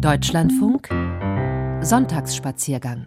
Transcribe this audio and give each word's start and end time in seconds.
Deutschlandfunk 0.00 0.88
Sonntagsspaziergang 1.80 3.06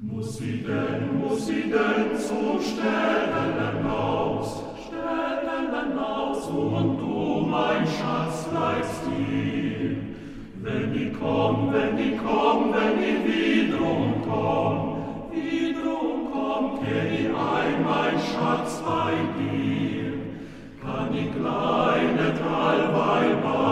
Muss 0.00 0.38
sie 0.38 0.64
denn, 0.66 1.20
muss 1.20 1.46
sie 1.46 1.70
denn 1.70 2.16
zum 2.18 2.60
Stellenhaus, 2.60 4.64
Stellenhaus, 4.84 6.48
und 6.48 6.98
du, 6.98 7.46
mein 7.48 7.86
Schatz, 7.86 8.48
bleibst 8.50 9.02
hier. 9.16 9.96
Wenn 10.60 10.92
die 10.92 11.12
komm, 11.12 11.72
wenn 11.72 11.96
die 11.96 12.16
komm, 12.16 12.72
wenn 12.72 12.98
die 12.98 13.24
wiederum 13.24 14.14
komm, 14.28 14.96
wiederum 15.30 16.32
komm, 16.32 16.80
kehr 16.84 17.04
die 17.04 17.28
ein, 17.28 17.84
mein 17.84 18.18
Schatz, 18.18 18.82
bei 18.84 19.12
dir. 19.38 20.14
Kann 20.82 21.12
die 21.12 21.30
kleine 21.30 22.34
Talweil 22.34 23.36
bei 23.36 23.71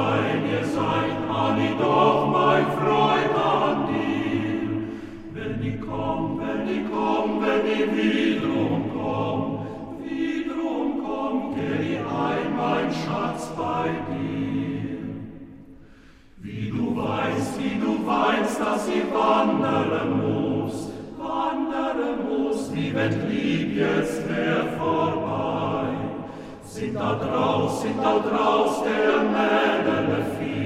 Sind 26.80 26.94
da 26.94 27.14
draus, 27.14 27.82
sind 27.82 27.98
da 27.98 28.18
draus 28.18 28.82
der 28.84 29.22
Mädele 29.22 30.24
viel, 30.38 30.59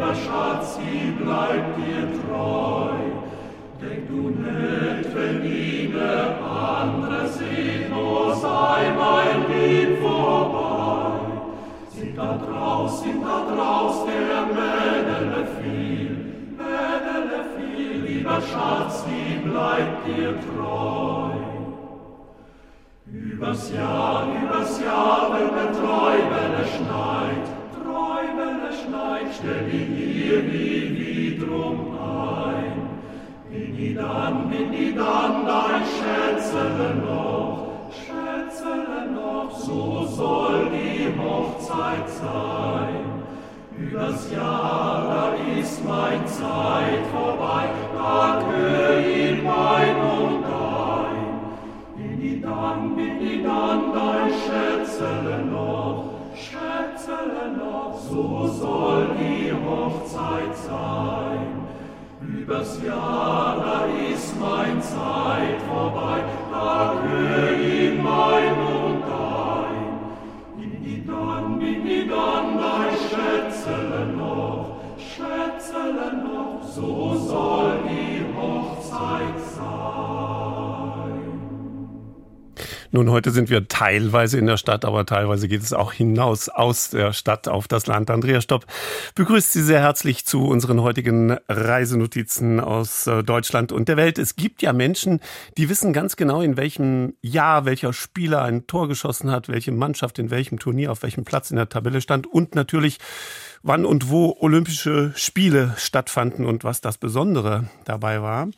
lieber 0.00 0.14
Schatz, 0.14 0.76
sie 0.76 1.10
bleibt 1.10 1.76
dir 1.76 2.08
treu. 2.22 2.92
Denk 3.80 4.08
du 4.08 4.30
nicht, 4.30 5.14
wenn 5.14 5.44
ihne 5.44 6.38
andere 6.42 7.28
sehen, 7.28 7.92
oh 7.92 8.32
sei 8.32 8.92
mein 8.96 9.44
Lieb 9.48 10.00
vorbei. 10.00 11.20
Sind 11.88 12.16
da 12.16 12.38
draus, 12.38 13.02
sind 13.02 13.22
da 13.22 13.44
draus 13.54 14.06
der 14.06 14.46
Mädele 14.46 15.46
viel, 15.60 16.10
Mädele 16.56 17.44
viel, 17.56 18.02
lieber 18.02 18.40
Schatz, 18.40 19.04
sie 19.04 19.48
bleibt 19.48 20.06
dir 20.06 20.34
treu. 20.40 21.30
Übers 23.12 23.72
Jahr, 23.74 24.28
übers 24.42 24.80
Jahr, 24.80 25.30
wenn 25.32 25.54
der 25.54 25.72
Träubele 25.72 26.64
schneit, 26.76 27.59
Schneit, 28.70 29.26
stell 29.36 29.64
die 29.70 29.84
hier 29.94 30.42
nie 30.42 30.82
wiederum 30.98 31.98
ein. 31.98 32.88
Bin 33.50 33.76
i 33.76 33.94
dann, 33.94 34.48
bin 34.48 34.72
i 34.72 34.94
dann 34.94 35.44
dein 35.44 35.82
Schätzele 35.94 36.94
noch, 37.04 37.90
Schätzele 37.90 39.10
noch, 39.12 39.50
so 39.50 40.04
soll 40.06 40.68
die 40.70 41.12
Hochzeit 41.20 42.08
sein. 42.08 43.22
Übers 43.76 44.30
Jahr, 44.30 45.02
da 45.10 45.58
ist 45.58 45.84
mein 45.84 46.24
Zeit 46.26 47.02
vorbei, 47.12 47.70
da 47.92 48.40
gehör 48.40 48.98
ich 49.00 49.42
mein 49.42 49.96
und 49.96 50.42
dein. 50.44 51.26
Bin 51.96 52.22
i 52.22 52.40
dann, 52.40 52.94
bin 52.94 53.20
i 53.20 53.42
dann 53.42 53.92
dein 53.92 54.30
Schätzele 54.30 55.44
noch, 55.44 56.09
Schätzele 56.40 57.52
noch, 57.58 57.98
so 57.98 58.48
soll 58.48 59.08
die 59.18 59.52
Hochzeit 59.52 60.56
sein. 60.56 61.66
Übers 62.22 62.82
Jahr, 62.82 63.56
da 63.58 63.84
ist 64.10 64.40
mein 64.40 64.80
Zeit 64.80 65.60
vorbei, 65.68 66.22
da 66.50 66.94
gehör 67.02 67.52
ich 67.52 68.02
mein 68.02 68.54
und 68.74 69.02
dein. 69.10 69.84
Bin 70.56 70.82
i 70.82 71.04
dann, 71.06 71.58
bin 71.58 71.86
i 71.86 72.08
dann 72.08 72.56
dein 72.56 72.94
Schätzele 73.08 74.06
noch, 74.16 74.76
Schätzele 74.96 76.22
noch, 76.24 76.62
so 76.62 77.16
soll 77.16 77.72
die 77.84 78.24
Hochzeit 78.34 79.38
sein. 79.56 80.49
Nun, 82.92 83.08
heute 83.08 83.30
sind 83.30 83.50
wir 83.50 83.68
teilweise 83.68 84.36
in 84.36 84.46
der 84.46 84.56
Stadt, 84.56 84.84
aber 84.84 85.06
teilweise 85.06 85.46
geht 85.46 85.62
es 85.62 85.72
auch 85.72 85.92
hinaus 85.92 86.48
aus 86.48 86.90
der 86.90 87.12
Stadt 87.12 87.46
auf 87.46 87.68
das 87.68 87.86
Land. 87.86 88.10
Andrea 88.10 88.40
Stopp 88.40 88.66
begrüßt 89.14 89.52
Sie 89.52 89.62
sehr 89.62 89.78
herzlich 89.78 90.26
zu 90.26 90.44
unseren 90.48 90.80
heutigen 90.82 91.38
Reisenotizen 91.48 92.58
aus 92.58 93.06
äh, 93.06 93.22
Deutschland 93.22 93.70
und 93.70 93.88
der 93.88 93.96
Welt. 93.96 94.18
Es 94.18 94.34
gibt 94.34 94.60
ja 94.60 94.72
Menschen, 94.72 95.20
die 95.56 95.68
wissen 95.68 95.92
ganz 95.92 96.16
genau, 96.16 96.42
in 96.42 96.56
welchem 96.56 97.14
Jahr 97.22 97.64
welcher 97.64 97.92
Spieler 97.92 98.42
ein 98.42 98.66
Tor 98.66 98.88
geschossen 98.88 99.30
hat, 99.30 99.48
welche 99.48 99.70
Mannschaft 99.70 100.18
in 100.18 100.30
welchem 100.32 100.58
Turnier 100.58 100.90
auf 100.90 101.04
welchem 101.04 101.24
Platz 101.24 101.52
in 101.52 101.58
der 101.58 101.68
Tabelle 101.68 102.00
stand 102.00 102.26
und 102.26 102.56
natürlich 102.56 102.98
wann 103.62 103.84
und 103.84 104.10
wo 104.10 104.36
Olympische 104.40 105.12
Spiele 105.14 105.74
stattfanden 105.76 106.44
und 106.44 106.64
was 106.64 106.80
das 106.80 106.98
Besondere 106.98 107.68
dabei 107.84 108.20
war. 108.20 108.48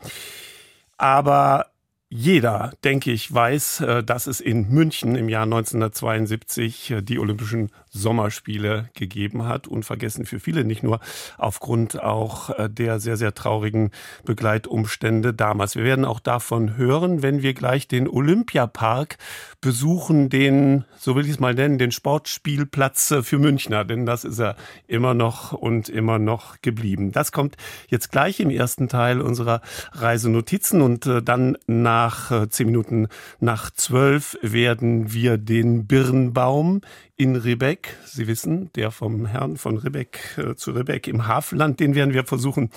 Aber 0.97 1.72
jeder, 2.15 2.75
denke 2.85 3.11
ich, 3.11 3.33
weiß, 3.33 3.81
äh, 3.81 4.05
dass 4.05 4.27
es 4.27 4.43
in 4.43 4.69
München 4.69 5.15
im 5.15 5.31
Jahr 5.31 5.45
1972 5.45 6.91
äh, 6.91 7.01
die 7.01 7.19
Olympischen 7.19 7.71
Sommerspiele 7.89 8.91
gegeben 8.95 9.47
hat. 9.47 9.67
Unvergessen 9.67 10.27
für 10.27 10.39
viele, 10.39 10.65
nicht 10.65 10.83
nur 10.83 11.01
aufgrund 11.39 12.03
auch 12.03 12.51
äh, 12.51 12.69
der 12.69 13.01
sehr, 13.01 13.17
sehr 13.17 13.33
traurigen 13.33 13.93
Begleitumstände 14.27 15.33
damals. 15.33 15.75
Wir 15.75 15.85
werden 15.85 16.05
auch 16.05 16.21
davon 16.21 16.77
hören, 16.77 17.23
wenn 17.23 17.41
wir 17.41 17.55
gleich 17.55 17.89
den 17.89 18.07
Olympiapark 18.07 19.17
besuchen, 19.63 20.29
den, 20.29 20.85
so 20.99 21.17
will 21.17 21.25
ich 21.25 21.31
es 21.31 21.41
mal 21.41 21.55
nennen, 21.55 21.79
den 21.79 21.93
Sportspielplatz 21.93 23.15
für 23.23 23.39
Münchner, 23.39 23.87
denn 23.87 24.05
das 24.05 24.25
ist 24.25 24.39
er 24.39 24.57
immer 24.87 25.15
noch 25.15 25.53
und 25.53 25.89
immer 25.89 26.19
noch 26.19 26.61
geblieben. 26.61 27.11
Das 27.11 27.33
kommt 27.33 27.57
jetzt 27.89 28.13
gleich 28.13 28.39
im 28.41 28.51
ersten 28.51 28.89
Teil 28.89 29.23
unserer 29.23 29.63
Reisenotizen 29.93 30.83
und 30.83 31.09
dann 31.25 31.57
nach 31.67 32.02
nach 32.03 32.49
zehn 32.49 32.67
Minuten 32.67 33.07
nach 33.39 33.71
zwölf 33.71 34.37
werden 34.43 35.13
wir 35.13 35.39
den 35.39 35.87
Birnbaum 35.87 36.81
in 37.17 37.37
Ribbeck, 37.37 37.97
Sie 38.07 38.27
wissen, 38.27 38.71
der 38.75 38.91
vom 38.91 39.27
Herrn 39.27 39.57
von 39.57 39.77
Ribbeck 39.77 40.39
äh, 40.39 40.55
zu 40.57 40.73
Ribbeck 40.73 41.07
im 41.07 41.27
Hafenland, 41.27 41.79
den 41.79 41.95
werden 41.95 42.15
wir 42.15 42.25
versuchen 42.25 42.71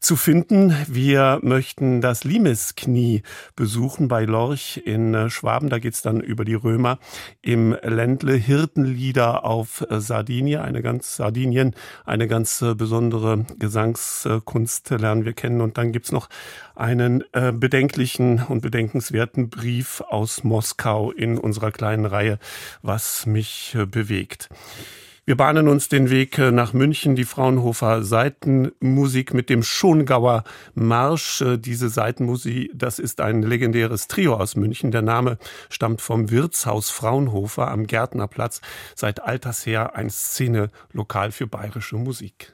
zu 0.00 0.16
finden. 0.16 0.74
Wir 0.88 1.38
möchten 1.42 2.00
das 2.00 2.24
Limesknie 2.24 3.22
besuchen 3.56 4.08
bei 4.08 4.24
Lorch 4.24 4.82
in 4.84 5.14
äh, 5.14 5.30
Schwaben. 5.30 5.68
Da 5.68 5.78
geht's 5.78 6.00
dann 6.00 6.20
über 6.20 6.44
die 6.44 6.54
Römer 6.54 6.98
im 7.42 7.76
Ländle. 7.82 8.34
Hirtenlieder 8.34 9.44
auf 9.44 9.84
äh, 9.88 10.00
Sardinien, 10.00 10.62
eine 10.62 10.82
ganz 10.82 11.16
Sardinien, 11.16 11.74
eine 12.06 12.26
ganz 12.26 12.64
besondere 12.76 13.44
Gesangskunst 13.58 14.90
lernen 14.90 15.24
wir 15.24 15.34
kennen. 15.34 15.60
Und 15.60 15.76
dann 15.78 15.92
gibt's 15.92 16.12
noch 16.12 16.28
einen 16.74 17.22
bedenklichen 17.32 18.42
und 18.42 18.60
bedenkenswerten 18.60 19.48
Brief 19.48 20.00
aus 20.00 20.42
Moskau 20.42 21.12
in 21.12 21.38
unserer 21.38 21.70
kleinen 21.70 22.04
Reihe, 22.04 22.38
was 22.82 23.26
mich 23.26 23.73
bewegt. 23.74 24.48
Wir 25.26 25.38
bahnen 25.38 25.68
uns 25.68 25.88
den 25.88 26.10
Weg 26.10 26.36
nach 26.36 26.74
München, 26.74 27.16
die 27.16 27.24
Fraunhofer 27.24 28.02
Seitenmusik 28.02 29.32
mit 29.32 29.48
dem 29.48 29.62
Schongauer 29.62 30.44
Marsch. 30.74 31.42
Diese 31.56 31.88
Seitenmusik, 31.88 32.70
das 32.74 32.98
ist 32.98 33.22
ein 33.22 33.42
legendäres 33.42 34.06
Trio 34.06 34.34
aus 34.34 34.54
München. 34.54 34.90
Der 34.90 35.00
Name 35.00 35.38
stammt 35.70 36.02
vom 36.02 36.30
Wirtshaus 36.30 36.90
Fraunhofer 36.90 37.70
am 37.70 37.86
Gärtnerplatz. 37.86 38.60
Seit 38.94 39.22
alters 39.22 39.64
her 39.64 39.96
ein 39.96 40.10
Szene-Lokal 40.10 41.32
für 41.32 41.46
bayerische 41.46 41.96
Musik. 41.96 42.52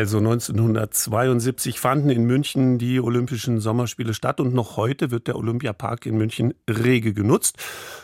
Also 0.00 0.16
1972 0.16 1.78
fanden 1.78 2.08
in 2.08 2.24
München 2.24 2.78
die 2.78 3.00
Olympischen 3.00 3.60
Sommerspiele 3.60 4.14
statt 4.14 4.40
und 4.40 4.54
noch 4.54 4.78
heute 4.78 5.10
wird 5.10 5.26
der 5.26 5.36
Olympiapark 5.36 6.06
in 6.06 6.16
München 6.16 6.54
rege 6.66 7.12
genutzt. 7.12 7.58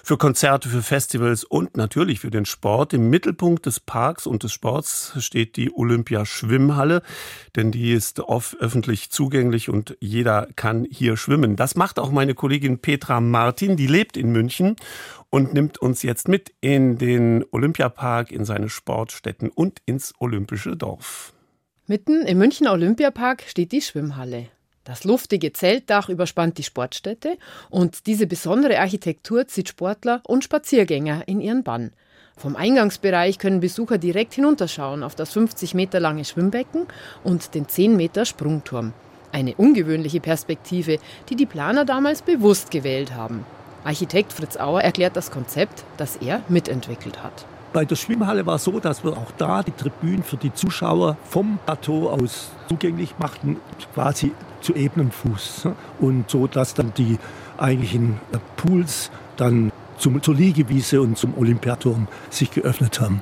Für 0.04 0.18
Konzerte, 0.18 0.68
für 0.68 0.82
Festivals 0.82 1.42
und 1.42 1.78
natürlich 1.78 2.20
für 2.20 2.28
den 2.28 2.44
Sport. 2.44 2.92
Im 2.92 3.08
Mittelpunkt 3.08 3.64
des 3.64 3.80
Parks 3.80 4.26
und 4.26 4.42
des 4.42 4.52
Sports 4.52 5.14
steht 5.20 5.56
die 5.56 5.74
Olympiaschwimmhalle, 5.74 7.00
denn 7.56 7.72
die 7.72 7.94
ist 7.94 8.20
oft 8.20 8.60
öffentlich 8.60 9.08
zugänglich 9.10 9.70
und 9.70 9.96
jeder 9.98 10.48
kann 10.54 10.86
hier 10.90 11.16
schwimmen. 11.16 11.56
Das 11.56 11.76
macht 11.76 11.98
auch 11.98 12.10
meine 12.10 12.34
Kollegin 12.34 12.78
Petra 12.78 13.22
Martin, 13.22 13.78
die 13.78 13.86
lebt 13.86 14.18
in 14.18 14.32
München 14.32 14.76
und 15.30 15.54
nimmt 15.54 15.78
uns 15.78 16.02
jetzt 16.02 16.28
mit 16.28 16.52
in 16.60 16.98
den 16.98 17.42
Olympiapark, 17.52 18.32
in 18.32 18.44
seine 18.44 18.68
Sportstätten 18.68 19.48
und 19.48 19.80
ins 19.86 20.12
Olympische 20.18 20.76
Dorf. 20.76 21.32
Mitten 21.88 22.26
im 22.26 22.38
Münchner 22.38 22.72
Olympiapark 22.72 23.44
steht 23.46 23.70
die 23.70 23.80
Schwimmhalle. 23.80 24.48
Das 24.82 25.04
luftige 25.04 25.52
Zeltdach 25.52 26.08
überspannt 26.08 26.58
die 26.58 26.64
Sportstätte 26.64 27.38
und 27.70 28.08
diese 28.08 28.26
besondere 28.26 28.80
Architektur 28.80 29.46
zieht 29.46 29.68
Sportler 29.68 30.20
und 30.26 30.42
Spaziergänger 30.42 31.22
in 31.28 31.40
ihren 31.40 31.62
Bann. 31.62 31.92
Vom 32.36 32.56
Eingangsbereich 32.56 33.38
können 33.38 33.60
Besucher 33.60 33.98
direkt 33.98 34.34
hinunterschauen 34.34 35.04
auf 35.04 35.14
das 35.14 35.32
50 35.32 35.74
Meter 35.74 36.00
lange 36.00 36.24
Schwimmbecken 36.24 36.88
und 37.22 37.54
den 37.54 37.68
10 37.68 37.96
Meter 37.96 38.24
Sprungturm. 38.24 38.92
Eine 39.30 39.54
ungewöhnliche 39.54 40.18
Perspektive, 40.18 40.98
die 41.28 41.36
die 41.36 41.46
Planer 41.46 41.84
damals 41.84 42.20
bewusst 42.20 42.72
gewählt 42.72 43.14
haben. 43.14 43.46
Architekt 43.84 44.32
Fritz 44.32 44.56
Auer 44.56 44.80
erklärt 44.80 45.14
das 45.14 45.30
Konzept, 45.30 45.84
das 45.98 46.16
er 46.16 46.42
mitentwickelt 46.48 47.22
hat. 47.22 47.46
Bei 47.72 47.84
der 47.84 47.96
Schwimmhalle 47.96 48.46
war 48.46 48.56
es 48.56 48.64
so, 48.64 48.80
dass 48.80 49.04
wir 49.04 49.12
auch 49.12 49.30
da 49.36 49.62
die 49.62 49.72
Tribünen 49.72 50.22
für 50.22 50.36
die 50.36 50.52
Zuschauer 50.52 51.16
vom 51.28 51.58
Plateau 51.64 52.08
aus 52.08 52.50
zugänglich 52.68 53.14
machten, 53.18 53.58
quasi 53.94 54.32
zu 54.60 54.74
ebenem 54.74 55.10
Fuß. 55.10 55.68
Und 56.00 56.30
so, 56.30 56.46
dass 56.46 56.74
dann 56.74 56.92
die 56.96 57.18
eigentlichen 57.58 58.20
Pools 58.56 59.10
dann 59.36 59.72
zum, 59.98 60.22
zur 60.22 60.34
Liegewiese 60.34 61.00
und 61.00 61.18
zum 61.18 61.36
Olympiaturm 61.36 62.08
sich 62.30 62.50
geöffnet 62.50 63.00
haben. 63.00 63.20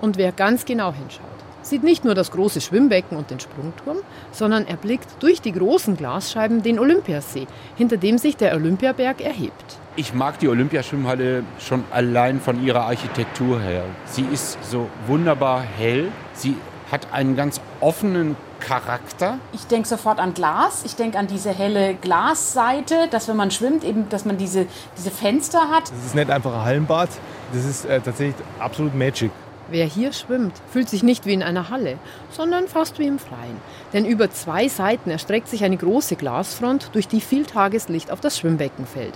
Und 0.00 0.16
wer 0.16 0.32
ganz 0.32 0.64
genau 0.64 0.92
hinschaut, 0.92 1.39
sieht 1.70 1.82
nicht 1.82 2.04
nur 2.04 2.14
das 2.14 2.30
große 2.32 2.60
Schwimmbecken 2.60 3.16
und 3.16 3.30
den 3.30 3.40
Sprungturm, 3.40 3.98
sondern 4.32 4.66
erblickt 4.66 5.08
durch 5.20 5.40
die 5.40 5.52
großen 5.52 5.96
Glasscheiben 5.96 6.62
den 6.62 6.78
Olympiasee, 6.78 7.46
hinter 7.76 7.96
dem 7.96 8.18
sich 8.18 8.36
der 8.36 8.54
Olympiaberg 8.54 9.20
erhebt. 9.20 9.78
Ich 9.96 10.12
mag 10.14 10.38
die 10.38 10.48
Olympiaschwimmhalle 10.48 11.44
schon 11.58 11.84
allein 11.90 12.40
von 12.40 12.62
ihrer 12.62 12.82
Architektur 12.82 13.60
her. 13.60 13.84
Sie 14.04 14.26
ist 14.32 14.58
so 14.68 14.88
wunderbar 15.06 15.62
hell. 15.62 16.08
Sie 16.34 16.56
hat 16.90 17.12
einen 17.12 17.36
ganz 17.36 17.60
offenen 17.80 18.36
Charakter. 18.58 19.38
Ich 19.52 19.66
denke 19.66 19.88
sofort 19.88 20.18
an 20.18 20.34
Glas. 20.34 20.82
Ich 20.84 20.96
denke 20.96 21.18
an 21.18 21.26
diese 21.26 21.50
helle 21.50 21.94
Glasseite, 21.94 23.08
dass 23.10 23.28
wenn 23.28 23.36
man 23.36 23.50
schwimmt, 23.50 23.84
eben, 23.84 24.08
dass 24.08 24.24
man 24.24 24.36
diese, 24.36 24.66
diese 24.98 25.10
Fenster 25.10 25.70
hat. 25.70 25.84
Das 25.90 26.06
ist 26.06 26.14
nicht 26.14 26.30
einfach 26.30 26.52
ein 26.52 26.64
Hallenbad. 26.64 27.08
Das 27.52 27.64
ist 27.64 27.84
äh, 27.84 28.00
tatsächlich 28.00 28.36
absolut 28.58 28.94
Magic. 28.94 29.30
Wer 29.70 29.86
hier 29.86 30.12
schwimmt, 30.12 30.52
fühlt 30.72 30.88
sich 30.88 31.04
nicht 31.04 31.26
wie 31.26 31.32
in 31.32 31.44
einer 31.44 31.70
Halle, 31.70 31.96
sondern 32.30 32.66
fast 32.66 32.98
wie 32.98 33.06
im 33.06 33.20
Freien. 33.20 33.56
Denn 33.92 34.04
über 34.04 34.30
zwei 34.30 34.66
Seiten 34.66 35.10
erstreckt 35.10 35.46
sich 35.46 35.62
eine 35.62 35.76
große 35.76 36.16
Glasfront, 36.16 36.90
durch 36.92 37.06
die 37.06 37.20
viel 37.20 37.46
Tageslicht 37.46 38.10
auf 38.10 38.20
das 38.20 38.36
Schwimmbecken 38.36 38.84
fällt. 38.84 39.14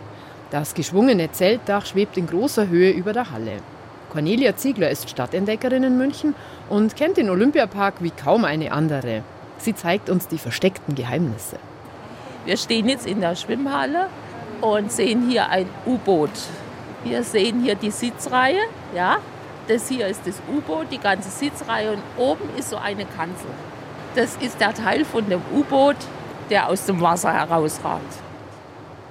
Das 0.53 0.75
geschwungene 0.75 1.33
Zeltdach 1.33 1.87
schwebt 1.87 2.17
in 2.17 2.29
großer 2.29 2.69
Höhe 2.69 2.93
über 2.93 3.12
der 3.12 3.33
Halle. 3.33 3.56
Cornelia 4.12 4.55
Ziegler 4.55 4.91
ist 4.91 5.11
Stadtentdeckerin 5.11 5.83
in 5.83 5.99
München 5.99 6.37
und 6.69 6.95
kennt 6.95 7.17
den 7.17 7.31
Olympiapark 7.31 7.95
wie 7.99 8.12
kaum 8.12 8.45
eine 8.45 8.71
andere. 8.71 9.25
Sie 9.59 9.75
zeigt 9.75 10.09
uns 10.09 10.29
die 10.29 10.39
versteckten 10.39 10.95
Geheimnisse. 10.95 11.57
Wir 12.45 12.57
stehen 12.57 12.89
jetzt 12.89 13.09
in 13.09 13.21
der 13.21 13.35
Schwimmhalle 13.35 14.07
und 14.61 14.93
sehen 14.93 15.29
hier 15.29 15.49
ein 15.49 15.67
U-Boot. 15.85 16.31
Wir 17.03 17.25
sehen 17.25 17.62
hier 17.62 17.75
die 17.75 17.91
Sitzreihe, 17.91 18.61
ja. 18.95 19.19
Das 19.66 19.88
hier 19.88 20.06
ist 20.08 20.26
das 20.26 20.43
U-Boot, 20.46 20.88
die 20.90 20.99
ganze 20.99 21.31
Sitzreihe 21.31 21.93
und 21.93 22.02
oben 22.19 22.44
ist 22.58 22.69
so 22.69 22.76
eine 22.76 23.06
Kanzel. 23.06 23.49
Das 24.14 24.37
ist 24.37 24.61
der 24.61 24.75
Teil 24.75 25.06
von 25.06 25.28
dem 25.28 25.40
U-Boot, 25.55 25.96
der 26.50 26.69
aus 26.69 26.84
dem 26.84 27.00
Wasser 27.00 27.32
herausragt. 27.32 28.14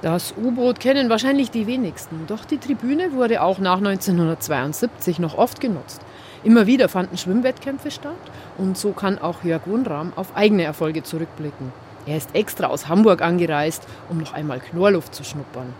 Das 0.04 0.34
U-Boot 0.38 0.80
kennen 0.80 1.10
wahrscheinlich 1.10 1.50
die 1.50 1.66
wenigsten, 1.66 2.26
doch 2.28 2.46
die 2.46 2.60
Tribüne 2.60 3.14
wurde 3.14 3.42
auch 3.42 3.58
nach 3.58 3.78
1972 3.78 5.18
noch 5.18 5.38
oft 5.38 5.60
genutzt. 5.60 6.02
Immer 6.44 6.68
wieder 6.68 6.88
fanden 6.88 7.18
Schwimmwettkämpfe 7.18 7.90
statt 7.90 8.14
und 8.58 8.78
so 8.78 8.92
kann 8.92 9.18
auch 9.18 9.44
Jörg 9.44 9.66
Wunram 9.66 10.14
auf 10.16 10.36
eigene 10.36 10.64
Erfolge 10.64 11.02
zurückblicken. 11.02 11.72
Er 12.06 12.18
ist 12.18 12.36
extra 12.36 12.68
aus 12.68 12.90
Hamburg 12.90 13.22
angereist, 13.22 13.88
um 14.10 14.18
noch 14.18 14.34
einmal 14.34 14.60
Chlorluft 14.60 15.16
zu 15.16 15.24
schnuppern. 15.24 15.74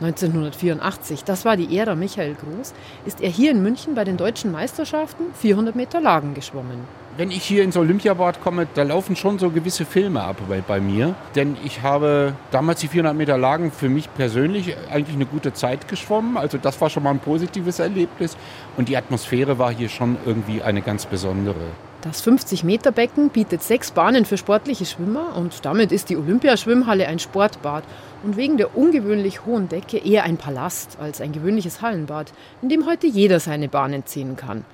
1984, 0.00 1.24
das 1.24 1.44
war 1.44 1.56
die 1.56 1.76
Ära 1.76 1.94
Michael 1.94 2.34
Groß, 2.34 2.72
ist 3.04 3.20
er 3.20 3.30
hier 3.30 3.50
in 3.50 3.62
München 3.62 3.94
bei 3.94 4.04
den 4.04 4.16
deutschen 4.16 4.50
Meisterschaften 4.50 5.24
400 5.34 5.76
Meter 5.76 6.00
Lagen 6.00 6.34
geschwommen 6.34 6.86
wenn 7.20 7.30
ich 7.30 7.44
hier 7.44 7.64
ins 7.64 7.76
Olympiabad 7.76 8.42
komme, 8.42 8.66
da 8.72 8.82
laufen 8.82 9.14
schon 9.14 9.38
so 9.38 9.50
gewisse 9.50 9.84
Filme 9.84 10.22
ab 10.22 10.36
bei, 10.48 10.62
bei, 10.66 10.80
mir. 10.80 11.14
Denn 11.34 11.54
ich 11.62 11.82
habe 11.82 12.32
damals 12.50 12.80
die 12.80 12.88
400 12.88 13.14
Meter 13.14 13.36
Lagen 13.36 13.72
für 13.72 13.90
mich 13.90 14.12
persönlich 14.14 14.74
eigentlich 14.90 15.16
eine 15.16 15.26
gute 15.26 15.52
Zeit 15.52 15.86
geschwommen. 15.86 16.38
Also 16.38 16.56
das 16.56 16.80
war 16.80 16.88
schon 16.88 17.02
mal 17.02 17.10
ein 17.10 17.18
positives 17.18 17.78
Erlebnis. 17.78 18.38
Und 18.78 18.88
die 18.88 18.96
Atmosphäre 18.96 19.58
war 19.58 19.70
hier 19.70 19.90
schon 19.90 20.16
irgendwie 20.24 20.62
eine 20.62 20.80
ganz 20.80 21.04
besondere. 21.04 21.60
Das 22.00 22.26
50-Meter-Becken 22.26 23.28
bietet 23.28 23.62
sechs 23.62 23.90
Bahnen 23.90 24.24
für 24.24 24.38
sportliche 24.38 24.86
Schwimmer 24.86 25.36
und 25.36 25.66
damit 25.66 25.92
ist 25.92 26.08
die 26.08 26.16
Olympiaschwimmhalle 26.16 27.06
ein 27.06 27.18
Sportbad 27.18 27.84
und 28.22 28.36
wegen 28.36 28.56
der 28.56 28.76
ungewöhnlich 28.76 29.44
hohen 29.44 29.68
Decke 29.68 29.98
eher 29.98 30.24
ein 30.24 30.36
Palast 30.36 30.98
als 31.00 31.20
ein 31.20 31.32
gewöhnliches 31.32 31.82
Hallenbad, 31.82 32.32
in 32.62 32.68
dem 32.68 32.86
heute 32.86 33.06
jeder 33.06 33.40
seine 33.40 33.68
Bahnen 33.68 34.06
ziehen 34.06 34.36
kann. 34.36 34.64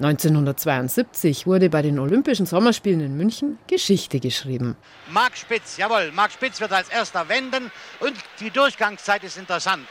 1972 0.00 1.46
wurde 1.46 1.68
bei 1.68 1.82
den 1.82 1.98
Olympischen 1.98 2.46
Sommerspielen 2.46 3.00
in 3.00 3.16
München 3.18 3.58
Geschichte 3.66 4.18
geschrieben. 4.18 4.76
Marc 5.10 5.36
Spitz, 5.36 5.76
jawohl, 5.76 6.10
Marc 6.12 6.32
Spitz 6.32 6.58
wird 6.60 6.72
als 6.72 6.88
erster 6.88 7.28
wenden 7.28 7.70
und 8.00 8.14
die 8.40 8.50
Durchgangszeit 8.50 9.22
ist 9.24 9.36
interessant. 9.36 9.86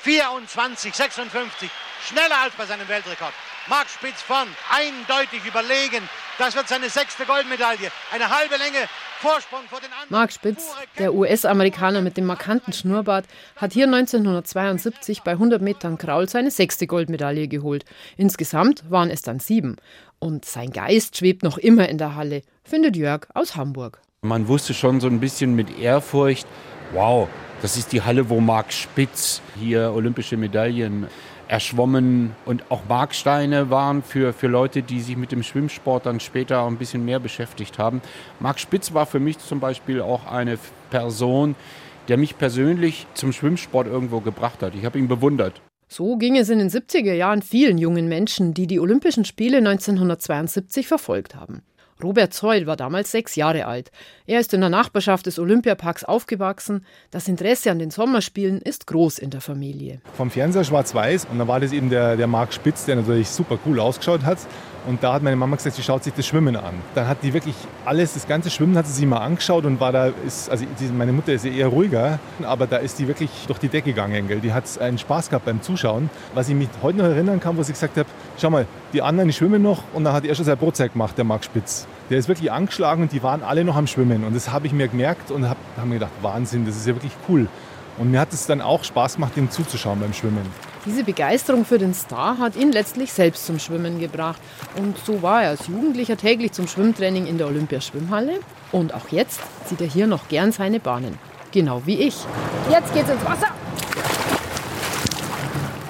24, 0.00 0.92
56, 0.92 1.70
schneller 2.08 2.38
als 2.42 2.54
bei 2.56 2.66
seinem 2.66 2.88
Weltrekord. 2.88 3.32
Marc 3.68 3.88
Spitz 3.88 4.20
vorn, 4.22 4.48
eindeutig 4.70 5.46
überlegen. 5.46 6.02
Das 6.36 6.56
wird 6.56 6.66
seine 6.66 6.88
sechste 6.88 7.24
Goldmedaille. 7.24 7.92
Eine 8.12 8.28
halbe 8.28 8.56
Länge 8.56 8.88
Vorsprung 9.20 9.60
vor 9.68 9.78
den 9.78 9.92
anderen. 9.92 10.08
Marc 10.10 10.32
Spitz, 10.32 10.74
der 10.98 11.14
US-Amerikaner 11.14 12.00
mit 12.00 12.16
dem 12.16 12.24
markanten 12.24 12.72
Schnurrbart, 12.72 13.24
hat 13.54 13.72
hier 13.72 13.84
1972 13.84 15.22
bei 15.22 15.32
100 15.32 15.62
Metern 15.62 15.96
Kraul 15.96 16.28
seine 16.28 16.50
sechste 16.50 16.88
Goldmedaille 16.88 17.46
geholt. 17.46 17.84
Insgesamt 18.16 18.90
waren 18.90 19.10
es 19.10 19.22
dann 19.22 19.38
sieben. 19.38 19.76
Und 20.18 20.44
sein 20.44 20.70
Geist 20.70 21.18
schwebt 21.18 21.44
noch 21.44 21.56
immer 21.56 21.88
in 21.88 21.98
der 21.98 22.16
Halle, 22.16 22.42
findet 22.64 22.96
Jörg 22.96 23.28
aus 23.32 23.54
Hamburg. 23.54 24.00
Man 24.22 24.48
wusste 24.48 24.74
schon 24.74 25.00
so 25.00 25.06
ein 25.06 25.20
bisschen 25.20 25.54
mit 25.54 25.78
Ehrfurcht, 25.78 26.48
wow, 26.92 27.28
das 27.60 27.76
ist 27.76 27.92
die 27.92 28.02
Halle, 28.02 28.28
wo 28.28 28.40
Marc 28.40 28.72
Spitz 28.72 29.40
hier 29.56 29.92
olympische 29.94 30.36
Medaillen 30.36 31.06
erschwommen 31.52 32.34
und 32.46 32.70
auch 32.70 32.80
Marksteine 32.88 33.68
waren 33.68 34.02
für, 34.02 34.32
für 34.32 34.46
Leute, 34.46 34.82
die 34.82 35.02
sich 35.02 35.18
mit 35.18 35.32
dem 35.32 35.42
Schwimmsport 35.42 36.06
dann 36.06 36.18
später 36.18 36.66
ein 36.66 36.78
bisschen 36.78 37.04
mehr 37.04 37.20
beschäftigt 37.20 37.78
haben. 37.78 38.00
Marc 38.40 38.58
Spitz 38.58 38.94
war 38.94 39.04
für 39.04 39.20
mich 39.20 39.38
zum 39.38 39.60
Beispiel 39.60 40.00
auch 40.00 40.26
eine 40.26 40.58
Person, 40.88 41.54
der 42.08 42.16
mich 42.16 42.38
persönlich 42.38 43.06
zum 43.12 43.34
Schwimmsport 43.34 43.86
irgendwo 43.86 44.20
gebracht 44.20 44.62
hat. 44.62 44.74
Ich 44.74 44.86
habe 44.86 44.98
ihn 44.98 45.08
bewundert. 45.08 45.60
So 45.88 46.16
ging 46.16 46.38
es 46.38 46.48
in 46.48 46.58
den 46.58 46.70
70er 46.70 47.12
Jahren 47.12 47.42
vielen 47.42 47.76
jungen 47.76 48.08
Menschen, 48.08 48.54
die 48.54 48.66
die 48.66 48.80
Olympischen 48.80 49.26
Spiele 49.26 49.58
1972 49.58 50.88
verfolgt 50.88 51.34
haben. 51.34 51.60
Robert 52.02 52.32
Zeul 52.32 52.66
war 52.66 52.76
damals 52.76 53.10
sechs 53.10 53.36
Jahre 53.36 53.66
alt. 53.66 53.90
Er 54.26 54.40
ist 54.40 54.54
in 54.54 54.60
der 54.60 54.70
Nachbarschaft 54.70 55.26
des 55.26 55.38
Olympiaparks 55.38 56.04
aufgewachsen. 56.04 56.84
Das 57.10 57.28
Interesse 57.28 57.70
an 57.70 57.78
den 57.78 57.90
Sommerspielen 57.90 58.60
ist 58.60 58.86
groß 58.86 59.18
in 59.18 59.30
der 59.30 59.40
Familie. 59.40 60.00
Vom 60.14 60.30
Fernseher 60.30 60.64
schwarz-weiß 60.64 61.26
und 61.30 61.38
da 61.38 61.48
war 61.48 61.60
das 61.60 61.72
eben 61.72 61.90
der, 61.90 62.16
der 62.16 62.26
Marc 62.26 62.52
Spitz, 62.52 62.84
der 62.84 62.96
natürlich 62.96 63.28
super 63.28 63.58
cool 63.66 63.80
ausgeschaut 63.80 64.24
hat. 64.24 64.38
Und 64.86 65.02
da 65.02 65.12
hat 65.12 65.22
meine 65.22 65.36
Mama 65.36 65.54
gesagt, 65.54 65.76
sie 65.76 65.82
schaut 65.82 66.02
sich 66.02 66.12
das 66.12 66.26
Schwimmen 66.26 66.56
an. 66.56 66.74
Dann 66.96 67.06
hat 67.06 67.18
die 67.22 67.32
wirklich 67.32 67.54
alles, 67.84 68.14
das 68.14 68.26
ganze 68.26 68.50
Schwimmen 68.50 68.76
hat 68.76 68.86
sie 68.86 68.92
sich 68.92 69.06
mal 69.06 69.18
angeschaut 69.18 69.64
und 69.64 69.78
war 69.78 69.92
da, 69.92 70.06
ist, 70.26 70.50
also 70.50 70.64
meine 70.96 71.12
Mutter 71.12 71.32
ist 71.32 71.44
eher 71.44 71.68
ruhiger, 71.68 72.18
aber 72.42 72.66
da 72.66 72.78
ist 72.78 72.98
die 72.98 73.06
wirklich 73.06 73.30
durch 73.46 73.60
die 73.60 73.68
Decke 73.68 73.90
gegangen. 73.90 74.26
Gell. 74.26 74.40
Die 74.40 74.52
hat 74.52 74.64
einen 74.80 74.98
Spaß 74.98 75.28
gehabt 75.28 75.44
beim 75.44 75.62
Zuschauen. 75.62 76.10
Was 76.34 76.48
ich 76.48 76.56
mich 76.56 76.68
heute 76.82 76.98
noch 76.98 77.04
erinnern 77.04 77.38
kann, 77.38 77.56
wo 77.56 77.62
sie 77.62 77.72
gesagt 77.72 77.96
habe, 77.96 78.08
schau 78.38 78.50
mal, 78.50 78.66
die 78.92 79.02
anderen, 79.02 79.32
schwimmen 79.32 79.62
noch 79.62 79.84
und 79.92 80.02
dann 80.02 80.14
hat 80.14 80.24
er 80.24 80.34
schon 80.34 80.44
sein 80.44 80.58
Brotzeit 80.58 80.94
gemacht, 80.94 81.16
der 81.16 81.24
Marc 81.24 81.44
Spitz. 81.44 81.86
Der 82.12 82.18
ist 82.18 82.28
wirklich 82.28 82.52
angeschlagen 82.52 83.04
und 83.04 83.12
die 83.12 83.22
waren 83.22 83.42
alle 83.42 83.64
noch 83.64 83.74
am 83.74 83.86
Schwimmen. 83.86 84.24
Und 84.24 84.36
das 84.36 84.52
habe 84.52 84.66
ich 84.66 84.74
mir 84.74 84.86
gemerkt 84.86 85.30
und 85.30 85.48
habe 85.48 85.58
hab 85.78 85.86
mir 85.86 85.94
gedacht, 85.94 86.12
Wahnsinn, 86.20 86.66
das 86.66 86.76
ist 86.76 86.86
ja 86.86 86.94
wirklich 86.94 87.14
cool. 87.26 87.48
Und 87.96 88.10
mir 88.10 88.20
hat 88.20 88.34
es 88.34 88.44
dann 88.44 88.60
auch 88.60 88.84
Spaß 88.84 89.14
gemacht, 89.14 89.34
ihm 89.38 89.50
zuzuschauen 89.50 89.98
beim 89.98 90.12
Schwimmen. 90.12 90.44
Diese 90.84 91.04
Begeisterung 91.04 91.64
für 91.64 91.78
den 91.78 91.94
Star 91.94 92.36
hat 92.36 92.54
ihn 92.54 92.70
letztlich 92.70 93.14
selbst 93.14 93.46
zum 93.46 93.58
Schwimmen 93.58 93.98
gebracht. 93.98 94.42
Und 94.76 94.98
so 94.98 95.22
war 95.22 95.44
er 95.44 95.48
als 95.48 95.68
Jugendlicher 95.68 96.18
täglich 96.18 96.52
zum 96.52 96.68
Schwimmtraining 96.68 97.26
in 97.26 97.38
der 97.38 97.46
Olympiaschwimmhalle. 97.46 98.40
Und 98.72 98.92
auch 98.92 99.08
jetzt 99.08 99.40
zieht 99.64 99.80
er 99.80 99.86
hier 99.86 100.06
noch 100.06 100.28
gern 100.28 100.52
seine 100.52 100.80
Bahnen. 100.80 101.18
Genau 101.50 101.80
wie 101.86 101.96
ich. 101.96 102.16
Jetzt 102.70 102.92
geht's 102.92 103.08
ins 103.08 103.24
Wasser! 103.24 103.48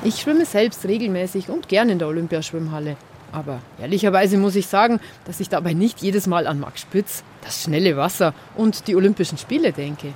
Ich 0.05 0.21
schwimme 0.21 0.45
selbst 0.45 0.85
regelmäßig 0.85 1.49
und 1.49 1.69
gern 1.69 1.89
in 1.89 1.99
der 1.99 2.07
Olympiaschwimmhalle. 2.07 2.97
Aber 3.33 3.61
ehrlicherweise 3.81 4.37
muss 4.37 4.57
ich 4.57 4.67
sagen, 4.67 5.01
dass 5.25 5.41
ich 5.41 5.49
dabei 5.49 5.73
nicht 5.73 6.03
jedes 6.03 6.27
Mal 6.27 6.47
an 6.47 6.61
Max 6.61 6.83
Spitz, 6.83 7.25
das 7.43 7.63
schnelle 7.63 7.97
Wasser 7.97 8.35
und 8.57 8.87
die 8.87 8.95
Olympischen 8.95 9.39
Spiele 9.39 9.73
denke. 9.73 10.09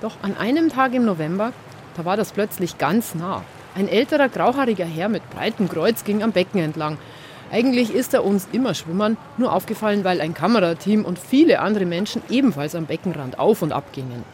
Doch 0.00 0.16
an 0.22 0.36
einem 0.36 0.68
Tag 0.68 0.92
im 0.92 1.04
November, 1.04 1.52
da 1.96 2.04
war 2.04 2.16
das 2.16 2.32
plötzlich 2.32 2.76
ganz 2.76 3.14
nah. 3.14 3.42
Ein 3.76 3.88
älterer 3.88 4.28
grauhaariger 4.28 4.84
Herr 4.84 5.08
mit 5.08 5.28
breitem 5.30 5.68
Kreuz 5.68 6.04
ging 6.04 6.22
am 6.22 6.32
Becken 6.32 6.60
entlang. 6.60 6.98
Eigentlich 7.52 7.94
ist 7.94 8.14
er 8.14 8.24
uns 8.24 8.48
immer 8.50 8.74
Schwimmern 8.74 9.16
nur 9.38 9.52
aufgefallen, 9.52 10.02
weil 10.02 10.20
ein 10.20 10.34
Kamerateam 10.34 11.04
und 11.04 11.18
viele 11.18 11.60
andere 11.60 11.86
Menschen 11.86 12.22
ebenfalls 12.28 12.74
am 12.74 12.86
Beckenrand 12.86 13.38
auf 13.38 13.62
und 13.62 13.72
ab 13.72 13.92
gingen. 13.92 14.24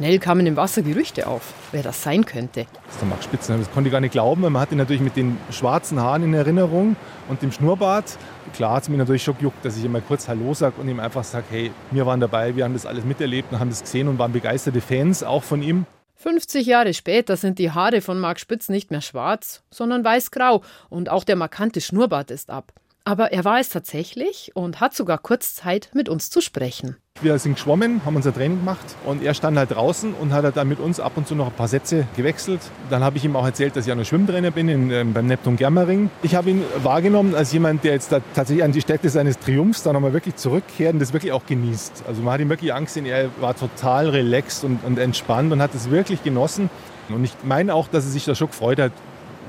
Schnell 0.00 0.18
kamen 0.18 0.46
im 0.46 0.56
Wasser 0.56 0.80
Gerüchte 0.80 1.26
auf, 1.26 1.52
wer 1.72 1.82
das 1.82 2.02
sein 2.02 2.24
könnte. 2.24 2.64
Das 2.86 2.94
ist 2.94 3.02
der 3.02 3.08
Max 3.08 3.24
Spitzer. 3.26 3.58
Das 3.58 3.70
konnte 3.70 3.88
ich 3.88 3.92
gar 3.92 4.00
nicht 4.00 4.12
glauben. 4.12 4.40
Man 4.40 4.56
hat 4.56 4.72
ihn 4.72 4.78
natürlich 4.78 5.02
mit 5.02 5.14
den 5.14 5.36
schwarzen 5.50 6.00
Haaren 6.00 6.22
in 6.22 6.32
Erinnerung 6.32 6.96
und 7.28 7.42
dem 7.42 7.52
Schnurrbart. 7.52 8.16
Klar 8.54 8.76
hat 8.76 8.84
es 8.84 8.88
mich 8.88 8.96
natürlich 8.96 9.22
schon 9.22 9.36
gejuckt, 9.36 9.62
dass 9.62 9.76
ich 9.76 9.84
ihm 9.84 9.92
mal 9.92 10.00
kurz 10.00 10.26
Hallo 10.26 10.54
sage 10.54 10.80
und 10.80 10.88
ihm 10.88 11.00
einfach 11.00 11.22
sage, 11.22 11.44
hey, 11.50 11.70
wir 11.90 12.06
waren 12.06 12.18
dabei, 12.18 12.56
wir 12.56 12.64
haben 12.64 12.72
das 12.72 12.86
alles 12.86 13.04
miterlebt 13.04 13.52
und 13.52 13.60
haben 13.60 13.68
das 13.68 13.82
gesehen 13.82 14.08
und 14.08 14.18
waren 14.18 14.32
begeisterte 14.32 14.80
Fans, 14.80 15.22
auch 15.22 15.42
von 15.42 15.62
ihm. 15.62 15.84
50 16.14 16.66
Jahre 16.66 16.94
später 16.94 17.36
sind 17.36 17.58
die 17.58 17.70
Haare 17.70 18.00
von 18.00 18.18
Marc 18.18 18.40
Spitz 18.40 18.70
nicht 18.70 18.90
mehr 18.90 19.02
schwarz, 19.02 19.62
sondern 19.70 20.02
weiß-grau 20.02 20.62
und 20.88 21.10
auch 21.10 21.24
der 21.24 21.36
markante 21.36 21.82
Schnurrbart 21.82 22.30
ist 22.30 22.48
ab. 22.48 22.72
Aber 23.04 23.32
er 23.32 23.44
war 23.44 23.60
es 23.60 23.68
tatsächlich 23.68 24.52
und 24.54 24.80
hat 24.80 24.94
sogar 24.94 25.18
kurz 25.18 25.54
Zeit, 25.54 25.90
mit 25.92 26.08
uns 26.08 26.30
zu 26.30 26.40
sprechen. 26.40 26.96
Wir 27.22 27.38
sind 27.38 27.54
geschwommen, 27.54 28.00
haben 28.06 28.16
unser 28.16 28.32
Training 28.32 28.60
gemacht 28.60 28.96
und 29.04 29.22
er 29.22 29.34
stand 29.34 29.58
halt 29.58 29.72
draußen 29.72 30.14
und 30.14 30.32
hat 30.32 30.56
dann 30.56 30.68
mit 30.68 30.80
uns 30.80 31.00
ab 31.00 31.12
und 31.16 31.28
zu 31.28 31.34
noch 31.34 31.48
ein 31.48 31.52
paar 31.52 31.68
Sätze 31.68 32.06
gewechselt. 32.16 32.60
Dann 32.88 33.04
habe 33.04 33.18
ich 33.18 33.24
ihm 33.26 33.36
auch 33.36 33.44
erzählt, 33.44 33.76
dass 33.76 33.84
ich 33.84 33.88
ja 33.88 33.94
noch 33.94 34.06
Schwimmtrainer 34.06 34.50
bin 34.50 34.70
in, 34.70 34.90
äh, 34.90 35.04
beim 35.04 35.26
Neptun 35.26 35.56
Germering. 35.56 36.10
Ich 36.22 36.34
habe 36.34 36.48
ihn 36.48 36.62
wahrgenommen 36.82 37.34
als 37.34 37.52
jemand, 37.52 37.84
der 37.84 37.92
jetzt 37.92 38.10
tatsächlich 38.34 38.64
an 38.64 38.72
die 38.72 38.80
Stätte 38.80 39.10
seines 39.10 39.38
Triumphs 39.38 39.82
dann 39.82 39.92
nochmal 39.92 40.14
wirklich 40.14 40.36
zurückkehrt 40.36 40.94
und 40.94 40.98
das 41.00 41.12
wirklich 41.12 41.32
auch 41.32 41.44
genießt. 41.44 42.04
Also 42.08 42.22
man 42.22 42.34
hat 42.34 42.40
ihm 42.40 42.48
wirklich 42.48 42.72
Angst, 42.72 42.96
er 42.96 43.28
war 43.40 43.54
total 43.54 44.08
relaxed 44.08 44.64
und, 44.64 44.82
und 44.84 44.98
entspannt 44.98 45.52
und 45.52 45.60
hat 45.60 45.74
es 45.74 45.90
wirklich 45.90 46.22
genossen. 46.22 46.70
Und 47.10 47.24
ich 47.24 47.32
meine 47.42 47.74
auch, 47.74 47.88
dass 47.88 48.04
er 48.04 48.10
sich 48.10 48.24
da 48.24 48.34
schon 48.34 48.48
gefreut 48.48 48.78
hat, 48.78 48.92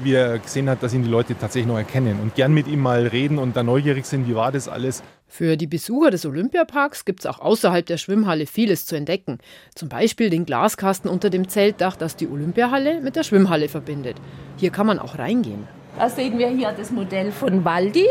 wie 0.04 0.14
er 0.14 0.40
gesehen 0.40 0.70
hat, 0.70 0.84
dass 0.84 0.94
ihn 0.94 1.04
die 1.04 1.10
Leute 1.10 1.38
tatsächlich 1.38 1.68
noch 1.68 1.78
erkennen 1.78 2.20
und 2.22 2.36
gern 2.36 2.54
mit 2.54 2.68
ihm 2.68 2.80
mal 2.80 3.08
reden 3.08 3.38
und 3.38 3.56
da 3.56 3.64
neugierig 3.64 4.06
sind, 4.06 4.28
wie 4.28 4.36
war 4.36 4.52
das 4.52 4.68
alles. 4.68 5.04
Für 5.28 5.56
die 5.56 5.68
Besucher 5.68 6.12
des 6.12 6.26
Olympiaparks 6.26 7.06
gibt 7.06 7.22
es 7.22 7.26
auch 7.26 7.40
außerhalb 7.40 7.86
der 7.86 7.98
Schwimmhalle 7.98 8.46
vieles 8.46 8.86
zu 8.86 8.98
entdecken. 8.98 9.38
Zum 9.74 9.88
Beispiel 9.88 10.30
den 10.30 10.46
Glaskasten 10.46 11.10
unter 11.10 11.30
dem 11.30 11.48
Zeltdach, 11.48 11.96
das 11.96 12.18
die 12.18 12.28
Olympiahalle 12.28 13.00
mit 13.00 13.16
der 13.16 13.24
Schwimmhalle 13.24 13.70
verbindet. 13.70 14.18
Hier 14.58 14.72
kann 14.72 14.88
man 14.88 15.00
auch 15.00 15.18
reingehen. 15.18 15.68
Da 15.98 16.10
sehen 16.10 16.38
wir 16.38 16.50
hier 16.50 16.74
das 16.78 16.92
Modell 16.92 17.32
von 17.32 17.64
Waldi, 17.64 18.08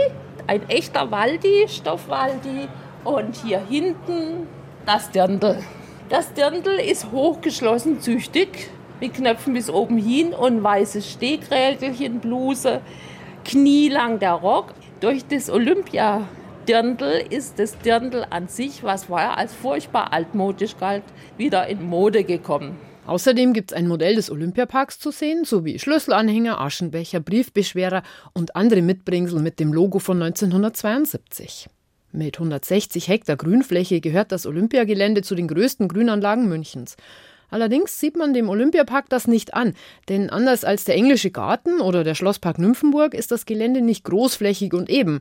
ein 0.46 0.68
echter 0.70 1.10
Waldi, 1.10 1.66
Stoffwaldi. 1.68 2.68
Und 3.04 3.36
hier 3.36 3.60
hinten 3.68 4.46
das 4.86 5.10
Dirndl. 5.10 5.58
Das 6.08 6.32
Dirndl 6.32 6.78
ist 6.80 7.12
hochgeschlossen 7.12 8.00
züchtig 8.00 8.70
mit 9.00 9.14
Knöpfen 9.14 9.54
bis 9.54 9.70
oben 9.70 9.98
hin 9.98 10.32
und 10.32 10.62
weißes 10.62 11.10
Stehgrätelchen, 11.10 12.20
Bluse, 12.20 12.80
knielang 13.44 14.18
der 14.18 14.32
Rock. 14.32 14.74
Durch 15.00 15.24
das 15.26 15.48
Olympia-Dirndl 15.50 17.24
ist 17.30 17.58
das 17.58 17.78
Dirndl 17.78 18.26
an 18.28 18.48
sich, 18.48 18.82
was 18.82 19.06
vorher 19.06 19.38
als 19.38 19.54
furchtbar 19.54 20.12
altmodisch 20.12 20.76
galt, 20.78 21.04
wieder 21.36 21.66
in 21.66 21.82
Mode 21.82 22.24
gekommen. 22.24 22.76
Außerdem 23.06 23.54
gibt 23.54 23.72
es 23.72 23.76
ein 23.76 23.88
Modell 23.88 24.14
des 24.14 24.30
Olympiaparks 24.30 24.98
zu 24.98 25.10
sehen, 25.10 25.44
sowie 25.44 25.78
Schlüsselanhänger, 25.78 26.60
Aschenbecher, 26.60 27.18
Briefbeschwerer 27.20 28.02
und 28.34 28.54
andere 28.54 28.82
Mitbringsel 28.82 29.40
mit 29.40 29.58
dem 29.58 29.72
Logo 29.72 29.98
von 29.98 30.22
1972. 30.22 31.68
Mit 32.12 32.36
160 32.36 33.08
Hektar 33.08 33.36
Grünfläche 33.36 34.00
gehört 34.00 34.32
das 34.32 34.46
Olympiagelände 34.46 35.22
zu 35.22 35.34
den 35.34 35.48
größten 35.48 35.88
Grünanlagen 35.88 36.48
Münchens. 36.48 36.96
Allerdings 37.50 37.98
sieht 38.00 38.16
man 38.16 38.32
dem 38.32 38.48
Olympiapark 38.48 39.08
das 39.08 39.26
nicht 39.26 39.54
an, 39.54 39.74
denn 40.08 40.30
anders 40.30 40.64
als 40.64 40.84
der 40.84 40.94
englische 40.94 41.30
Garten 41.30 41.80
oder 41.80 42.04
der 42.04 42.14
Schlosspark 42.14 42.58
Nymphenburg 42.58 43.14
ist 43.14 43.30
das 43.30 43.46
Gelände 43.46 43.80
nicht 43.80 44.04
großflächig 44.04 44.72
und 44.72 44.88
eben. 44.88 45.20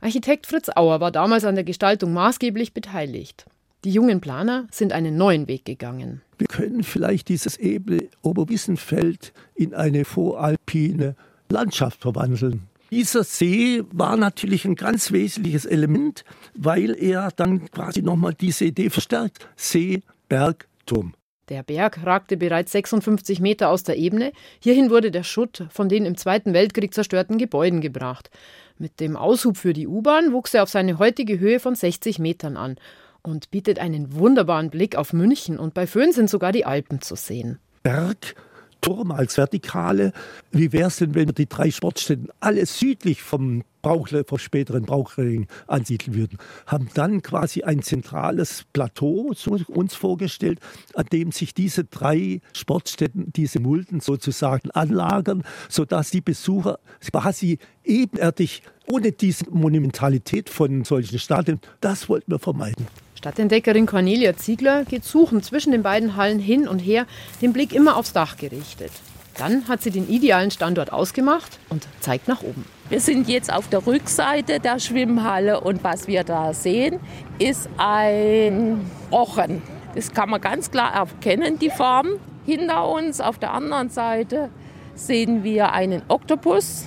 Architekt 0.00 0.46
Fritz 0.46 0.68
Auer 0.74 1.00
war 1.00 1.10
damals 1.10 1.44
an 1.44 1.54
der 1.54 1.64
Gestaltung 1.64 2.12
maßgeblich 2.12 2.74
beteiligt. 2.74 3.46
Die 3.84 3.90
jungen 3.90 4.20
Planer 4.20 4.66
sind 4.70 4.92
einen 4.92 5.16
neuen 5.16 5.46
Weg 5.46 5.64
gegangen. 5.64 6.22
Wir 6.38 6.46
können 6.46 6.82
vielleicht 6.82 7.28
dieses 7.28 7.56
ebene 7.56 8.08
Oberwissenfeld 8.22 9.32
in 9.54 9.74
eine 9.74 10.04
voralpine 10.04 11.16
Landschaft 11.50 12.02
verwandeln. 12.02 12.62
Dieser 12.90 13.24
See 13.24 13.82
war 13.90 14.16
natürlich 14.16 14.64
ein 14.64 14.76
ganz 14.76 15.12
wesentliches 15.12 15.64
Element, 15.64 16.24
weil 16.54 16.94
er 16.94 17.30
dann 17.34 17.70
quasi 17.70 18.02
nochmal 18.02 18.34
diese 18.34 18.66
Idee 18.66 18.88
verstärkt. 18.88 19.48
See, 19.56 20.02
Berg, 20.28 20.68
Turm. 20.86 21.14
Der 21.50 21.62
Berg 21.62 22.04
ragte 22.04 22.36
bereits 22.38 22.72
56 22.72 23.40
Meter 23.40 23.68
aus 23.68 23.82
der 23.82 23.96
Ebene. 23.98 24.32
Hierhin 24.60 24.90
wurde 24.90 25.10
der 25.10 25.24
Schutt 25.24 25.64
von 25.68 25.90
den 25.90 26.06
im 26.06 26.16
Zweiten 26.16 26.54
Weltkrieg 26.54 26.94
zerstörten 26.94 27.36
Gebäuden 27.36 27.80
gebracht. 27.82 28.30
Mit 28.78 28.98
dem 28.98 29.16
Aushub 29.16 29.58
für 29.58 29.74
die 29.74 29.86
U-Bahn 29.86 30.32
wuchs 30.32 30.54
er 30.54 30.62
auf 30.62 30.70
seine 30.70 30.98
heutige 30.98 31.38
Höhe 31.38 31.60
von 31.60 31.74
60 31.74 32.18
Metern 32.18 32.56
an 32.56 32.76
und 33.22 33.50
bietet 33.50 33.78
einen 33.78 34.14
wunderbaren 34.14 34.70
Blick 34.70 34.96
auf 34.96 35.12
München 35.12 35.58
und 35.58 35.74
bei 35.74 35.86
Föhn 35.86 36.12
sind 36.12 36.30
sogar 36.30 36.50
die 36.50 36.64
Alpen 36.64 37.02
zu 37.02 37.14
sehen. 37.14 37.58
Berg, 37.82 38.34
Turm 38.80 39.12
als 39.12 39.36
Vertikale. 39.36 40.12
Wie 40.50 40.72
wäre 40.72 40.88
es 40.88 40.96
denn, 40.96 41.14
wenn 41.14 41.28
wir 41.28 41.34
die 41.34 41.48
drei 41.48 41.70
Sportstätten 41.70 42.28
alle 42.40 42.64
südlich 42.66 43.22
vom 43.22 43.64
Brauchle, 43.84 44.24
vom 44.24 44.38
späteren 44.38 44.82
Brauchring 44.82 45.46
ansiedeln 45.66 46.16
würden? 46.16 46.38
Haben 46.66 46.88
dann 46.94 47.22
quasi 47.22 47.62
ein 47.62 47.82
zentrales 47.82 48.64
Plateau 48.72 49.32
uns 49.68 49.94
vorgestellt, 49.94 50.58
an 50.94 51.06
dem 51.12 51.30
sich 51.30 51.54
diese 51.54 51.84
drei 51.84 52.40
Sportstätten, 52.52 53.32
diese 53.32 53.60
Mulden 53.60 54.00
sozusagen 54.00 54.70
anlagern, 54.72 55.44
sodass 55.68 56.10
die 56.10 56.20
Besucher 56.20 56.78
quasi 57.00 57.58
ebenerdig 57.84 58.62
ohne 58.90 59.12
diese 59.12 59.48
Monumentalität 59.50 60.50
von 60.50 60.84
solchen 60.84 61.18
Stadien, 61.18 61.60
das 61.80 62.08
wollten 62.08 62.32
wir 62.32 62.38
vermeiden. 62.38 62.86
Stadtentdeckerin 63.14 63.86
Cornelia 63.86 64.36
Ziegler 64.36 64.84
geht 64.84 65.04
suchen 65.04 65.42
zwischen 65.42 65.72
den 65.72 65.82
beiden 65.82 66.16
Hallen 66.16 66.38
hin 66.38 66.68
und 66.68 66.80
her, 66.80 67.06
den 67.40 67.52
Blick 67.52 67.72
immer 67.72 67.96
aufs 67.96 68.12
Dach 68.12 68.36
gerichtet. 68.36 68.92
Dann 69.36 69.66
hat 69.68 69.82
sie 69.82 69.90
den 69.90 70.08
idealen 70.08 70.50
Standort 70.50 70.92
ausgemacht 70.92 71.58
und 71.68 71.86
zeigt 72.00 72.28
nach 72.28 72.42
oben. 72.42 72.64
Wir 72.88 73.00
sind 73.00 73.28
jetzt 73.28 73.52
auf 73.52 73.68
der 73.68 73.86
Rückseite 73.86 74.60
der 74.60 74.78
Schwimmhalle 74.78 75.60
und 75.60 75.82
was 75.82 76.06
wir 76.06 76.22
da 76.22 76.54
sehen, 76.54 77.00
ist 77.38 77.68
ein 77.76 78.88
Rochen. 79.10 79.62
Das 79.94 80.12
kann 80.12 80.30
man 80.30 80.40
ganz 80.40 80.70
klar 80.70 80.94
erkennen, 80.94 81.58
die 81.58 81.70
Form. 81.70 82.08
Hinter 82.46 82.88
uns 82.88 83.20
auf 83.20 83.38
der 83.38 83.52
anderen 83.52 83.88
Seite 83.88 84.50
sehen 84.94 85.44
wir 85.44 85.72
einen 85.72 86.02
Oktopus, 86.08 86.84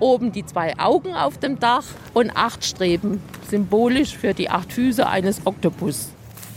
oben 0.00 0.32
die 0.32 0.44
zwei 0.44 0.76
Augen 0.78 1.14
auf 1.14 1.38
dem 1.38 1.60
Dach 1.60 1.84
und 2.12 2.36
acht 2.36 2.64
Streben, 2.64 3.22
symbolisch 3.48 4.16
für 4.16 4.34
die 4.34 4.50
acht 4.50 4.72
Füße 4.72 5.06
eines 5.06 5.46
Oktopus. 5.46 6.08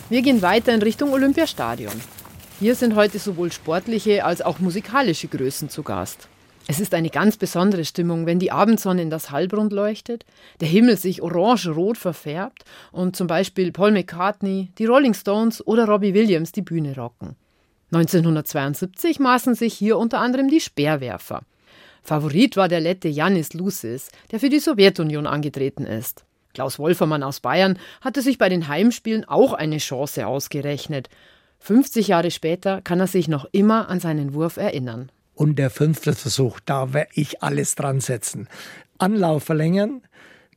Wir 0.09 0.23
gehen 0.23 0.41
weiter 0.41 0.73
in 0.73 0.81
Richtung 0.81 1.13
Olympiastadion. 1.13 1.93
Hier 2.59 2.75
sind 2.75 2.95
heute 2.95 3.19
sowohl 3.19 3.53
sportliche 3.53 4.25
als 4.25 4.41
auch 4.41 4.59
musikalische 4.59 5.29
Größen 5.29 5.69
zu 5.69 5.81
Gast. 5.81 6.27
Es 6.67 6.81
ist 6.81 6.93
eine 6.93 7.09
ganz 7.09 7.37
besondere 7.37 7.85
Stimmung, 7.85 8.25
wenn 8.25 8.37
die 8.37 8.51
Abendsonne 8.51 9.01
in 9.01 9.09
das 9.09 9.31
Halbrund 9.31 9.71
leuchtet, 9.71 10.25
der 10.59 10.67
Himmel 10.67 10.97
sich 10.97 11.21
orange-rot 11.21 11.97
verfärbt 11.97 12.65
und 12.91 13.15
zum 13.15 13.27
Beispiel 13.27 13.71
Paul 13.71 13.91
McCartney, 13.91 14.73
die 14.77 14.85
Rolling 14.87 15.13
Stones 15.13 15.65
oder 15.65 15.87
Robbie 15.87 16.13
Williams 16.13 16.51
die 16.51 16.61
Bühne 16.61 16.97
rocken. 16.97 17.37
1972 17.93 19.21
maßen 19.21 19.55
sich 19.55 19.73
hier 19.73 19.97
unter 19.97 20.19
anderem 20.19 20.49
die 20.49 20.59
Speerwerfer. 20.59 21.43
Favorit 22.03 22.57
war 22.57 22.67
der 22.67 22.81
Lette 22.81 23.07
Janis 23.07 23.53
Lucis, 23.53 24.09
der 24.31 24.41
für 24.41 24.49
die 24.49 24.59
Sowjetunion 24.59 25.27
angetreten 25.27 25.85
ist. 25.85 26.25
Klaus 26.53 26.77
Wolfermann 26.77 27.23
aus 27.23 27.39
Bayern 27.39 27.79
hatte 28.01 28.21
sich 28.21 28.37
bei 28.37 28.49
den 28.49 28.67
Heimspielen 28.67 29.23
auch 29.23 29.53
eine 29.53 29.77
Chance 29.77 30.27
ausgerechnet. 30.27 31.09
50 31.59 32.07
Jahre 32.07 32.31
später 32.31 32.81
kann 32.81 32.99
er 32.99 33.07
sich 33.07 33.27
noch 33.27 33.45
immer 33.51 33.89
an 33.89 33.99
seinen 33.99 34.33
Wurf 34.33 34.57
erinnern. 34.57 35.11
Und 35.35 35.57
der 35.57 35.69
fünfte 35.69 36.13
Versuch, 36.13 36.59
da 36.65 36.93
werde 36.93 37.11
ich 37.13 37.43
alles 37.43 37.75
dran 37.75 38.01
setzen. 38.01 38.47
Anlauf 38.97 39.43
verlängern, 39.43 40.01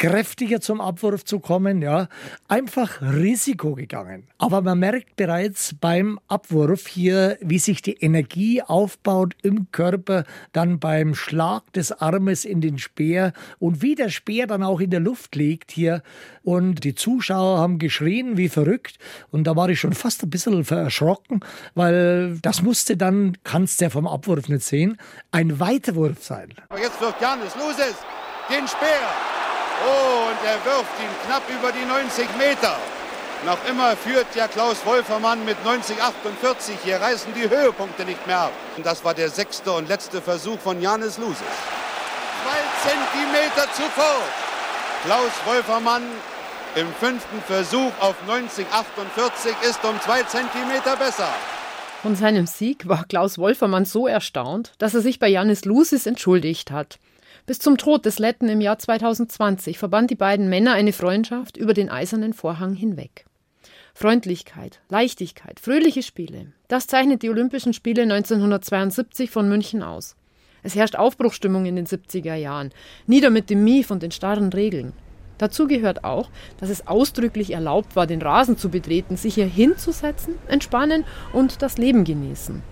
kräftiger 0.03 0.61
zum 0.61 0.81
Abwurf 0.81 1.25
zu 1.25 1.39
kommen, 1.39 1.81
ja, 1.81 2.09
einfach 2.49 3.01
Risiko 3.01 3.77
gegangen. 3.77 4.25
Aber 4.39 4.61
man 4.61 4.81
merkt 4.81 5.15
bereits 5.15 5.77
beim 5.81 6.19
Abwurf 6.27 6.89
hier, 6.89 7.39
wie 7.41 7.61
sich 7.61 7.83
die 7.83 7.93
Energie 7.93 8.63
aufbaut 8.63 9.37
im 9.43 9.71
Körper, 9.71 10.25
dann 10.51 10.81
beim 10.81 11.15
Schlag 11.15 11.73
des 11.75 11.93
Armes 11.93 12.45
in 12.45 12.61
den 12.61 12.79
Speer 12.79 13.33
und 13.61 13.81
wie 13.81 13.95
der 13.95 14.09
Speer 14.09 14.49
dann 14.49 14.65
auch 14.65 14.81
in 14.81 14.91
der 14.91 14.99
Luft 14.99 15.37
liegt 15.37 15.71
hier. 15.71 16.03
Und 16.43 16.83
die 16.83 16.97
Zuschauer 16.97 17.61
haben 17.61 17.79
geschrien 17.79 18.37
wie 18.37 18.49
verrückt 18.49 18.99
und 19.31 19.45
da 19.45 19.55
war 19.55 19.69
ich 19.69 19.79
schon 19.79 19.93
fast 19.93 20.25
ein 20.25 20.31
bisschen 20.31 20.67
erschrocken, 20.69 21.45
weil 21.77 22.41
das 22.43 22.61
musste 22.61 22.97
dann, 22.97 23.39
kannst 23.45 23.81
du 23.81 23.85
ja 23.85 23.91
vom 23.91 24.09
Abwurf 24.09 24.49
nicht 24.49 24.65
sehen, 24.65 24.99
ein 25.31 25.61
Weiterwurf 25.61 26.25
sein. 26.25 26.53
Jetzt 26.77 27.01
wirft 27.01 27.23
Janis 27.23 27.55
Lusis 27.55 27.95
den 28.51 28.67
Speer. 28.67 29.32
Oh, 29.85 30.29
und 30.29 30.39
er 30.47 30.65
wirft 30.65 31.01
ihn 31.01 31.27
knapp 31.27 31.43
über 31.49 31.73
die 31.73 31.85
90 31.85 32.27
Meter. 32.39 32.77
Noch 33.45 33.59
immer 33.69 33.97
führt 33.97 34.35
ja 34.37 34.47
Klaus 34.47 34.87
Wolfermann 34.87 35.45
mit 35.45 35.57
90,48. 35.65 36.75
Hier 36.85 37.01
reißen 37.01 37.35
die 37.35 37.51
Höhepunkte 37.51 38.05
nicht 38.05 38.25
mehr 38.27 38.39
ab. 38.39 38.53
Und 38.77 38.87
das 38.87 39.05
war 39.05 39.15
der 39.15 39.31
sechste 39.31 39.73
und 39.73 39.89
letzte 39.89 40.23
Versuch 40.23 40.61
von 40.61 40.81
Janis 40.81 41.19
Lusis. 41.19 41.39
Zwei 42.43 42.89
Zentimeter 42.89 43.73
zu 43.73 43.83
kurz. 43.95 44.43
Klaus 45.05 45.33
Wolfermann 45.45 46.05
im 46.77 46.87
fünften 46.95 47.41
Versuch 47.43 47.91
auf 48.01 48.15
90,48 48.29 49.69
ist 49.69 49.85
um 49.85 50.01
zwei 50.01 50.23
Zentimeter 50.23 50.97
besser. 50.97 51.29
Von 52.03 52.17
seinem 52.17 52.47
Sieg 52.47 52.89
war 52.89 53.05
Klaus 53.05 53.39
Wolfermann 53.39 53.85
so 53.85 54.07
erstaunt, 54.07 54.73
dass 54.79 54.95
er 54.95 55.01
sich 55.01 55.19
bei 55.19 55.29
Janis 55.29 55.65
Lusis 55.65 56.07
entschuldigt 56.07 56.71
hat. 56.71 56.99
Bis 57.45 57.59
zum 57.59 57.77
Tod 57.77 58.07
des 58.07 58.21
Letten 58.21 58.49
im 58.49 58.61
Jahr 58.61 58.79
2020 58.79 59.77
verband 59.77 60.11
die 60.11 60.17
beiden 60.17 60.49
Männer 60.49 60.75
eine 60.75 60.93
Freundschaft 60.93 61.57
über 61.57 61.75
den 61.75 61.91
eisernen 61.91 62.35
Vorhang 62.35 62.75
hinweg. 62.75 63.25
Freundlichkeit, 63.95 64.81
Leichtigkeit, 64.89 65.59
fröhliche 65.59 66.05
Spiele, 66.05 66.53
das 66.69 66.87
zeichnet 66.87 67.23
die 67.23 67.31
Olympischen 67.31 67.73
Spiele 67.73 68.03
1972 68.03 69.31
von 69.31 69.49
München 69.49 69.83
aus. 69.83 70.15
Es 70.63 70.77
herrscht 70.77 70.95
Aufbruchstimmung 70.95 71.67
in 71.67 71.75
den 71.75 71.87
70er 71.87 72.37
Jahren, 72.37 72.71
nieder 73.09 73.31
mit 73.31 73.51
dem 73.51 73.65
Mief 73.65 73.91
und 73.91 74.05
den 74.05 74.13
starren 74.13 74.53
Regeln. 74.53 74.93
Dazu 75.39 75.67
gehört 75.67 76.05
auch, 76.05 76.31
dass 76.61 76.71
es 76.71 76.87
ausdrücklich 76.87 77.53
erlaubt 77.53 77.97
war, 77.97 78.07
den 78.07 78.23
Rasen 78.23 78.57
zu 78.57 78.69
betreten, 78.69 79.17
sich 79.17 79.35
hier 79.35 79.47
hinzusetzen, 79.47 80.37
entspannen 80.47 81.05
und 81.33 81.61
das 81.61 81.77
Leben 81.77 82.05
genießen. 82.05 82.63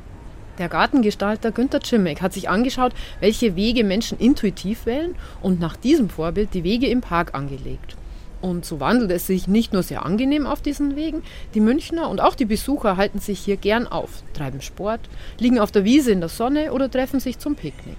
Der 0.59 0.69
Gartengestalter 0.69 1.53
Günter 1.53 1.81
Czimek 1.81 2.21
hat 2.21 2.33
sich 2.33 2.49
angeschaut, 2.49 2.93
welche 3.21 3.57
Wege 3.57 3.85
Menschen 3.85 4.19
intuitiv 4.19 4.87
wählen 4.87 5.15
und 5.41 5.61
nach 5.61 5.77
diesem 5.77 6.11
Vorbild 6.11 6.53
die 6.55 6.65
Wege 6.65 6.89
im 6.89 7.01
Park 7.01 7.35
angelegt. 7.35 7.97
Und 8.41 8.65
so 8.65 8.81
wandelt 8.81 9.11
es 9.11 9.27
sich 9.27 9.49
nicht 9.49 9.73
nur 9.73 9.83
sehr 9.83 10.05
angenehm 10.05 10.47
auf 10.47 10.63
diesen 10.63 10.97
Wegen, 10.97 11.23
die 11.55 11.61
Münchner 11.61 12.09
und 12.09 12.21
auch 12.21 12.35
die 12.35 12.47
Besucher 12.47 12.97
halten 12.97 13.19
sich 13.19 13.39
hier 13.41 13.57
gern 13.57 13.87
auf, 13.87 14.23
treiben 14.33 14.63
Sport, 14.63 15.01
liegen 15.39 15.59
auf 15.59 15.71
der 15.71 15.85
Wiese 15.85 16.11
in 16.11 16.21
der 16.21 16.31
Sonne 16.31 16.73
oder 16.73 16.91
treffen 16.91 17.21
sich 17.21 17.39
zum 17.39 17.55
Picknick. 17.55 17.99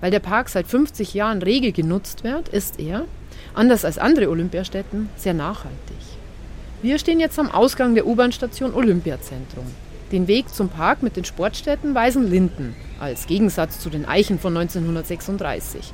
Weil 0.00 0.10
der 0.10 0.20
Park 0.20 0.48
seit 0.48 0.66
50 0.66 1.14
Jahren 1.14 1.42
rege 1.42 1.72
genutzt 1.72 2.24
wird, 2.24 2.48
ist 2.48 2.78
er, 2.78 3.04
anders 3.54 3.84
als 3.84 3.98
andere 3.98 4.28
Olympiastätten, 4.28 5.08
sehr 5.16 5.34
nachhaltig. 5.34 5.76
Wir 6.82 6.98
stehen 6.98 7.20
jetzt 7.20 7.38
am 7.38 7.50
Ausgang 7.50 7.94
der 7.94 8.06
U-Bahn-Station 8.06 8.74
Olympiazentrum. 8.74 9.66
Den 10.12 10.26
Weg 10.26 10.48
zum 10.48 10.68
Park 10.68 11.04
mit 11.04 11.16
den 11.16 11.24
Sportstätten 11.24 11.94
weisen 11.94 12.28
Linden, 12.28 12.74
als 12.98 13.28
Gegensatz 13.28 13.78
zu 13.78 13.90
den 13.90 14.06
Eichen 14.06 14.40
von 14.40 14.56
1936. 14.56 15.92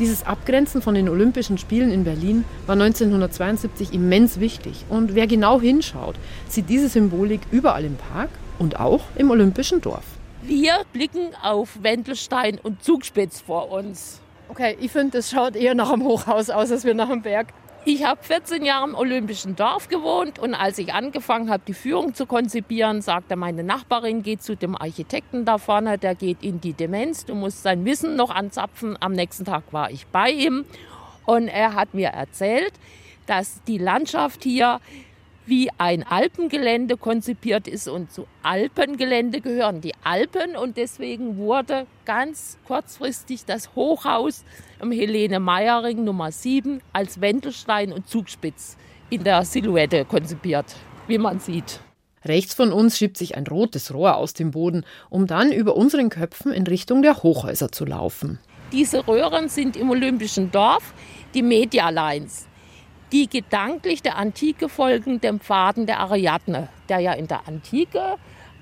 Dieses 0.00 0.26
Abgrenzen 0.26 0.82
von 0.82 0.96
den 0.96 1.08
Olympischen 1.08 1.56
Spielen 1.56 1.92
in 1.92 2.02
Berlin 2.02 2.44
war 2.66 2.72
1972 2.72 3.92
immens 3.92 4.40
wichtig. 4.40 4.84
Und 4.88 5.14
wer 5.14 5.28
genau 5.28 5.60
hinschaut, 5.60 6.16
sieht 6.48 6.68
diese 6.68 6.88
Symbolik 6.88 7.42
überall 7.52 7.84
im 7.84 7.94
Park 7.94 8.30
und 8.58 8.80
auch 8.80 9.02
im 9.14 9.30
Olympischen 9.30 9.80
Dorf. 9.80 10.04
Wir 10.42 10.84
blicken 10.92 11.28
auf 11.40 11.80
Wendelstein 11.80 12.58
und 12.60 12.82
Zugspitz 12.82 13.40
vor 13.40 13.70
uns. 13.70 14.20
Okay, 14.48 14.76
ich 14.80 14.90
finde, 14.90 15.18
das 15.18 15.30
schaut 15.30 15.54
eher 15.54 15.76
nach 15.76 15.92
einem 15.92 16.02
Hochhaus 16.02 16.50
aus, 16.50 16.72
als 16.72 16.84
wir 16.84 16.94
nach 16.94 17.08
einem 17.08 17.22
Berg. 17.22 17.52
Ich 17.86 18.02
habe 18.02 18.22
14 18.22 18.64
Jahre 18.64 18.88
im 18.88 18.94
Olympischen 18.94 19.56
Dorf 19.56 19.88
gewohnt 19.88 20.38
und 20.38 20.54
als 20.54 20.78
ich 20.78 20.94
angefangen 20.94 21.50
habe, 21.50 21.64
die 21.66 21.74
Führung 21.74 22.14
zu 22.14 22.24
konzipieren, 22.24 23.02
sagte 23.02 23.36
meine 23.36 23.62
Nachbarin, 23.62 24.22
geht 24.22 24.42
zu 24.42 24.56
dem 24.56 24.74
Architekten 24.74 25.44
da 25.44 25.58
vorne, 25.58 25.98
der 25.98 26.14
geht 26.14 26.42
in 26.42 26.62
die 26.62 26.72
Demenz, 26.72 27.26
du 27.26 27.34
musst 27.34 27.62
sein 27.62 27.84
Wissen 27.84 28.16
noch 28.16 28.30
anzapfen. 28.30 28.96
Am 29.00 29.12
nächsten 29.12 29.44
Tag 29.44 29.64
war 29.72 29.90
ich 29.90 30.06
bei 30.06 30.30
ihm 30.30 30.64
und 31.26 31.48
er 31.48 31.74
hat 31.74 31.92
mir 31.92 32.08
erzählt, 32.08 32.72
dass 33.26 33.62
die 33.64 33.76
Landschaft 33.76 34.42
hier 34.42 34.80
wie 35.46 35.68
ein 35.78 36.04
Alpengelände 36.04 36.96
konzipiert 36.96 37.68
ist 37.68 37.88
und 37.88 38.12
zu 38.12 38.26
Alpengelände 38.42 39.40
gehören 39.40 39.80
die 39.80 39.92
Alpen 40.02 40.56
und 40.56 40.76
deswegen 40.76 41.36
wurde 41.36 41.86
ganz 42.04 42.58
kurzfristig 42.66 43.44
das 43.44 43.74
Hochhaus 43.74 44.44
am 44.80 44.90
Helene 44.90 45.40
Meyering 45.40 46.04
Nummer 46.04 46.32
7 46.32 46.80
als 46.92 47.20
Wendelstein 47.20 47.92
und 47.92 48.08
Zugspitz 48.08 48.76
in 49.10 49.24
der 49.24 49.44
Silhouette 49.44 50.04
konzipiert, 50.04 50.76
wie 51.06 51.18
man 51.18 51.40
sieht. 51.40 51.80
Rechts 52.24 52.54
von 52.54 52.72
uns 52.72 52.96
schiebt 52.96 53.18
sich 53.18 53.36
ein 53.36 53.46
rotes 53.46 53.92
Rohr 53.92 54.16
aus 54.16 54.32
dem 54.32 54.50
Boden, 54.50 54.84
um 55.10 55.26
dann 55.26 55.52
über 55.52 55.76
unseren 55.76 56.08
Köpfen 56.08 56.52
in 56.52 56.66
Richtung 56.66 57.02
der 57.02 57.22
Hochhäuser 57.22 57.70
zu 57.70 57.84
laufen. 57.84 58.38
Diese 58.72 59.06
Röhren 59.06 59.50
sind 59.50 59.76
im 59.76 59.90
Olympischen 59.90 60.50
Dorf 60.50 60.94
die 61.34 61.42
Media 61.42 61.90
Lines 61.90 62.48
die 63.12 63.28
gedanklich 63.28 64.02
der 64.02 64.16
Antike 64.16 64.68
folgen, 64.68 65.20
dem 65.20 65.40
Pfaden 65.40 65.86
der 65.86 66.00
Ariadne, 66.00 66.68
der 66.88 67.00
ja 67.00 67.12
in 67.12 67.26
der 67.26 67.46
Antike, 67.46 68.16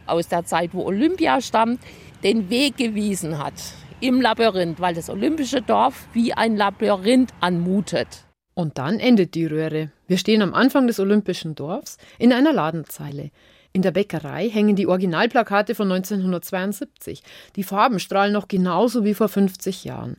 aus 0.07 0.29
der 0.29 0.45
Zeit, 0.45 0.71
wo 0.73 0.85
Olympia 0.85 1.41
stammt, 1.41 1.81
den 2.23 2.51
Weg 2.51 2.77
gewiesen 2.77 3.39
hat 3.39 3.55
im 4.03 4.21
Labyrinth, 4.21 4.81
weil 4.81 4.95
das 4.95 5.09
olympische 5.09 5.63
Dorf 5.63 6.09
wie 6.13 6.35
ein 6.35 6.57
Labyrinth 6.57 7.33
anmutet. 7.41 8.25
Und 8.55 8.77
dann 8.77 8.99
endet 8.99 9.35
die 9.35 9.47
Röhre. 9.47 9.91
Wir 10.07 10.19
stehen 10.19 10.43
am 10.43 10.55
Anfang 10.55 10.87
des 10.87 10.99
olympischen 11.01 11.55
Dorfs 11.55 11.99
in 12.19 12.33
einer 12.33 12.53
Ladenzeile. 12.53 13.31
In 13.73 13.81
der 13.81 13.93
Bäckerei 13.93 14.51
hängen 14.51 14.77
die 14.77 14.87
Originalplakate 14.87 15.75
von 15.75 15.91
1972. 15.91 17.23
Die 17.57 17.63
Farben 17.63 18.01
strahlen 18.01 18.33
noch 18.33 18.49
genauso 18.49 19.05
wie 19.05 19.15
vor 19.15 19.29
50 19.29 19.85
Jahren. 19.85 20.17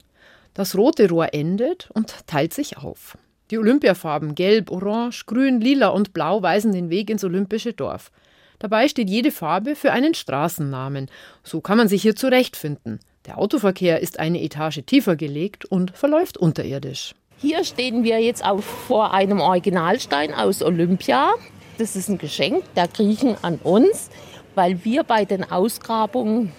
Das 0.54 0.76
rote 0.76 1.10
Rohr 1.10 1.34
endet 1.34 1.92
und 1.94 2.26
teilt 2.26 2.54
sich 2.54 2.78
auf. 2.78 3.18
Die 3.54 3.60
Olympiafarben 3.60 4.34
Gelb, 4.34 4.72
Orange, 4.72 5.28
Grün, 5.28 5.62
Lila 5.62 5.90
und 5.90 6.12
Blau 6.12 6.42
weisen 6.42 6.72
den 6.72 6.90
Weg 6.90 7.12
ins 7.12 7.24
olympische 7.24 7.72
Dorf. 7.72 8.12
Dabei 8.58 8.88
steht 8.88 9.12
jede 9.12 9.30
Farbe 9.30 9.76
für 9.76 9.92
einen 9.92 10.16
Straßennamen. 10.16 11.08
So 11.44 11.62
kann 11.62 11.78
man 11.78 11.88
sich 11.88 12.02
hier 12.02 12.16
zurechtfinden. 12.16 13.00
Der 13.28 13.38
Autoverkehr 13.38 14.00
ist 14.00 14.18
eine 14.18 14.42
Etage 14.42 14.82
tiefer 14.88 15.16
gelegt 15.16 15.66
und 15.66 15.92
verläuft 15.96 16.36
unterirdisch. 16.36 17.14
Hier 17.38 17.64
stehen 17.64 18.04
wir 18.04 18.20
jetzt 18.20 18.44
auf, 18.44 18.66
vor 18.66 19.14
einem 19.14 19.40
Originalstein 19.40 20.34
aus 20.34 20.64
Olympia. 20.64 21.30
Das 21.78 21.96
ist 21.96 22.10
ein 22.10 22.18
Geschenk 22.18 22.64
der 22.74 22.88
Griechen 22.88 23.36
an 23.44 23.60
uns, 23.64 24.10
weil 24.56 24.84
wir 24.84 25.04
bei 25.04 25.26
den 25.26 25.44
Ausgrabungen 25.52 26.52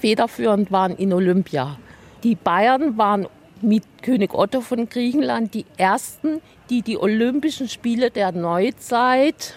federführend 0.00 0.70
waren 0.70 0.94
in 0.96 1.14
Olympia. 1.14 1.78
Die 2.24 2.34
Bayern 2.34 2.98
waren 2.98 3.26
mit 3.62 3.84
König 4.02 4.34
Otto 4.34 4.60
von 4.60 4.88
Griechenland 4.88 5.54
die 5.54 5.66
ersten, 5.76 6.40
die 6.70 6.82
die 6.82 6.98
Olympischen 6.98 7.68
Spiele 7.68 8.10
der 8.10 8.32
Neuzeit 8.32 9.56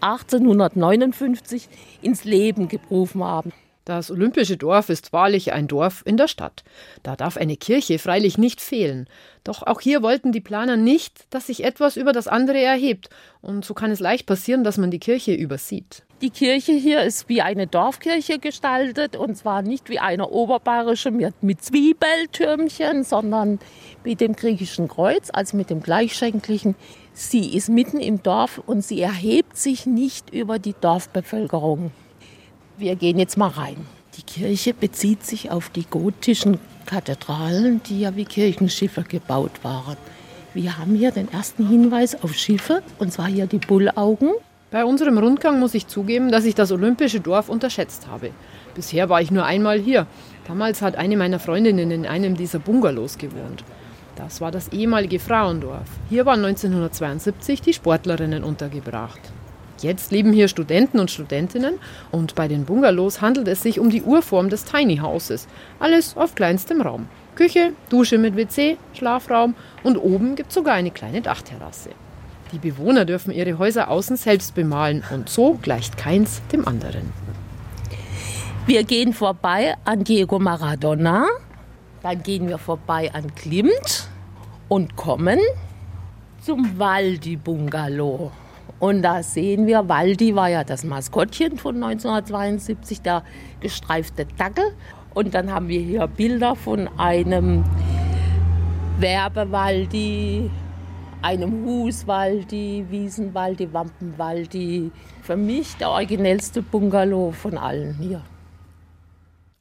1859 0.00 1.68
ins 2.02 2.24
Leben 2.24 2.68
gerufen 2.68 3.24
haben. 3.24 3.52
Das 3.84 4.10
olympische 4.10 4.56
Dorf 4.56 4.88
ist 4.88 5.12
wahrlich 5.12 5.52
ein 5.52 5.68
Dorf 5.68 6.02
in 6.06 6.16
der 6.16 6.28
Stadt. 6.28 6.64
Da 7.02 7.16
darf 7.16 7.36
eine 7.36 7.56
Kirche 7.56 7.98
freilich 7.98 8.38
nicht 8.38 8.62
fehlen. 8.62 9.08
Doch 9.44 9.62
auch 9.62 9.80
hier 9.80 10.02
wollten 10.02 10.32
die 10.32 10.40
Planer 10.40 10.78
nicht, 10.78 11.26
dass 11.28 11.48
sich 11.48 11.64
etwas 11.64 11.98
über 11.98 12.12
das 12.12 12.26
andere 12.26 12.60
erhebt. 12.60 13.10
Und 13.42 13.64
so 13.64 13.74
kann 13.74 13.90
es 13.90 14.00
leicht 14.00 14.24
passieren, 14.24 14.64
dass 14.64 14.78
man 14.78 14.90
die 14.90 15.00
Kirche 15.00 15.34
übersieht. 15.34 16.02
Die 16.24 16.30
Kirche 16.30 16.72
hier 16.72 17.02
ist 17.02 17.28
wie 17.28 17.42
eine 17.42 17.66
Dorfkirche 17.66 18.38
gestaltet 18.38 19.14
und 19.14 19.36
zwar 19.36 19.60
nicht 19.60 19.90
wie 19.90 19.98
eine 19.98 20.26
oberbayerische 20.30 21.10
mit 21.10 21.62
Zwiebeltürmchen, 21.62 23.04
sondern 23.04 23.58
mit 24.04 24.22
dem 24.22 24.34
griechischen 24.34 24.88
Kreuz, 24.88 25.28
also 25.30 25.54
mit 25.54 25.68
dem 25.68 25.82
gleichschenklichen. 25.82 26.76
Sie 27.12 27.54
ist 27.54 27.68
mitten 27.68 28.00
im 28.00 28.22
Dorf 28.22 28.58
und 28.64 28.82
sie 28.82 29.02
erhebt 29.02 29.58
sich 29.58 29.84
nicht 29.84 30.32
über 30.32 30.58
die 30.58 30.74
Dorfbevölkerung. 30.80 31.90
Wir 32.78 32.96
gehen 32.96 33.18
jetzt 33.18 33.36
mal 33.36 33.48
rein. 33.48 33.86
Die 34.16 34.22
Kirche 34.22 34.72
bezieht 34.72 35.26
sich 35.26 35.50
auf 35.50 35.68
die 35.68 35.84
gotischen 35.84 36.58
Kathedralen, 36.86 37.82
die 37.82 38.00
ja 38.00 38.16
wie 38.16 38.24
Kirchenschiffe 38.24 39.02
gebaut 39.02 39.62
waren. 39.62 39.98
Wir 40.54 40.78
haben 40.78 40.94
hier 40.94 41.10
den 41.10 41.30
ersten 41.30 41.68
Hinweis 41.68 42.22
auf 42.22 42.32
Schiffe, 42.32 42.82
und 42.98 43.12
zwar 43.12 43.26
hier 43.26 43.46
die 43.46 43.58
Bullaugen. 43.58 44.30
Bei 44.74 44.84
unserem 44.84 45.18
Rundgang 45.18 45.60
muss 45.60 45.72
ich 45.74 45.86
zugeben, 45.86 46.32
dass 46.32 46.44
ich 46.44 46.56
das 46.56 46.72
olympische 46.72 47.20
Dorf 47.20 47.48
unterschätzt 47.48 48.08
habe. 48.08 48.30
Bisher 48.74 49.08
war 49.08 49.20
ich 49.20 49.30
nur 49.30 49.44
einmal 49.44 49.78
hier. 49.78 50.08
Damals 50.48 50.82
hat 50.82 50.96
eine 50.96 51.16
meiner 51.16 51.38
Freundinnen 51.38 51.92
in 51.92 52.06
einem 52.06 52.36
dieser 52.36 52.58
Bungalows 52.58 53.16
gewohnt. 53.16 53.62
Das 54.16 54.40
war 54.40 54.50
das 54.50 54.72
ehemalige 54.72 55.20
Frauendorf. 55.20 55.86
Hier 56.10 56.26
waren 56.26 56.44
1972 56.44 57.62
die 57.62 57.72
Sportlerinnen 57.72 58.42
untergebracht. 58.42 59.20
Jetzt 59.80 60.10
leben 60.10 60.32
hier 60.32 60.48
Studenten 60.48 60.98
und 60.98 61.12
Studentinnen 61.12 61.74
und 62.10 62.34
bei 62.34 62.48
den 62.48 62.64
Bungalows 62.64 63.20
handelt 63.20 63.46
es 63.46 63.62
sich 63.62 63.78
um 63.78 63.90
die 63.90 64.02
Urform 64.02 64.48
des 64.48 64.64
Tiny 64.64 64.96
Houses. 64.96 65.46
Alles 65.78 66.16
auf 66.16 66.34
kleinstem 66.34 66.80
Raum. 66.80 67.06
Küche, 67.36 67.74
Dusche 67.90 68.18
mit 68.18 68.36
WC, 68.36 68.76
Schlafraum 68.92 69.54
und 69.84 69.98
oben 69.98 70.34
gibt 70.34 70.48
es 70.48 70.56
sogar 70.56 70.74
eine 70.74 70.90
kleine 70.90 71.20
Dachterrasse. 71.20 71.90
Die 72.54 72.70
Bewohner 72.70 73.04
dürfen 73.04 73.32
ihre 73.32 73.58
Häuser 73.58 73.90
außen 73.90 74.16
selbst 74.16 74.54
bemalen 74.54 75.02
und 75.10 75.28
so 75.28 75.54
gleicht 75.60 75.96
keins 75.96 76.40
dem 76.52 76.68
anderen. 76.68 77.12
Wir 78.64 78.84
gehen 78.84 79.12
vorbei 79.12 79.74
an 79.84 80.04
Diego 80.04 80.38
Maradona, 80.38 81.26
dann 82.00 82.22
gehen 82.22 82.46
wir 82.46 82.58
vorbei 82.58 83.10
an 83.12 83.34
Klimt 83.34 84.08
und 84.68 84.94
kommen 84.94 85.40
zum 86.42 86.78
Waldi 86.78 87.34
Bungalow. 87.34 88.30
Und 88.78 89.02
da 89.02 89.24
sehen 89.24 89.66
wir, 89.66 89.88
Waldi 89.88 90.36
war 90.36 90.48
ja 90.48 90.62
das 90.62 90.84
Maskottchen 90.84 91.58
von 91.58 91.82
1972, 91.82 93.02
der 93.02 93.24
gestreifte 93.58 94.26
Dackel. 94.38 94.76
Und 95.12 95.34
dann 95.34 95.52
haben 95.52 95.66
wir 95.66 95.80
hier 95.80 96.06
Bilder 96.06 96.54
von 96.54 96.88
einem 96.98 97.64
Werbewaldi, 99.00 100.50
einem 101.24 101.64
Huswaldi, 101.64 102.84
Wiesenwaldi, 102.90 103.72
Wampenwaldi. 103.72 104.90
Für 105.22 105.36
mich 105.36 105.74
der 105.76 105.88
originellste 105.88 106.60
Bungalow 106.60 107.32
von 107.32 107.56
allen 107.56 107.94
hier. 107.94 108.22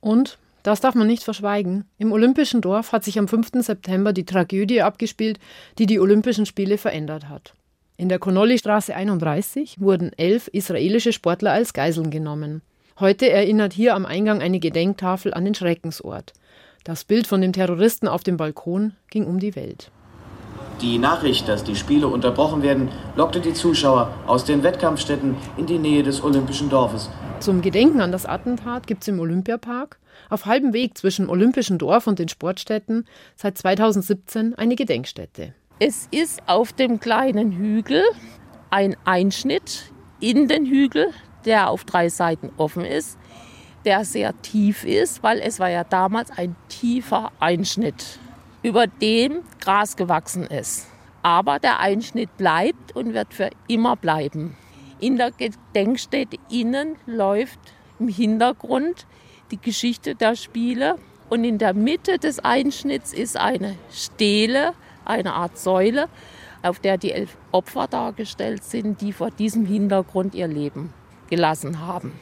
Und 0.02 0.38
das 0.64 0.82
darf 0.82 0.94
man 0.94 1.08
nicht 1.08 1.24
verschweigen. 1.24 1.86
Im 1.98 2.12
Olympischen 2.12 2.60
Dorf 2.60 2.92
hat 2.92 3.06
sich 3.06 3.18
am 3.18 3.30
5. 3.30 3.52
September 3.66 4.12
die 4.12 4.26
Tragödie 4.26 4.82
abgespielt, 4.82 5.40
die 5.78 5.86
die 5.86 6.02
Olympischen 6.02 6.46
Spiele 6.46 6.78
verändert 6.78 7.30
hat. 7.30 7.54
In 7.96 8.10
der 8.10 8.20
Konolly-Straße 8.20 8.94
31 8.94 9.80
wurden 9.80 10.12
elf 10.18 10.50
israelische 10.50 11.14
Sportler 11.14 11.54
als 11.54 11.72
Geiseln 11.72 12.12
genommen. 12.12 12.62
Heute 13.00 13.30
erinnert 13.30 13.72
hier 13.72 13.96
am 13.96 14.06
Eingang 14.06 14.42
eine 14.42 14.60
Gedenktafel 14.60 15.34
an 15.34 15.46
den 15.46 15.56
Schreckensort. 15.56 16.34
Das 16.84 17.06
Bild 17.06 17.26
von 17.26 17.40
dem 17.40 17.54
Terroristen 17.54 18.10
auf 18.10 18.24
dem 18.24 18.36
Balkon 18.36 18.96
ging 19.10 19.26
um 19.26 19.40
die 19.40 19.56
Welt. 19.56 19.92
Die 20.82 20.98
Nachricht, 20.98 21.48
dass 21.48 21.64
die 21.64 21.76
Spiele 21.76 22.08
unterbrochen 22.08 22.62
werden, 22.62 22.90
lockte 23.16 23.40
die 23.40 23.54
Zuschauer 23.54 24.14
aus 24.28 24.44
den 24.44 24.64
Wettkampfstätten 24.64 25.36
in 25.58 25.66
die 25.66 25.80
Nähe 25.80 26.04
des 26.04 26.24
Olympischen 26.24 26.70
Dorfes. 26.70 27.10
Zum 27.40 27.62
Gedenken 27.62 28.02
an 28.02 28.12
das 28.12 28.26
Attentat 28.26 28.88
gibt 28.88 29.04
es 29.04 29.08
im 29.08 29.20
Olympiapark 29.20 30.00
auf 30.30 30.46
halbem 30.46 30.74
Weg 30.74 30.98
zwischen 30.98 31.30
Olympischen 31.30 31.78
Dorf 31.78 32.08
und 32.08 32.20
den 32.20 32.30
Sportstätten 32.30 33.06
seit 33.36 33.58
2017 33.58 34.56
eine 34.56 34.76
Gedenkstätte. 34.76 35.54
Es 35.80 36.08
ist 36.12 36.42
auf 36.48 36.74
dem 36.74 37.00
kleinen 37.00 37.52
Hügel 37.52 38.04
ein 38.70 38.96
Einschnitt 39.06 39.92
in 40.20 40.48
den 40.48 40.66
Hügel, 40.66 41.10
der 41.46 41.70
auf 41.70 41.84
drei 41.84 42.10
Seiten 42.10 42.52
offen 42.58 42.86
ist, 42.86 43.18
der 43.86 44.06
sehr 44.06 44.40
tief 44.42 44.86
ist, 44.86 45.24
weil 45.24 45.40
es 45.40 45.60
war 45.60 45.70
ja 45.70 45.84
damals 45.84 46.32
ein 46.32 46.56
tiefer 46.70 47.32
Einschnitt, 47.40 48.20
über 48.64 48.88
dem 48.88 49.44
Gras 49.60 49.96
gewachsen 49.96 50.46
ist. 50.46 50.88
Aber 51.22 51.60
der 51.60 51.80
Einschnitt 51.80 52.36
bleibt 52.38 52.96
und 52.96 53.14
wird 53.14 53.34
für 53.34 53.50
immer 53.68 53.96
bleiben. 53.96 54.58
In 55.00 55.18
der 55.18 55.32
Gedenkstätte 55.32 56.38
innen 56.50 56.96
läuft 57.06 57.60
im 58.00 58.08
Hintergrund 58.08 59.06
die 59.52 59.62
Geschichte 59.62 60.16
der 60.16 60.36
Spiele 60.36 60.96
und 61.30 61.44
in 61.44 61.58
der 61.58 61.74
Mitte 61.74 62.18
des 62.18 62.40
Einschnitts 62.40 63.14
ist 63.14 63.38
eine 63.38 63.76
Stele 63.92 64.74
eine 65.06 65.34
Art 65.34 65.58
Säule, 65.58 66.08
auf 66.62 66.80
der 66.80 66.98
die 66.98 67.12
elf 67.12 67.38
Opfer 67.52 67.88
dargestellt 67.88 68.64
sind, 68.64 69.02
die 69.02 69.14
vor 69.14 69.32
diesem 69.32 69.66
Hintergrund 69.66 70.34
ihr 70.34 70.48
Leben 70.48 70.94
gelassen 71.30 71.86
haben. 71.86 72.14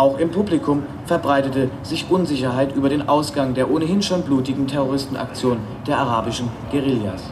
Auch 0.00 0.18
im 0.18 0.30
Publikum 0.30 0.84
verbreitete 1.04 1.70
sich 1.82 2.08
Unsicherheit 2.08 2.74
über 2.74 2.88
den 2.88 3.06
Ausgang 3.06 3.52
der 3.52 3.70
ohnehin 3.70 4.00
schon 4.00 4.22
blutigen 4.22 4.66
Terroristenaktion 4.66 5.58
der 5.86 5.98
arabischen 5.98 6.48
Guerillas. 6.70 7.22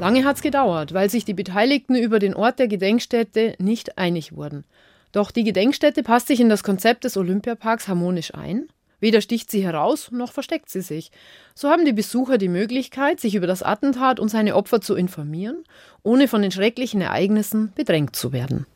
Lange 0.00 0.24
hat 0.24 0.34
es 0.34 0.42
gedauert, 0.42 0.92
weil 0.92 1.08
sich 1.08 1.24
die 1.24 1.34
Beteiligten 1.34 1.94
über 1.94 2.18
den 2.18 2.34
Ort 2.34 2.58
der 2.58 2.66
Gedenkstätte 2.66 3.54
nicht 3.60 3.96
einig 3.96 4.34
wurden. 4.34 4.64
Doch 5.12 5.30
die 5.30 5.44
Gedenkstätte 5.44 6.02
passt 6.02 6.26
sich 6.26 6.40
in 6.40 6.48
das 6.48 6.64
Konzept 6.64 7.04
des 7.04 7.16
Olympiaparks 7.16 7.86
harmonisch 7.86 8.34
ein 8.34 8.66
Weder 8.98 9.20
sticht 9.20 9.50
sie 9.50 9.62
heraus, 9.62 10.10
noch 10.10 10.32
versteckt 10.32 10.70
sie 10.70 10.80
sich. 10.80 11.12
So 11.54 11.68
haben 11.68 11.84
die 11.84 11.92
Besucher 11.92 12.38
die 12.38 12.48
Möglichkeit, 12.48 13.20
sich 13.20 13.34
über 13.34 13.46
das 13.46 13.62
Attentat 13.62 14.18
und 14.18 14.30
seine 14.30 14.56
Opfer 14.56 14.80
zu 14.80 14.96
informieren, 14.96 15.62
ohne 16.02 16.26
von 16.26 16.42
den 16.42 16.50
schrecklichen 16.50 17.02
Ereignissen 17.02 17.70
bedrängt 17.76 18.16
zu 18.16 18.32
werden. 18.32 18.66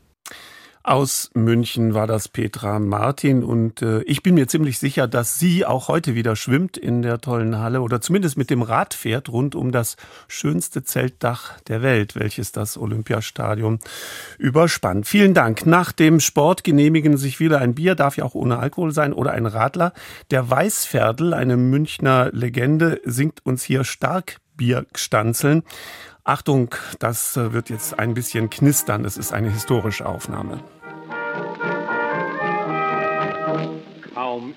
Aus 0.81 1.29
München 1.33 1.93
war 1.93 2.07
das 2.07 2.29
Petra 2.29 2.79
Martin 2.79 3.43
und 3.43 3.81
äh, 3.81 4.01
ich 4.03 4.23
bin 4.23 4.35
mir 4.35 4.47
ziemlich 4.47 4.79
sicher, 4.79 5.09
dass 5.09 5.37
sie 5.37 5.65
auch 5.65 5.89
heute 5.89 6.15
wieder 6.15 6.37
schwimmt 6.37 6.77
in 6.77 7.01
der 7.01 7.19
tollen 7.19 7.57
Halle 7.57 7.81
oder 7.81 7.99
zumindest 7.99 8.37
mit 8.37 8.49
dem 8.49 8.61
Rad 8.61 8.93
fährt 8.93 9.27
rund 9.27 9.55
um 9.55 9.73
das 9.73 9.97
schönste 10.29 10.81
Zeltdach 10.81 11.59
der 11.67 11.81
Welt, 11.81 12.15
welches 12.15 12.53
das 12.53 12.77
Olympiastadion 12.77 13.79
überspannt. 14.37 15.05
Vielen 15.05 15.33
Dank. 15.33 15.65
Nach 15.65 15.91
dem 15.91 16.21
Sport 16.21 16.63
genehmigen 16.63 17.17
sich 17.17 17.41
wieder 17.41 17.59
ein 17.59 17.75
Bier, 17.75 17.95
darf 17.95 18.15
ja 18.15 18.23
auch 18.23 18.35
ohne 18.35 18.59
Alkohol 18.59 18.93
sein 18.93 19.11
oder 19.11 19.31
ein 19.31 19.47
Radler. 19.47 19.91
Der 20.31 20.49
Weißferdel, 20.49 21.33
eine 21.33 21.57
Münchner 21.57 22.29
Legende, 22.31 23.01
singt 23.03 23.45
uns 23.45 23.63
hier 23.63 23.83
stark 23.83 24.37
Bierstanzeln. 24.55 25.63
Achtung, 26.29 26.75
das 26.99 27.37
äh, 27.37 27.53
wird 27.53 27.71
jetzt 27.71 27.97
ein 27.97 28.13
bisschen 28.13 28.51
knistern. 28.51 29.03
Es 29.03 29.17
ist 29.17 29.33
eine 29.33 29.49
historische 29.49 30.05
Aufnahme. 30.05 30.59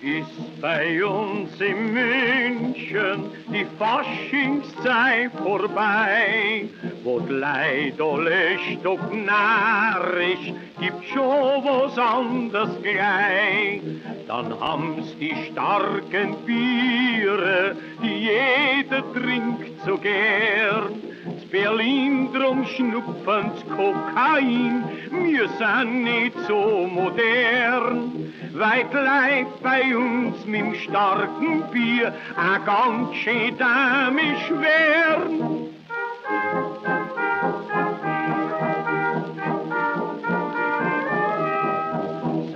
Ist 0.02 0.60
bei 0.60 1.04
uns 1.04 1.60
in 1.60 1.92
München 1.92 3.30
die 3.52 3.64
Faschingszeit 3.78 5.30
vorbei, 5.32 6.68
wo 7.04 7.20
Leute 7.20 8.02
alle 8.02 8.58
stocknarrisch, 8.80 10.52
gibt 10.80 11.04
schon 11.04 11.64
was 11.64 11.96
anderes 11.96 12.70
gleich. 12.82 13.80
Dann 14.26 14.58
haben's 14.58 15.16
die 15.18 15.34
starken 15.52 16.36
Biere, 16.46 17.76
die 18.02 18.28
jeder 18.28 19.04
trinkt 19.12 19.84
so 19.86 19.96
gern. 19.98 21.12
Berlin 21.52 22.32
drum 22.32 22.64
schnupfen's 22.66 23.62
Kokain, 23.76 24.84
wir 25.10 25.48
sind 25.50 26.02
nicht 26.02 26.32
so 26.48 26.88
modern. 26.90 28.32
Weit 28.54 28.90
bleibt 28.90 29.62
bei 29.62 29.91
uns 29.94 30.44
mit'm 30.46 30.74
starken 30.74 31.62
Bier 31.70 32.12
a 32.36 32.58
ganz 32.58 33.14
schön 33.16 33.56
damisch 33.58 34.50
werden. 34.50 35.72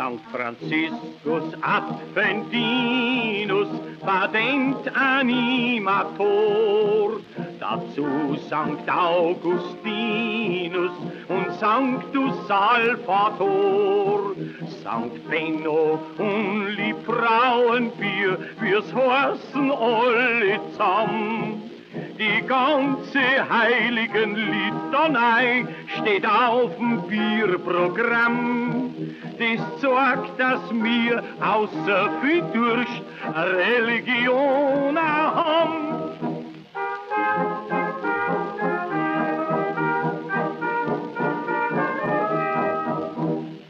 St. 0.07 0.23
Franziskus 0.31 1.51
Adventinus, 1.62 3.69
Patent 4.01 4.88
Animator. 4.95 7.21
Dazu 7.59 8.37
St. 8.47 8.88
Augustinus 8.88 10.92
und 11.29 11.51
Sanctus 11.59 12.47
Salvator, 12.47 14.37
St. 14.69 15.29
Benno 15.29 15.99
und 16.19 16.69
lieb 16.77 16.99
Frauenbier, 17.05 18.38
wir's 18.61 18.95
heißen 18.95 19.73
alle 19.73 20.61
zusammen. 20.71 21.75
Die 22.18 22.46
ganze 22.46 23.20
heiligen 23.50 24.35
Litanei 24.37 25.66
steht 25.98 26.26
auf 26.26 26.76
dem 26.76 27.02
Bierprogramm. 27.02 28.94
Das 29.38 29.80
zeigt, 29.80 30.40
dass 30.40 30.61
wir 30.72 31.22
außer 31.40 32.11
viel 32.22 32.42
Durst 32.54 33.02
Religion 33.35 34.98
haben. 34.98 35.96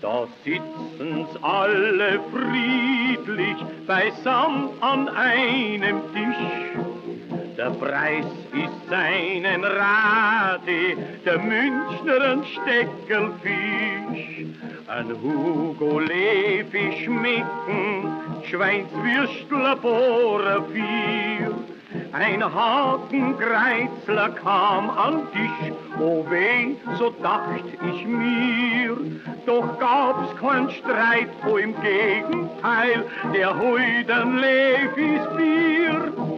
Da 0.00 0.26
sitzen's 0.44 1.42
alle 1.42 2.20
friedlich 2.32 3.56
beisammen 3.86 4.70
an 4.80 5.08
einem 5.08 6.00
Tisch. 6.14 6.65
Der 7.56 7.70
Preis 7.70 8.26
ist 8.52 8.90
seinen 8.90 9.64
Rate, 9.64 10.94
der 11.24 11.38
Münchner 11.38 12.32
ein 12.32 12.44
Steckelfisch. 12.44 14.44
Ein 14.86 15.10
Hugo 15.22 16.00
Levi 16.00 17.02
schmecken, 17.02 18.12
Schweinswürstler 18.50 19.76
Bohrer 19.76 20.64
vier. 20.70 21.54
Ein 22.12 22.44
Hakenkreuzler 22.44 24.28
kam 24.30 24.90
an 24.90 25.22
Tisch, 25.32 25.72
oh 25.98 26.26
weh, 26.28 26.74
so 26.98 27.08
dacht 27.22 27.64
ich 27.90 28.06
mir. 28.06 28.98
Doch 29.46 29.78
gab's 29.78 30.36
keinen 30.36 30.70
Streit, 30.72 31.30
oh 31.48 31.56
im 31.56 31.74
Gegenteil, 31.80 33.06
der 33.32 33.58
Heuden 33.58 34.40
Levis 34.40 35.26
Bier. 35.38 36.35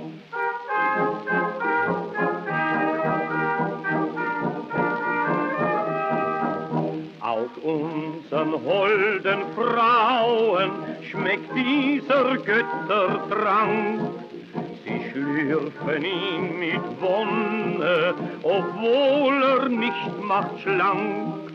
Auch 7.20 7.62
unseren 7.62 8.52
holden 8.64 9.40
Frauen 9.54 10.70
schmeckt 11.10 11.50
dieser 11.54 12.36
Göttertrank. 12.38 14.00
Sie 14.84 15.10
schlürfen 15.10 16.04
ihn 16.04 16.58
mit 16.58 16.80
Wonne, 17.00 18.14
obwohl 18.42 19.42
er 19.42 19.68
nicht 19.68 20.22
macht 20.22 20.60
schlank. 20.62 21.52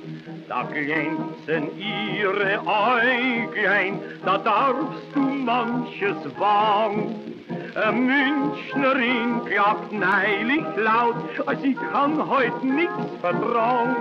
Da 0.47 0.63
glänzen 0.63 1.69
ihre 1.77 2.59
Äuglein, 2.65 3.99
da 4.23 4.37
darfst 4.37 5.15
du 5.15 5.19
manches 5.21 6.17
wagen. 6.37 7.32
Eine 7.75 7.91
Münchnerin 7.91 9.45
klagt 9.45 9.91
neilig 9.91 10.63
laut, 10.77 11.15
ich 11.63 11.75
kann 11.91 12.29
heut 12.29 12.63
nix 12.63 12.91
vertrauen. 13.19 13.95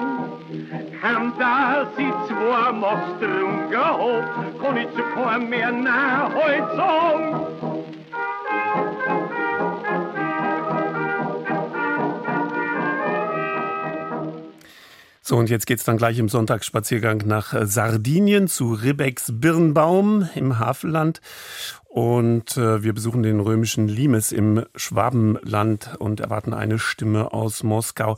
Kam 1.00 1.32
da 1.38 1.86
sie 1.96 2.12
zweimal 2.28 2.98
strungen 3.16 3.72
hoch, 3.98 4.62
kann 4.62 4.76
ich 4.76 4.88
zu 4.94 5.02
keinem 5.14 5.48
mehr 5.48 5.72
nah 5.72 6.30
heut 6.32 6.76
sagen. 6.76 7.46
So, 15.24 15.38
und 15.38 15.48
jetzt 15.48 15.66
geht's 15.66 15.84
dann 15.84 15.96
gleich 15.96 16.18
im 16.18 16.28
Sonntagsspaziergang 16.28 17.22
nach 17.26 17.54
äh, 17.54 17.66
Sardinien 17.66 18.48
zu 18.48 18.74
Ribecks 18.74 19.30
Birnbaum 19.32 20.28
im 20.34 20.58
Havelland. 20.58 21.22
Und 21.92 22.56
äh, 22.56 22.82
wir 22.82 22.94
besuchen 22.94 23.22
den 23.22 23.38
römischen 23.38 23.86
Limes 23.86 24.32
im 24.32 24.64
Schwabenland 24.74 25.90
und 25.98 26.20
erwarten 26.20 26.54
eine 26.54 26.78
Stimme 26.78 27.34
aus 27.34 27.62
Moskau. 27.64 28.16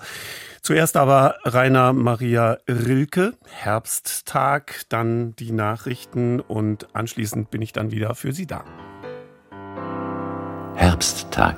Zuerst 0.63 0.97
aber 0.97 1.39
Rainer 1.43 1.93
Maria 1.93 2.59
Rilke, 2.69 3.33
Herbsttag, 3.45 4.83
dann 4.91 5.35
die 5.35 5.51
Nachrichten 5.51 6.39
und 6.39 6.95
anschließend 6.95 7.51
bin 7.51 7.63
ich 7.63 7.73
dann 7.73 7.91
wieder 7.91 8.15
für 8.15 8.33
Sie 8.33 8.47
da. 8.47 8.65
Herbsttag 10.77 11.57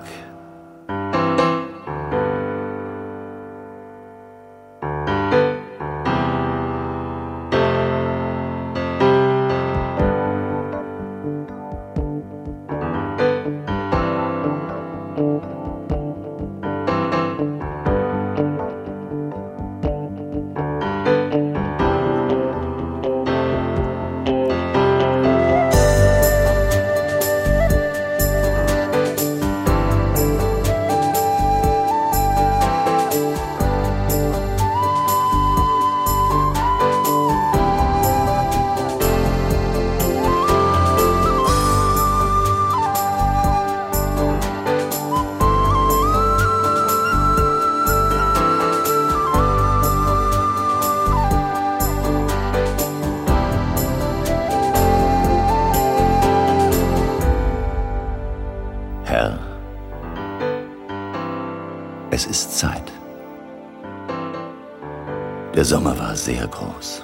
Sommer 65.65 65.99
war 65.99 66.15
sehr 66.15 66.47
groß. 66.47 67.03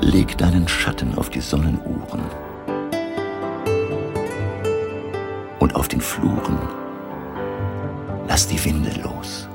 Leg 0.00 0.36
deinen 0.36 0.66
Schatten 0.66 1.16
auf 1.16 1.30
die 1.30 1.40
Sonnenuhren 1.40 2.24
und 5.60 5.76
auf 5.76 5.86
den 5.86 6.00
Fluren 6.00 6.58
lass 8.26 8.48
die 8.48 8.64
Winde 8.64 8.90
los. 9.02 9.46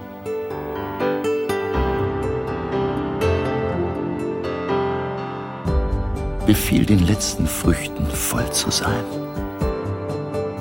Befiehl 6.46 6.86
den 6.86 7.06
letzten 7.06 7.48
Früchten 7.48 8.06
voll 8.08 8.50
zu 8.52 8.72
sein. 8.72 9.25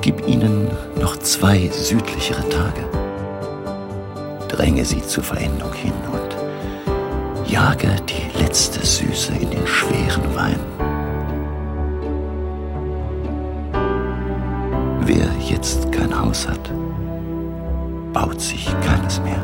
Gib 0.05 0.29
ihnen 0.29 0.69
noch 1.01 1.17
zwei 1.17 1.67
südlichere 1.69 2.47
Tage. 2.51 2.85
Dränge 4.49 4.85
sie 4.85 5.01
zur 5.01 5.25
Verendung 5.25 5.73
hin 5.73 5.95
und 6.13 7.51
jage 7.51 7.89
die 8.07 8.39
letzte 8.39 8.85
Süße 8.85 9.33
in 9.33 9.49
den 9.49 9.67
schweren 9.67 10.35
Wein. 10.35 10.61
Wer 15.07 15.27
jetzt 15.49 15.91
kein 15.91 16.15
Haus 16.21 16.47
hat, 16.47 16.71
baut 18.13 18.43
sich 18.43 18.67
keines 18.83 19.23
mehr. 19.23 19.43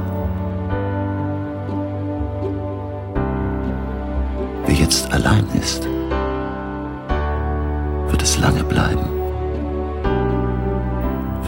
Wer 4.66 4.74
jetzt 4.74 5.10
allein 5.10 5.46
ist, 5.58 5.88
wird 8.10 8.22
es 8.22 8.38
lange 8.38 8.62
bleiben 8.62 9.19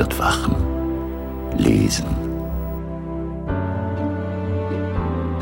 wird 0.02 0.18
wachen, 0.18 0.56
lesen, 1.58 2.06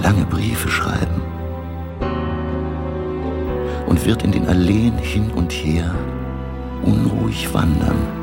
lange 0.02 0.26
Briefe 0.26 0.68
schreiben. 0.68 1.22
Und 3.86 4.04
wird 4.04 4.22
in 4.22 4.32
den 4.32 4.46
Alleen 4.48 4.98
hin 4.98 5.30
und 5.30 5.50
her 5.50 5.94
unruhig 6.82 7.54
wandern 7.54 8.19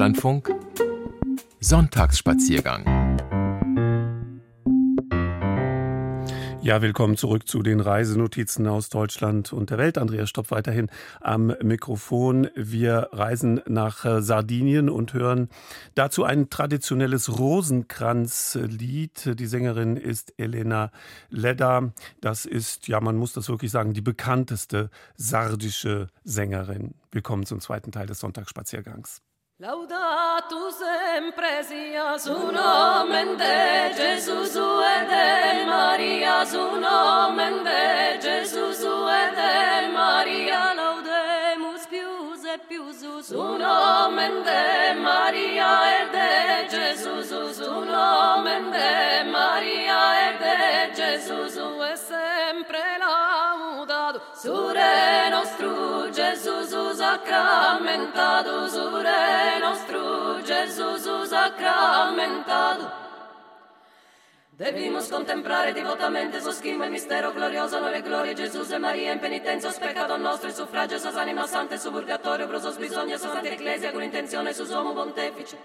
Deutschlandfunk 0.00 0.50
Sonntagsspaziergang 1.60 3.18
Ja, 6.62 6.80
willkommen 6.80 7.18
zurück 7.18 7.46
zu 7.46 7.62
den 7.62 7.80
Reisenotizen 7.80 8.66
aus 8.66 8.88
Deutschland 8.88 9.52
und 9.52 9.68
der 9.68 9.76
Welt. 9.76 9.98
Andreas 9.98 10.30
Stopp 10.30 10.50
weiterhin 10.50 10.88
am 11.20 11.54
Mikrofon. 11.62 12.48
Wir 12.54 13.10
reisen 13.12 13.60
nach 13.66 14.06
äh, 14.06 14.22
Sardinien 14.22 14.88
und 14.88 15.12
hören 15.12 15.50
dazu 15.94 16.24
ein 16.24 16.48
traditionelles 16.48 17.38
Rosenkranzlied. 17.38 19.38
Die 19.38 19.46
Sängerin 19.46 19.98
ist 19.98 20.32
Elena 20.38 20.92
Ledda. 21.28 21.92
Das 22.22 22.46
ist, 22.46 22.88
ja, 22.88 23.02
man 23.02 23.16
muss 23.16 23.34
das 23.34 23.50
wirklich 23.50 23.70
sagen, 23.70 23.92
die 23.92 24.00
bekannteste 24.00 24.88
sardische 25.16 26.08
Sängerin. 26.24 26.94
Willkommen 27.12 27.44
zum 27.44 27.60
zweiten 27.60 27.92
Teil 27.92 28.06
des 28.06 28.20
Sonntagsspaziergangs. 28.20 29.20
Laudato 29.60 30.70
sempre 30.70 31.62
sia 31.62 32.16
su 32.16 32.32
nome 32.50 33.36
de 33.36 33.92
Gesù 33.94 34.42
su 34.46 34.80
ed 34.80 35.66
Maria 35.66 36.46
su 36.46 36.78
nome 36.78 37.60
de 37.62 38.18
Gesù 38.22 38.72
su 38.72 39.06
ed 39.06 39.36
Maria. 39.92 40.72
Laudemus 40.72 41.84
più 41.90 42.08
e 42.52 42.58
più 42.66 42.90
su 42.90 43.20
su 43.20 43.36
nome 43.36 44.30
de 44.42 44.94
Maria 44.94 45.70
ed 46.00 46.10
de 46.10 46.66
Gesù 46.70 47.20
su 47.20 47.52
su 47.52 47.84
nome 47.84 48.62
de 48.70 49.24
Maria 49.30 50.00
ed 50.16 50.19
sure 54.40 55.28
nostru 55.28 56.08
Gesù 56.08 56.62
sacramentado 56.94 58.68
sure 58.68 59.58
nostru 59.60 60.40
Gesù 60.40 60.96
sacramentado 61.24 62.90
Debimos 64.48 65.10
contemplare 65.10 65.74
divotamente 65.74 66.40
su 66.40 66.50
schimo 66.50 66.84
il 66.84 66.90
mistero 66.90 67.32
glorioso, 67.32 67.80
noi 67.80 68.00
glorie 68.02 68.34
Gesù 68.34 68.60
e 68.70 68.76
Maria 68.76 69.12
in 69.12 69.18
penitenza, 69.18 69.70
peccato 69.70 70.18
nostro 70.18 70.50
e 70.50 70.52
suffragio, 70.52 70.98
sos 70.98 71.16
anima 71.16 71.46
sante 71.46 71.78
su 71.78 71.90
purgatorio, 71.90 72.46
bisogna, 72.76 73.16
sos 73.16 73.32
santa 73.32 73.48
ecclesia 73.48 73.90
con 73.90 74.02
intenzione 74.02 74.52
su 74.52 74.64
uomo 74.70 74.92
pontefice. 74.92 75.56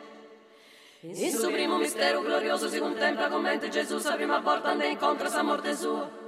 In 1.01 1.29
su 1.29 1.51
primo 1.51 1.75
mistero 1.75 2.21
glorioso 2.21 2.69
si 2.69 2.79
contempla 2.79 3.27
commente 3.27 3.67
Gesù, 3.67 3.97
sa 3.97 4.15
prima 4.15 4.39
volta 4.39 4.69
ande 4.69 4.88
incontra 4.88 5.27
sa 5.27 5.43
morte 5.43 5.75
sua. 5.75 6.24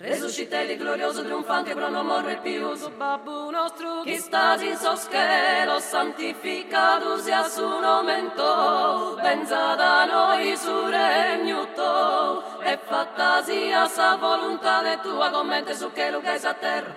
Resuscitelli 0.00 0.76
glorioso 0.76 1.24
triunfante 1.24 1.74
pro 1.74 1.88
nomor 1.88 2.38
piuso 2.40 2.88
Babbu 2.90 3.50
nostro 3.50 4.02
Chi 4.02 4.16
stas 4.16 4.62
in 4.62 4.76
soschelo 4.76 5.80
santificato 5.80 7.18
sia 7.18 7.42
su 7.42 7.66
nomento 7.66 9.18
Benza 9.20 9.74
da 9.74 10.04
noi 10.04 10.56
su 10.56 10.86
regno 10.86 11.66
tuo. 11.74 12.60
E 12.60 12.78
fatta 12.80 13.42
sia 13.42 13.88
sa 13.88 14.14
volontà 14.14 14.82
de 14.82 15.00
tua 15.00 15.30
Commente 15.30 15.74
su 15.74 15.90
che 15.92 16.12
lugai 16.12 16.44
a 16.44 16.54
terra. 16.54 16.94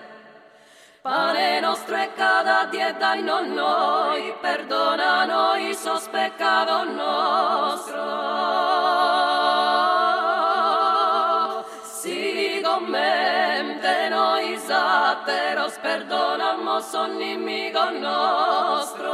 Pane 1.01 1.59
nostro 1.59 1.95
è 1.95 2.13
cada 2.13 2.65
die 2.69 2.95
dai 2.99 3.23
non 3.23 3.51
noi 3.51 4.31
Perdona 4.39 5.25
noi 5.25 5.73
sos 5.73 6.07
peccato 6.07 6.83
nostro 6.83 8.01
noi 14.61 14.67
sateros 14.67 15.73
Perdonamos 15.81 16.85
son 16.85 17.17
nemigo 17.17 17.91
nostro 17.91 19.13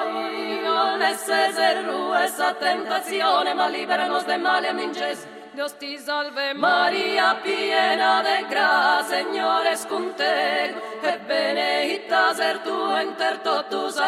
Ay, 0.00 0.60
non 0.64 1.02
essere 1.02 1.84
esa 2.24 2.54
tentazione 2.54 3.54
Ma 3.54 3.68
liberanos 3.68 4.24
de 4.26 4.36
male 4.36 4.68
amin 4.68 4.92
Gesù 4.92 5.26
Dios 5.54 5.72
ti 5.78 5.98
salve 5.98 6.54
Maria 6.54 7.40
piena 7.42 8.22
de 8.22 8.44
gracia, 8.48 9.16
Señor 9.16 9.66
es 9.66 9.84
contigo, 9.86 10.78
e 11.02 11.18
benedicta 11.26 12.32
ser 12.32 12.62
tu 12.62 12.94
enter 12.94 13.38
totus 13.38 13.98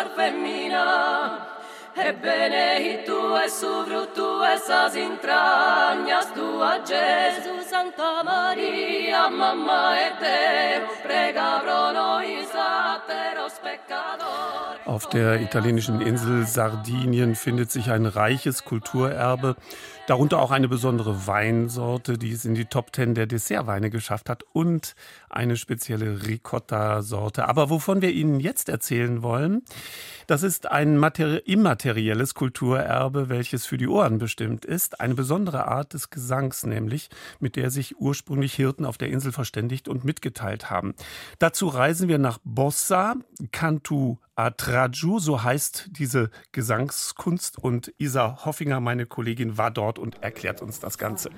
ar 1.96 2.04
femmina. 2.04 2.08
E 2.08 2.12
benedictu 2.12 3.36
es 3.44 3.52
su 3.60 3.84
fructu 3.84 4.42
esas 4.44 4.94
entrañas 4.96 6.32
tua, 6.34 6.78
Gesù, 6.84 7.62
Santa 7.68 8.22
Maria, 8.24 9.28
mamma 9.30 9.96
e 9.98 10.10
Deo, 10.20 10.88
prega 11.02 11.60
pro 11.60 11.92
noi 11.92 12.44
sateros. 12.52 13.40
Auf 14.86 15.08
der 15.08 15.40
italienischen 15.40 16.00
Insel 16.00 16.46
Sardinien 16.46 17.34
findet 17.34 17.70
sich 17.70 17.90
ein 17.90 18.06
reiches 18.06 18.64
Kulturerbe, 18.64 19.56
darunter 20.06 20.40
auch 20.40 20.50
eine 20.50 20.68
besondere 20.68 21.26
Weinsorte, 21.26 22.18
die 22.18 22.32
es 22.32 22.44
in 22.44 22.54
die 22.54 22.64
Top 22.64 22.92
Ten 22.92 23.14
der 23.14 23.26
Dessertweine 23.26 23.90
geschafft 23.90 24.28
hat 24.28 24.42
und 24.52 24.94
eine 25.28 25.56
spezielle 25.56 26.26
Ricotta-Sorte. 26.26 27.48
Aber 27.48 27.70
wovon 27.70 28.02
wir 28.02 28.10
Ihnen 28.10 28.40
jetzt 28.40 28.68
erzählen 28.68 29.22
wollen, 29.22 29.62
das 30.26 30.42
ist 30.42 30.70
ein 30.70 31.02
immaterielles 31.44 32.34
Kulturerbe, 32.34 33.28
welches 33.28 33.66
für 33.66 33.78
die 33.78 33.88
Ohren 33.88 34.18
bestimmt 34.18 34.64
ist. 34.64 35.00
Eine 35.00 35.14
besondere 35.14 35.66
Art 35.66 35.94
des 35.94 36.10
Gesangs 36.10 36.64
nämlich, 36.64 37.08
mit 37.38 37.56
der 37.56 37.70
sich 37.70 37.98
ursprünglich 37.98 38.54
Hirten 38.54 38.84
auf 38.84 38.98
der 38.98 39.08
Insel 39.08 39.32
verständigt 39.32 39.88
und 39.88 40.04
mitgeteilt 40.04 40.70
haben. 40.70 40.94
Dazu 41.38 41.68
reisen 41.68 42.08
wir 42.08 42.18
nach 42.18 42.38
Bossa, 42.44 43.14
Cantu 43.52 44.18
Atraju, 44.46 45.18
so 45.18 45.42
heißt 45.42 45.90
diese 45.92 46.30
Gesangskunst. 46.52 47.58
Und 47.58 47.92
Isa 47.98 48.44
Hoffinger, 48.44 48.80
meine 48.80 49.06
Kollegin, 49.06 49.58
war 49.58 49.70
dort 49.70 49.98
und 49.98 50.22
erklärt 50.22 50.62
uns 50.62 50.80
das 50.80 50.98
Ganze. 50.98 51.30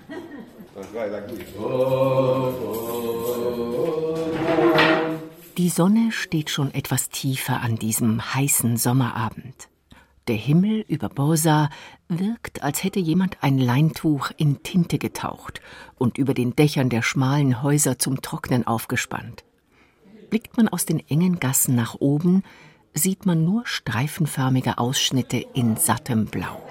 Die 5.59 5.69
Sonne 5.69 6.13
steht 6.13 6.51
schon 6.51 6.73
etwas 6.73 7.11
tiefer 7.11 7.61
an 7.61 7.77
diesem 7.77 8.35
heißen 8.35 8.77
Sommerabend. 8.77 9.69
Der 10.29 10.37
Himmel 10.37 10.85
über 10.87 11.09
Bosa 11.09 11.69
wirkt, 12.09 12.63
als 12.63 12.85
hätte 12.85 13.01
jemand 13.01 13.43
ein 13.43 13.59
Leintuch 13.59 14.31
in 14.37 14.63
Tinte 14.63 14.99
getaucht 14.99 15.61
und 15.99 16.17
über 16.17 16.33
den 16.33 16.55
Dächern 16.55 16.89
der 16.89 17.03
schmalen 17.03 17.63
Häuser 17.63 17.99
zum 17.99 18.23
Trocknen 18.23 18.67
aufgespannt. 18.67 19.45
Blickt 20.31 20.57
man 20.57 20.69
aus 20.69 20.87
den 20.87 21.01
engen 21.09 21.41
Gassen 21.41 21.75
nach 21.75 21.97
oben, 21.97 22.45
sieht 22.95 23.27
man 23.27 23.45
nur 23.45 23.67
streifenförmige 23.67 24.79
Ausschnitte 24.79 25.45
in 25.55 25.77
sattem 25.77 26.27
Blau. 26.27 26.63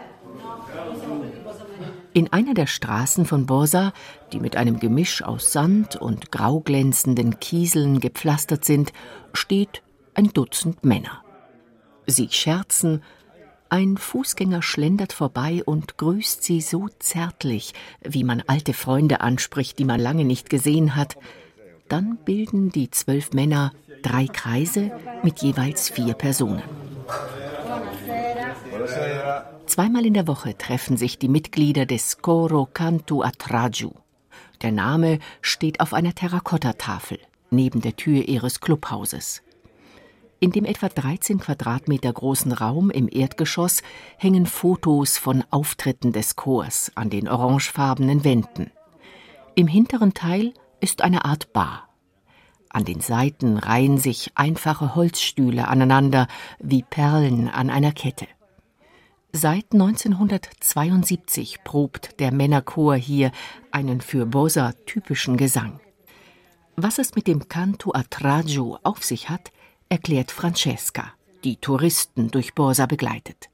In 2.14 2.32
einer 2.34 2.54
der 2.54 2.68
Straßen 2.68 3.26
von 3.26 3.46
Borsa, 3.46 3.94
die 4.34 4.40
mit 4.40 4.58
einem 4.58 4.80
Gemisch 4.80 5.24
aus 5.24 5.54
Sand 5.54 5.96
und 5.96 6.32
grauglänzenden 6.32 7.40
Kieseln 7.40 8.02
gepflastert 8.02 8.66
sind, 8.66 8.92
steht 9.34 9.82
ein 10.14 10.34
Dutzend 10.34 10.84
Männer. 10.84 11.24
Sie 12.08 12.28
scherzen, 12.30 13.02
ein 13.70 13.96
Fußgänger 13.96 14.62
schlendert 14.62 15.14
vorbei 15.14 15.64
und 15.64 15.98
grüßt 15.98 16.44
sie 16.44 16.60
so 16.60 16.90
zärtlich, 17.00 17.74
wie 18.02 18.26
man 18.26 18.44
alte 18.46 18.74
Freunde 18.74 19.22
anspricht, 19.22 19.80
die 19.80 19.86
man 19.86 20.02
lange 20.02 20.26
nicht 20.26 20.50
gesehen 20.50 20.98
hat. 20.98 21.16
Dann 21.88 22.18
bilden 22.18 22.70
die 22.70 22.92
zwölf 22.92 23.32
Männer 23.32 23.72
drei 24.02 24.28
Kreise 24.28 24.92
mit 25.24 25.42
jeweils 25.42 25.90
vier 25.90 26.14
Personen. 26.14 26.64
Zweimal 29.66 30.06
in 30.06 30.14
der 30.14 30.28
Woche 30.28 30.58
treffen 30.58 30.98
sich 30.98 31.18
die 31.18 31.30
Mitglieder 31.30 31.86
des 31.86 32.22
Coro 32.22 32.68
Cantu 32.72 33.24
Atraju. 33.24 33.92
Der 34.62 34.72
Name 34.72 35.20
steht 35.42 35.80
auf 35.80 35.94
einer 35.94 36.14
Terrakottatafel 36.14 37.20
neben 37.52 37.82
der 37.82 37.96
Tür 37.96 38.28
ihres 38.28 38.62
Clubhauses. 38.62 39.44
In 40.40 40.52
dem 40.52 40.66
etwa 40.66 40.90
13 40.90 41.40
Quadratmeter 41.40 42.12
großen 42.12 42.52
Raum 42.52 42.90
im 42.90 43.08
Erdgeschoss 43.12 43.84
hängen 44.18 44.48
Fotos 44.48 45.20
von 45.20 45.44
Auftritten 45.52 46.14
des 46.14 46.36
Chors 46.36 46.92
an 46.96 47.12
den 47.12 47.28
orangefarbenen 47.28 48.24
Wänden. 48.24 48.72
Im 49.54 49.68
hinteren 49.68 50.16
Teil 50.16 50.54
ist 50.80 51.04
eine 51.04 51.26
Art 51.26 51.54
Bar. 51.54 51.91
An 52.74 52.86
den 52.86 53.02
Seiten 53.02 53.58
reihen 53.58 53.98
sich 53.98 54.32
einfache 54.36 54.96
Holzstühle 54.96 55.68
aneinander 55.68 56.28
wie 56.60 56.84
Perlen 56.84 57.50
an 57.50 57.70
einer 57.70 57.92
Kette. 57.92 58.28
Seit 59.34 59.74
1972 59.74 61.64
probt 61.64 62.20
der 62.20 62.34
Männerchor 62.34 62.96
hier 62.96 63.32
einen 63.72 64.02
für 64.02 64.26
Bosa 64.26 64.74
typischen 64.86 65.38
Gesang. 65.38 65.80
Was 66.76 66.98
es 66.98 67.16
mit 67.16 67.28
dem 67.28 67.48
Canto 67.50 67.94
a 67.94 68.04
Traggio 68.04 68.80
auf 68.84 69.04
sich 69.04 69.30
hat, 69.30 69.52
erklärt 69.90 70.32
Francesca, 70.32 71.14
die 71.44 71.58
Touristen 71.58 72.30
durch 72.30 72.54
Bosa 72.54 72.86
begleitet. 72.86 73.50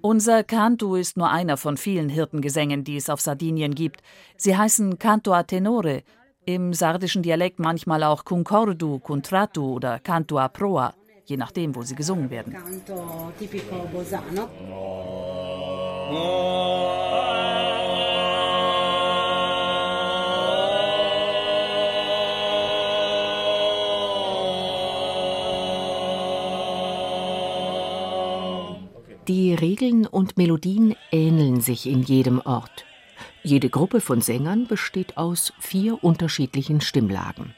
Unser 0.00 0.44
Canto 0.44 0.96
ist 0.96 1.16
nur 1.16 1.30
einer 1.30 1.56
von 1.56 1.76
vielen 1.76 2.08
Hirtengesängen, 2.08 2.84
die 2.84 2.96
es 2.96 3.10
auf 3.10 3.20
Sardinien 3.20 3.74
gibt. 3.74 4.02
Sie 4.36 4.56
heißen 4.56 4.98
Canto 4.98 5.32
a 5.32 5.42
Tenore. 5.42 6.02
Im 6.44 6.72
sardischen 6.72 7.22
Dialekt 7.22 7.58
manchmal 7.58 8.04
auch 8.04 8.24
Concordu, 8.24 9.00
Contrattu 9.00 9.74
oder 9.74 9.98
Canto 9.98 10.38
a 10.38 10.48
Proa, 10.48 10.94
je 11.24 11.36
nachdem, 11.36 11.74
wo 11.74 11.82
sie 11.82 11.96
gesungen 11.96 12.30
werden. 12.30 12.52
Canto 12.52 13.32
Die 29.28 29.54
Regeln 29.54 30.06
und 30.06 30.36
Melodien 30.36 30.94
ähneln 31.10 31.60
sich 31.60 31.86
in 31.88 32.04
jedem 32.04 32.40
Ort. 32.40 32.84
Jede 33.42 33.68
Gruppe 33.68 34.00
von 34.00 34.20
Sängern 34.20 34.68
besteht 34.68 35.16
aus 35.16 35.52
vier 35.58 36.04
unterschiedlichen 36.04 36.80
Stimmlagen: 36.80 37.52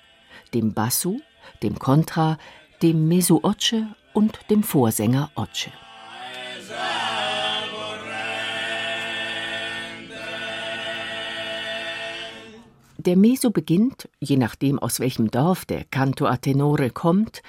dem 0.55 0.73
Basso, 0.73 1.21
dem 1.63 1.79
Kontra, 1.79 2.39
dem 2.81 3.07
Mesu 3.07 3.41
Oce 3.43 3.85
und 4.15 4.39
dem 4.49 4.63
Vorsänger 4.63 5.31
Oce. 5.35 5.69
Der 12.97 13.17
Meso 13.17 13.51
beginnt, 13.51 14.09
je 14.21 14.39
nachdem 14.39 14.79
aus 14.79 15.01
welchem 15.01 15.31
Dorf 15.31 15.67
der 15.67 15.85
Canto 15.85 16.25
a 16.25 16.39
tenore 16.39 16.89
kommt, 16.89 17.43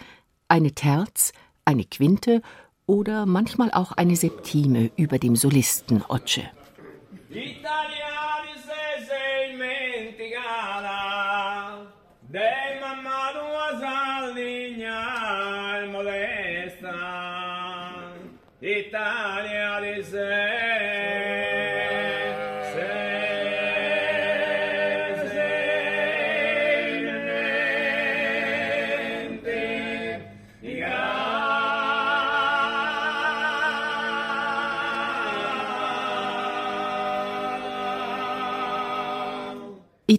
eine 0.49 0.73
Terz, 0.73 1.31
eine 1.63 1.85
Quinte 1.85 2.41
oder 2.89 3.27
manchmal 3.27 3.69
auch 3.71 3.91
eine 3.91 4.15
Septime 4.15 4.89
über 4.97 5.19
dem 5.19 5.35
Solisten 5.35 6.03
Oce. 6.09 6.41
Italiani 7.29 8.08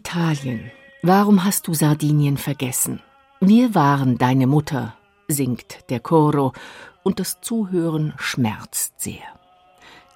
Italien, 0.00 0.70
warum 1.02 1.44
hast 1.44 1.68
du 1.68 1.74
Sardinien 1.74 2.38
vergessen? 2.38 3.02
Wir 3.40 3.74
waren 3.74 4.16
deine 4.16 4.46
Mutter, 4.46 4.94
singt 5.28 5.90
der 5.90 6.00
Choro, 6.00 6.54
und 7.02 7.20
das 7.20 7.42
Zuhören 7.42 8.14
schmerzt 8.16 8.98
sehr. 8.98 9.20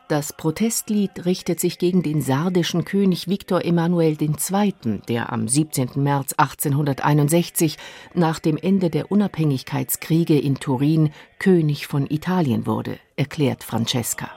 Das 0.09 0.33
Protestlied 0.33 1.27
richtet 1.27 1.61
sich 1.61 1.79
gegen 1.79 2.03
den 2.03 2.23
sardischen 2.23 2.87
König 2.87 3.29
Viktor 3.29 3.63
Emanuel 3.63 4.17
II., 4.19 5.03
der 5.07 5.31
am 5.31 5.49
17. 5.49 5.91
März 5.97 6.33
1861 6.33 7.77
nach 8.15 8.39
dem 8.39 8.57
Ende 8.57 8.89
der 8.89 9.13
Unabhängigkeitskriege 9.13 10.39
in 10.39 10.55
Turin 10.61 11.11
König 11.39 11.87
von 11.87 12.07
Italien 12.11 12.67
wurde, 12.67 12.99
erklärt 13.17 13.63
Francesca. 13.63 14.31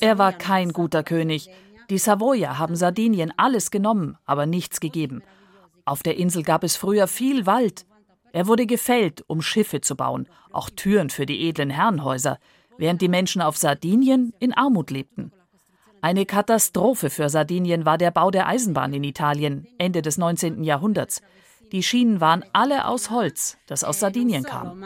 Er 0.00 0.18
war 0.18 0.32
kein 0.32 0.72
guter 0.72 1.02
König. 1.02 1.50
Die 1.90 1.98
Savoyer 1.98 2.58
haben 2.58 2.76
Sardinien 2.76 3.32
alles 3.36 3.70
genommen, 3.70 4.16
aber 4.24 4.46
nichts 4.46 4.80
gegeben. 4.80 5.22
Auf 5.84 6.02
der 6.02 6.16
Insel 6.16 6.42
gab 6.42 6.64
es 6.64 6.76
früher 6.76 7.08
viel 7.08 7.44
Wald. 7.44 7.84
Er 8.32 8.46
wurde 8.46 8.66
gefällt, 8.66 9.24
um 9.26 9.42
Schiffe 9.42 9.80
zu 9.80 9.96
bauen, 9.96 10.28
auch 10.52 10.70
Türen 10.70 11.10
für 11.10 11.26
die 11.26 11.48
edlen 11.48 11.70
Herrenhäuser, 11.70 12.38
während 12.78 13.02
die 13.02 13.08
Menschen 13.08 13.42
auf 13.42 13.56
Sardinien 13.56 14.32
in 14.38 14.54
Armut 14.54 14.90
lebten. 14.90 15.32
Eine 16.00 16.24
Katastrophe 16.24 17.10
für 17.10 17.28
Sardinien 17.28 17.84
war 17.84 17.98
der 17.98 18.10
Bau 18.10 18.30
der 18.30 18.48
Eisenbahn 18.48 18.92
in 18.92 19.04
Italien 19.04 19.66
Ende 19.78 20.02
des 20.02 20.18
19. 20.18 20.64
Jahrhunderts. 20.64 21.20
Die 21.72 21.82
Schienen 21.82 22.20
waren 22.20 22.44
alle 22.52 22.86
aus 22.86 23.10
Holz, 23.10 23.56
das 23.66 23.84
aus 23.84 24.00
Sardinien 24.00 24.44
kam. 24.44 24.84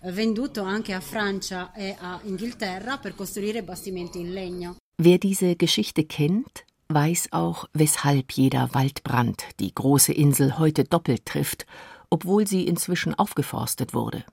Venduto 0.00 0.62
anche 0.62 0.94
a 0.94 1.00
Francia 1.00 1.72
e 1.74 1.96
a 2.00 2.20
Inghilterra 2.24 2.98
per 2.98 3.14
costruire 3.14 3.62
bastimenti 3.62 4.20
in 4.20 4.32
legno. 4.32 4.76
Wer 4.96 5.18
diese 5.18 5.56
Geschichte 5.56 6.04
kennt, 6.04 6.64
weiß 6.88 7.28
auch, 7.32 7.66
weshalb 7.72 8.32
jeder 8.32 8.72
Waldbrand 8.74 9.44
die 9.58 9.74
große 9.74 10.12
Insel 10.12 10.58
heute 10.58 10.84
doppelt 10.84 11.26
trifft, 11.26 11.66
obwohl 12.10 12.46
sie 12.46 12.66
inzwischen 12.66 13.14
aufgeforstet 13.14 13.92
wurde. 13.92 14.24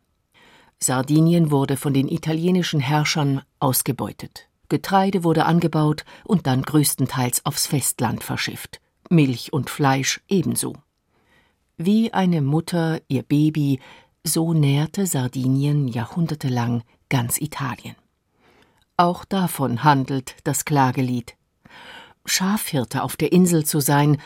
Sardinien 0.79 1.49
wurde 1.51 1.77
von 1.77 1.93
den 1.93 2.07
italienischen 2.09 2.79
Herrschern 2.79 3.41
ausgebeutet. 3.59 4.47
Getreide 4.69 5.23
wurde 5.23 5.45
angebaut 5.45 6.05
und 6.23 6.47
dann 6.47 6.61
größtenteils 6.61 7.45
aufs 7.45 7.67
Festland 7.67 8.23
verschifft. 8.23 8.81
Milch 9.09 9.53
und 9.53 9.69
Fleisch 9.69 10.21
ebenso. 10.27 10.73
Wie 11.77 12.13
eine 12.13 12.41
Mutter 12.41 13.01
ihr 13.07 13.23
Baby, 13.23 13.79
so 14.25 14.53
nährte 14.53 15.05
Sardinien 15.05 15.87
jahrhundertelang 15.87 16.83
ganz 17.09 17.37
Italien. 17.39 17.95
Auch 18.97 19.23
davon 19.23 19.83
handelt 19.83 20.35
das 20.43 20.65
Klagelied. 20.65 21.35
Schafhirte 22.25 23.03
auf 23.03 23.15
der 23.15 23.31
Insel 23.31 23.65
zu 23.65 23.79
sein, 23.79 24.21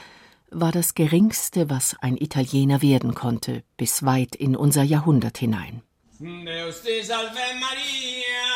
war 0.52 0.72
das 0.72 0.95
Geringste, 0.95 1.70
was 1.70 1.95
ein 2.00 2.18
Italiener 2.18 2.82
werden 2.82 3.14
konnte, 3.14 3.64
bis 3.78 4.04
weit 4.04 4.36
in 4.36 4.56
unser 4.56 4.84
Jahrhundert 4.84 5.38
hinein. 5.38 5.84
Deus 6.20 6.82
te 6.82 7.02
salve 7.04 7.47
Maria, 7.62 8.50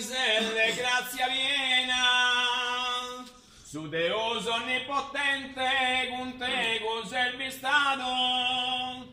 sei 0.00 0.70
grazia 0.70 1.26
piena, 1.26 3.24
su 3.64 3.88
Deus 3.88 4.46
onnipotente, 4.46 5.70
con 6.16 6.38
te 6.38 6.80
conservi 6.80 7.50
stato. 7.50 9.11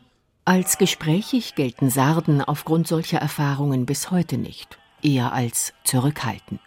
Als 0.50 0.80
gesprächig 0.80 1.54
gelten 1.54 1.92
Sarden 1.92 2.42
aufgrund 2.42 2.88
solcher 2.88 3.20
Erfahrungen 3.20 3.86
bis 3.86 4.10
heute 4.10 4.40
nicht, 4.40 4.80
eher 5.04 5.32
als 5.32 5.76
zurückhaltend. 5.84 6.60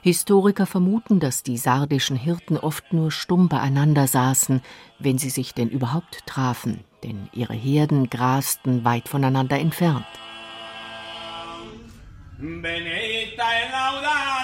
Historiker 0.00 0.64
vermuten, 0.64 1.20
dass 1.20 1.42
die 1.42 1.58
sardischen 1.58 2.16
Hirten 2.16 2.56
oft 2.56 2.90
nur 2.94 3.10
stumm 3.10 3.50
beieinander 3.50 4.06
saßen, 4.06 4.62
wenn 4.98 5.18
sie 5.18 5.28
sich 5.28 5.52
denn 5.52 5.68
überhaupt 5.68 6.24
trafen, 6.24 6.84
denn 7.04 7.28
ihre 7.34 7.52
Herden 7.52 8.08
grasten 8.08 8.86
weit 8.86 9.10
voneinander 9.10 9.58
entfernt. 9.58 10.06
Benedetta 12.38 13.44
e 13.44 13.70
laudata, 13.70 14.37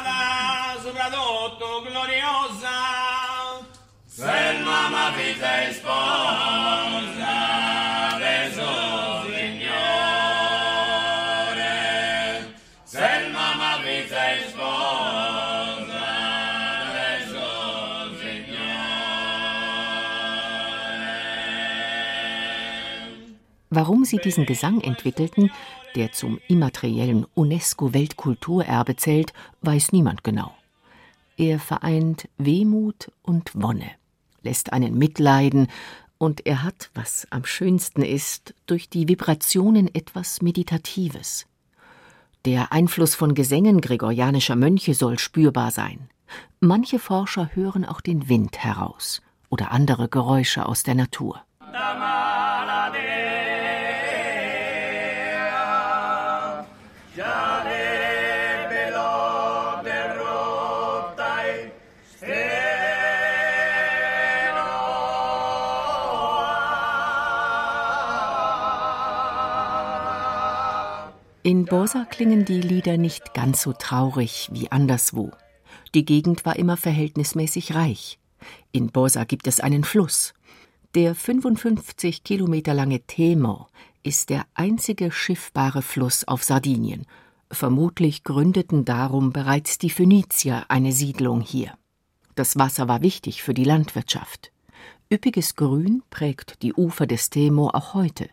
Warum 23.76 24.04
sie 24.04 24.18
diesen 24.18 24.46
Gesang 24.46 24.80
entwickelten, 24.82 25.50
der 25.96 26.12
zum 26.12 26.38
immateriellen 26.46 27.26
UNESCO-Weltkulturerbe 27.34 28.94
zählt, 28.94 29.32
weiß 29.62 29.90
niemand 29.90 30.22
genau. 30.22 30.54
Er 31.36 31.58
vereint 31.58 32.28
Wehmut 32.38 33.10
und 33.22 33.50
Wonne, 33.54 33.90
lässt 34.42 34.72
einen 34.72 34.96
mitleiden, 34.96 35.66
und 36.18 36.46
er 36.46 36.62
hat, 36.62 36.90
was 36.94 37.26
am 37.30 37.44
schönsten 37.44 38.02
ist, 38.02 38.54
durch 38.66 38.88
die 38.88 39.08
Vibrationen 39.08 39.92
etwas 39.92 40.40
Meditatives. 40.40 41.46
Der 42.44 42.72
Einfluss 42.72 43.16
von 43.16 43.34
Gesängen 43.34 43.80
gregorianischer 43.80 44.54
Mönche 44.54 44.94
soll 44.94 45.18
spürbar 45.18 45.72
sein. 45.72 46.08
Manche 46.60 47.00
Forscher 47.00 47.50
hören 47.54 47.84
auch 47.84 48.00
den 48.00 48.28
Wind 48.28 48.56
heraus 48.56 49.20
oder 49.48 49.72
andere 49.72 50.08
Geräusche 50.08 50.64
aus 50.66 50.84
der 50.84 50.94
Natur. 50.94 51.42
In 71.46 71.66
Bosa 71.66 72.06
klingen 72.06 72.46
die 72.46 72.62
Lieder 72.62 72.96
nicht 72.96 73.34
ganz 73.34 73.60
so 73.60 73.74
traurig 73.74 74.48
wie 74.50 74.72
anderswo. 74.72 75.30
Die 75.94 76.06
Gegend 76.06 76.46
war 76.46 76.56
immer 76.56 76.78
verhältnismäßig 76.78 77.74
reich. 77.74 78.18
In 78.72 78.90
Bosa 78.90 79.24
gibt 79.24 79.46
es 79.46 79.60
einen 79.60 79.84
Fluss. 79.84 80.32
Der 80.94 81.14
55 81.14 82.24
Kilometer 82.24 82.72
lange 82.72 83.00
Temo 83.00 83.66
ist 84.02 84.30
der 84.30 84.46
einzige 84.54 85.12
schiffbare 85.12 85.82
Fluss 85.82 86.26
auf 86.26 86.42
Sardinien. 86.42 87.04
Vermutlich 87.50 88.24
gründeten 88.24 88.86
darum 88.86 89.30
bereits 89.30 89.76
die 89.76 89.90
Phönizier 89.90 90.64
eine 90.68 90.92
Siedlung 90.92 91.42
hier. 91.42 91.76
Das 92.36 92.56
Wasser 92.56 92.88
war 92.88 93.02
wichtig 93.02 93.42
für 93.42 93.52
die 93.52 93.64
Landwirtschaft. 93.64 94.50
Üppiges 95.12 95.56
Grün 95.56 96.02
prägt 96.08 96.62
die 96.62 96.72
Ufer 96.72 97.06
des 97.06 97.28
Temo 97.28 97.68
auch 97.68 97.92
heute. 97.92 98.30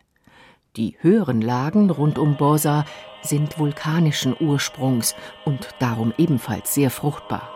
Die 0.76 0.96
höheren 1.00 1.42
Lagen 1.42 1.90
rund 1.90 2.18
um 2.18 2.38
Borsa 2.38 2.86
sind 3.20 3.58
vulkanischen 3.58 4.34
Ursprungs 4.40 5.14
und 5.44 5.68
darum 5.80 6.14
ebenfalls 6.16 6.72
sehr 6.72 6.88
fruchtbar. 6.88 7.50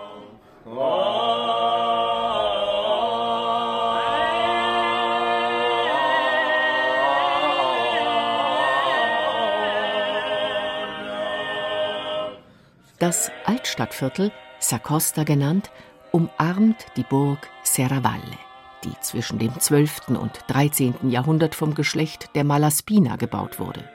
Das 12.99 13.31
Altstadtviertel, 13.47 14.31
Sacosta 14.59 15.25
genannt, 15.25 15.71
umarmt 16.12 16.85
die 16.99 17.03
Burg 17.03 17.49
Serravalle, 17.62 18.21
die 18.85 18.95
zwischen 19.01 19.39
dem 19.39 19.59
12. 19.59 20.09
und 20.09 20.41
13. 20.49 21.11
Jahrhundert 21.11 21.55
vom 21.55 21.74
Geschlecht 21.74 22.31
der 22.35 22.45
Malaspina 22.45 23.16
gebaut 23.16 23.59
wurde. 23.59 23.89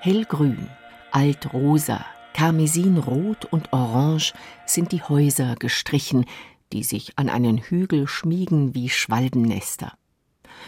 Hellgrün, 0.00 0.68
altrosa, 1.10 2.04
karmesinrot 2.34 3.46
und 3.46 3.72
orange 3.72 4.32
sind 4.66 4.92
die 4.92 5.02
Häuser 5.02 5.56
gestrichen, 5.56 6.24
die 6.72 6.84
sich 6.84 7.18
an 7.18 7.28
einen 7.28 7.58
Hügel 7.58 8.06
schmiegen 8.06 8.74
wie 8.74 8.88
Schwalbennester. 8.88 9.92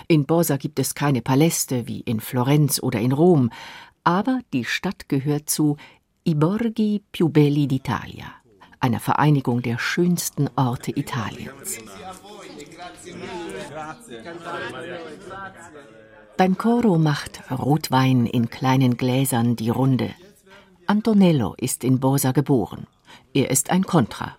In 0.08 0.26
Borsa 0.26 0.56
gibt 0.56 0.78
es 0.78 0.94
keine 0.94 1.22
Paläste 1.22 1.86
wie 1.86 2.00
in 2.00 2.20
Florenz 2.20 2.82
oder 2.82 3.00
in 3.00 3.12
Rom, 3.12 3.50
aber 4.04 4.40
die 4.52 4.64
Stadt 4.64 5.08
gehört 5.08 5.50
zu 5.50 5.76
I 6.26 6.34
Borghi 6.34 7.02
più 7.12 7.28
belli 7.28 7.66
d'Italia, 7.66 8.26
einer 8.78 9.00
Vereinigung 9.00 9.62
der 9.62 9.78
schönsten 9.78 10.48
Orte 10.56 10.90
Italiens. 10.96 11.78
Beim 16.36 16.56
Coro 16.56 16.98
macht 16.98 17.50
Rotwein 17.50 18.26
in 18.26 18.48
kleinen 18.48 18.96
Gläsern 18.96 19.56
die 19.56 19.70
Runde. 19.70 20.10
Antonello 20.86 21.54
ist 21.58 21.84
in 21.84 22.00
Borsa 22.00 22.32
geboren. 22.32 22.86
Er 23.34 23.50
ist 23.50 23.70
ein 23.70 23.84
Contra. 23.84 24.36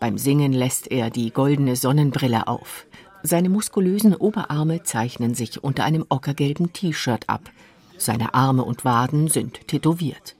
Beim 0.00 0.18
Singen 0.18 0.52
lässt 0.52 0.90
er 0.90 1.10
die 1.10 1.30
goldene 1.30 1.76
Sonnenbrille 1.76 2.48
auf. 2.48 2.86
Seine 3.22 3.48
muskulösen 3.48 4.14
Oberarme 4.16 4.82
zeichnen 4.82 5.34
sich 5.34 5.62
unter 5.62 5.84
einem 5.84 6.04
ockergelben 6.08 6.72
T-Shirt 6.72 7.28
ab. 7.28 7.50
Seine 7.98 8.34
Arme 8.34 8.64
und 8.64 8.84
Waden 8.84 9.28
sind 9.28 9.68
tätowiert. 9.68 10.34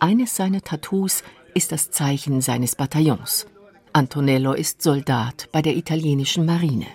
Eines 0.00 0.34
seiner 0.34 0.62
Tattoos 0.62 1.22
ist 1.54 1.70
das 1.70 1.90
Zeichen 1.90 2.40
seines 2.40 2.74
Bataillons. 2.74 3.46
Antonello 3.92 4.52
ist 4.52 4.82
Soldat 4.82 5.48
bei 5.52 5.62
der 5.62 5.76
italienischen 5.76 6.44
Marine. 6.44 6.86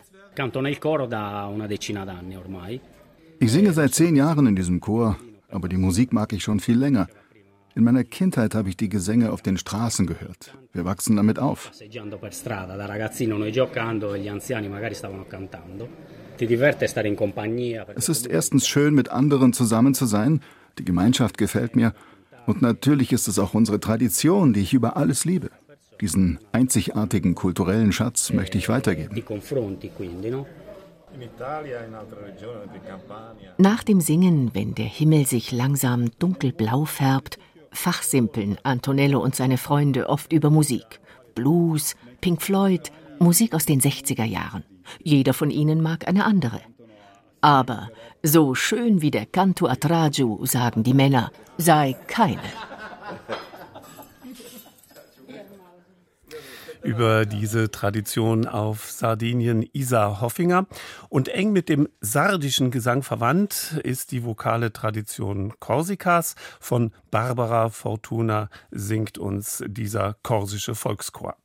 Ich 3.39 3.51
singe 3.51 3.73
seit 3.73 3.93
zehn 3.93 4.15
Jahren 4.15 4.45
in 4.45 4.55
diesem 4.55 4.79
Chor, 4.79 5.17
aber 5.49 5.67
die 5.67 5.77
Musik 5.77 6.13
mag 6.13 6.31
ich 6.33 6.43
schon 6.43 6.59
viel 6.59 6.77
länger. 6.77 7.07
In 7.75 7.83
meiner 7.83 8.03
Kindheit 8.03 8.55
habe 8.55 8.69
ich 8.69 8.77
die 8.77 8.89
Gesänge 8.89 9.31
auf 9.31 9.41
den 9.41 9.57
Straßen 9.57 10.07
gehört. 10.07 10.57
Wir 10.73 10.85
wachsen 10.85 11.15
damit 11.15 11.37
auf. 11.37 11.71
Es 17.95 18.09
ist 18.09 18.27
erstens 18.27 18.67
schön, 18.67 18.93
mit 18.93 19.09
anderen 19.09 19.53
zusammen 19.53 19.93
zu 19.93 20.05
sein. 20.05 20.41
Die 20.77 20.85
Gemeinschaft 20.85 21.37
gefällt 21.37 21.75
mir. 21.75 21.93
Und 22.45 22.61
natürlich 22.61 23.11
ist 23.11 23.27
es 23.27 23.39
auch 23.39 23.53
unsere 23.53 23.79
Tradition, 23.79 24.53
die 24.53 24.61
ich 24.61 24.73
über 24.73 24.97
alles 24.97 25.25
liebe. 25.25 25.49
Diesen 26.01 26.39
einzigartigen 26.51 27.35
kulturellen 27.35 27.91
Schatz 27.91 28.31
möchte 28.31 28.57
ich 28.57 28.69
weitergeben. 28.69 29.15
Nach 33.57 33.83
dem 33.83 34.01
Singen, 34.01 34.51
wenn 34.53 34.75
der 34.75 34.85
Himmel 34.85 35.25
sich 35.25 35.51
langsam 35.51 36.11
dunkelblau 36.19 36.85
färbt, 36.85 37.39
fachsimpeln 37.71 38.57
Antonello 38.63 39.19
und 39.19 39.35
seine 39.35 39.57
Freunde 39.57 40.09
oft 40.09 40.31
über 40.33 40.49
Musik. 40.49 40.99
Blues, 41.33 41.95
Pink 42.21 42.41
Floyd, 42.41 42.91
Musik 43.19 43.53
aus 43.53 43.65
den 43.65 43.81
60er 43.81 44.23
Jahren. 44.23 44.63
Jeder 45.03 45.33
von 45.33 45.49
ihnen 45.49 45.81
mag 45.81 46.07
eine 46.07 46.25
andere. 46.25 46.61
Aber 47.41 47.89
so 48.23 48.55
schön 48.55 49.01
wie 49.01 49.11
der 49.11 49.25
Canto 49.25 49.67
Atraju, 49.67 50.45
sagen 50.45 50.83
die 50.83 50.93
Männer, 50.93 51.31
sei 51.57 51.95
keine. 52.07 52.41
Über 56.83 57.25
diese 57.25 57.71
Tradition 57.71 58.47
auf 58.47 58.89
Sardinien 58.91 59.67
Isa 59.73 60.21
Hoffinger. 60.21 60.67
Und 61.09 61.29
eng 61.29 61.51
mit 61.51 61.69
dem 61.69 61.87
sardischen 62.01 62.71
Gesang 62.71 63.03
verwandt 63.03 63.79
ist 63.83 64.11
die 64.11 64.23
vokale 64.23 64.73
Tradition 64.73 65.53
Korsikas. 65.59 66.35
Von 66.59 66.91
Barbara 67.11 67.69
Fortuna 67.69 68.49
singt 68.71 69.17
uns 69.17 69.63
dieser 69.67 70.15
korsische 70.23 70.75
Volkschor. 70.75 71.35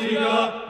Sieger 0.00 0.69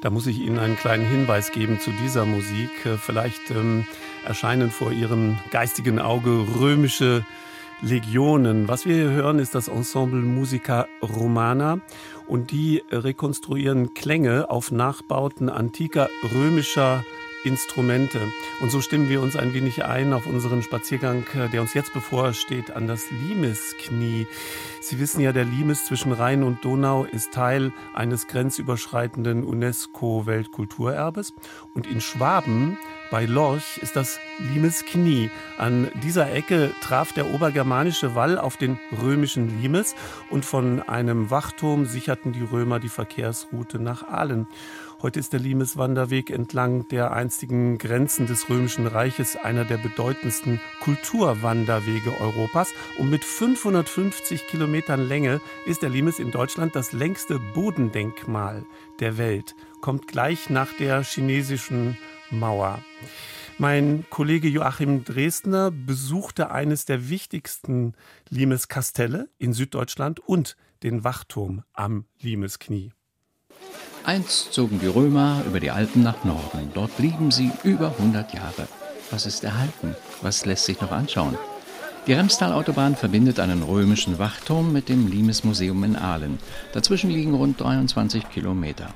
Da 0.00 0.08
muss 0.08 0.26
ich 0.26 0.40
Ihnen 0.40 0.58
einen 0.58 0.76
kleinen 0.76 1.06
Hinweis 1.06 1.52
geben 1.52 1.78
zu 1.78 1.90
dieser 2.02 2.24
Musik. 2.24 2.70
Äh, 2.86 2.96
vielleicht 2.96 3.50
ähm, 3.50 3.86
erscheinen 4.24 4.70
vor 4.70 4.92
Ihrem 4.92 5.38
geistigen 5.50 5.98
Auge 5.98 6.46
römische 6.58 7.24
Legionen. 7.82 8.66
Was 8.68 8.86
wir 8.86 8.94
hier 8.94 9.10
hören, 9.10 9.38
ist 9.38 9.54
das 9.54 9.68
Ensemble 9.68 10.20
Musica 10.20 10.86
Romana 11.02 11.80
und 12.26 12.50
die 12.50 12.82
rekonstruieren 12.90 13.94
Klänge 13.94 14.50
auf 14.50 14.70
Nachbauten 14.70 15.48
antiker 15.48 16.08
römischer 16.32 17.04
Instrumente. 17.44 18.20
Und 18.60 18.70
so 18.70 18.80
stimmen 18.80 19.08
wir 19.08 19.22
uns 19.22 19.36
ein 19.36 19.54
wenig 19.54 19.84
ein 19.84 20.12
auf 20.12 20.26
unseren 20.26 20.62
Spaziergang, 20.62 21.24
äh, 21.34 21.48
der 21.48 21.60
uns 21.60 21.74
jetzt 21.74 21.92
bevorsteht, 21.92 22.70
an 22.70 22.86
das 22.86 23.10
Limesknie. 23.10 24.26
Sie 24.80 24.98
wissen 24.98 25.20
ja, 25.20 25.32
der 25.32 25.44
Limes 25.44 25.84
zwischen 25.84 26.12
Rhein 26.12 26.42
und 26.42 26.64
Donau 26.64 27.04
ist 27.04 27.32
Teil 27.32 27.72
eines 27.94 28.26
grenzüberschreitenden 28.26 29.44
UNESCO-Weltkulturerbes. 29.44 31.34
Und 31.74 31.86
in 31.86 32.00
Schwaben 32.00 32.78
bei 33.10 33.24
Lorch 33.26 33.78
ist 33.78 33.96
das 33.96 34.18
Limesknie. 34.38 35.30
An 35.58 35.90
dieser 36.02 36.32
Ecke 36.32 36.72
traf 36.80 37.12
der 37.12 37.32
obergermanische 37.32 38.14
Wall 38.14 38.38
auf 38.38 38.56
den 38.56 38.78
römischen 39.02 39.60
Limes 39.60 39.94
und 40.30 40.44
von 40.44 40.80
einem 40.82 41.30
Wachturm 41.30 41.86
sicherten 41.86 42.32
die 42.32 42.44
Römer 42.44 42.80
die 42.80 42.88
Verkehrsroute 42.88 43.78
nach 43.78 44.06
Aalen. 44.06 44.46
Heute 45.02 45.18
ist 45.18 45.32
der 45.32 45.40
Limes-Wanderweg 45.40 46.28
entlang 46.28 46.86
der 46.88 47.12
einstigen 47.12 47.78
Grenzen 47.78 48.26
des 48.26 48.50
Römischen 48.50 48.86
Reiches 48.86 49.34
einer 49.34 49.64
der 49.64 49.78
bedeutendsten 49.78 50.60
Kulturwanderwege 50.80 52.20
Europas. 52.20 52.74
Und 52.98 53.08
mit 53.08 53.24
550 53.24 54.46
Kilometern 54.46 55.08
Länge 55.08 55.40
ist 55.64 55.80
der 55.80 55.88
Limes 55.88 56.18
in 56.18 56.30
Deutschland 56.30 56.76
das 56.76 56.92
längste 56.92 57.38
Bodendenkmal 57.54 58.66
der 58.98 59.16
Welt. 59.16 59.54
Kommt 59.80 60.06
gleich 60.06 60.50
nach 60.50 60.70
der 60.74 61.02
chinesischen 61.02 61.96
Mauer. 62.30 62.84
Mein 63.56 64.04
Kollege 64.10 64.48
Joachim 64.48 65.04
Dresdner 65.04 65.70
besuchte 65.70 66.50
eines 66.50 66.84
der 66.84 67.08
wichtigsten 67.08 67.94
Limes-Kastelle 68.28 69.30
in 69.38 69.54
Süddeutschland 69.54 70.20
und 70.20 70.58
den 70.82 71.04
Wachturm 71.04 71.62
am 71.72 72.04
Limesknie. 72.20 72.92
Einst 74.04 74.54
zogen 74.54 74.80
die 74.80 74.86
Römer 74.86 75.42
über 75.46 75.60
die 75.60 75.70
Alpen 75.70 76.02
nach 76.02 76.24
Norden. 76.24 76.70
Dort 76.72 76.96
blieben 76.96 77.30
sie 77.30 77.50
über 77.64 77.88
100 77.98 78.32
Jahre. 78.32 78.66
Was 79.10 79.26
ist 79.26 79.44
erhalten? 79.44 79.94
Was 80.22 80.46
lässt 80.46 80.64
sich 80.64 80.80
noch 80.80 80.90
anschauen? 80.90 81.36
Die 82.06 82.14
Remstalautobahn 82.14 82.96
verbindet 82.96 83.38
einen 83.40 83.62
römischen 83.62 84.18
Wachturm 84.18 84.72
mit 84.72 84.88
dem 84.88 85.06
Limes-Museum 85.06 85.84
in 85.84 85.96
Aalen. 85.96 86.38
Dazwischen 86.72 87.10
liegen 87.10 87.34
rund 87.34 87.60
23 87.60 88.30
Kilometer. 88.30 88.88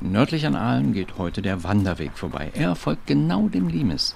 Nördlich 0.00 0.44
an 0.44 0.56
Aalen 0.56 0.92
geht 0.92 1.16
heute 1.16 1.40
der 1.40 1.64
Wanderweg 1.64 2.18
vorbei. 2.18 2.50
Er 2.54 2.74
folgt 2.76 3.06
genau 3.06 3.48
dem 3.48 3.68
Limes. 3.68 4.14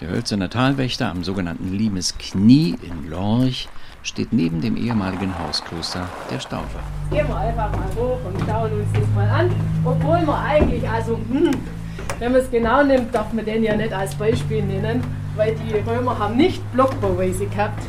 Der 0.00 0.10
hölzerne 0.10 0.48
Talwächter 0.48 1.10
am 1.10 1.24
sogenannten 1.24 1.72
Limes 1.72 2.16
Knie 2.18 2.76
in 2.82 3.10
Lorch 3.10 3.68
steht 4.06 4.32
neben 4.32 4.60
dem 4.60 4.76
ehemaligen 4.76 5.36
Hauskloster 5.38 6.08
der 6.30 6.40
Staufe. 6.40 6.78
Gehen 7.10 7.26
wir 7.28 7.36
einfach 7.36 7.70
mal 7.72 7.88
hoch 7.96 8.18
und 8.24 8.40
schauen 8.46 8.72
uns 8.72 8.88
das 8.94 9.08
mal 9.14 9.28
an. 9.28 9.50
Obwohl 9.84 10.22
man 10.22 10.44
eigentlich, 10.44 10.88
also, 10.88 11.16
hm, 11.16 11.50
wenn 12.18 12.32
man 12.32 12.40
es 12.40 12.50
genau 12.50 12.82
nimmt, 12.84 13.14
darf 13.14 13.32
man 13.32 13.44
den 13.44 13.64
ja 13.64 13.76
nicht 13.76 13.92
als 13.92 14.14
Beispiel 14.14 14.62
nennen, 14.62 15.02
weil 15.34 15.54
die 15.54 15.74
Römer 15.88 16.18
haben 16.18 16.36
nicht 16.36 16.62
Blockbauweise 16.72 17.46
gehabt. 17.46 17.82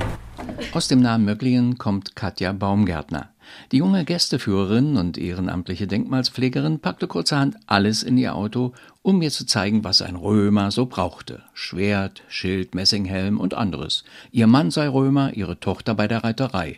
Aus 0.74 0.88
dem 0.88 1.01
nahen 1.01 1.24
Möcklingen 1.24 1.78
kommt 1.78 2.15
Katja 2.15 2.51
Baumgärtner. 2.51 3.30
Die 3.72 3.78
junge 3.78 4.03
Gästeführerin 4.03 4.97
und 4.97 5.18
ehrenamtliche 5.18 5.88
Denkmalspflegerin 5.88 6.80
packte 6.80 7.07
kurzerhand 7.07 7.55
alles 7.65 8.03
in 8.03 8.18
ihr 8.18 8.36
Auto, 8.36 8.74
um 9.08 9.20
mir 9.20 9.32
zu 9.32 9.45
zeigen, 9.45 9.86
was 9.86 10.01
ein 10.01 10.18
Römer 10.18 10.70
so 10.70 10.86
brauchte. 10.86 11.41
Schwert, 11.53 12.24
Schild, 12.28 12.76
Messinghelm 12.76 13.39
und 13.39 13.53
anderes. 13.53 14.03
Ihr 14.34 14.47
Mann 14.47 14.70
sei 14.70 14.89
Römer, 14.89 15.32
ihre 15.34 15.62
Tochter 15.62 15.95
bei 15.95 16.10
der 16.10 16.26
Reiterei. 16.26 16.78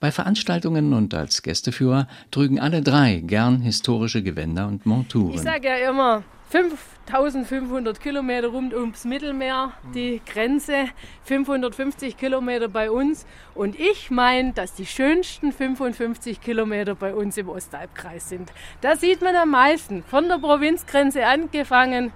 Bei 0.00 0.10
Veranstaltungen 0.10 0.92
und 0.92 1.14
als 1.14 1.42
Gästeführer 1.42 2.06
trügen 2.30 2.60
alle 2.60 2.82
drei 2.82 3.22
gern 3.24 3.60
historische 3.60 4.22
Gewänder 4.22 4.66
und 4.66 4.84
Monturen. 4.84 5.34
Ich 5.34 5.40
sage 5.40 5.68
ja 5.68 5.90
immer, 5.90 6.22
5500 6.50 8.00
Kilometer 8.00 8.48
rund 8.48 8.72
ums 8.72 9.04
Mittelmeer, 9.04 9.72
die 9.94 10.20
Grenze, 10.24 10.86
550 11.24 12.16
Kilometer 12.16 12.68
bei 12.68 12.90
uns. 12.90 13.26
Und 13.54 13.78
ich 13.78 14.10
meine, 14.12 14.52
dass 14.52 14.74
die 14.74 14.86
schönsten 14.86 15.50
55 15.50 16.40
Kilometer 16.40 16.94
bei 16.94 17.14
uns 17.14 17.36
im 17.36 17.48
Ostalbkreis 17.48 18.28
sind. 18.28 18.52
Da 18.80 18.94
sieht 18.94 19.22
man 19.22 19.34
am 19.34 19.50
meisten. 19.50 20.04
Von 20.04 20.28
der 20.28 20.38
Provinzgrenze 20.38 21.26
angefangen, 21.26 22.12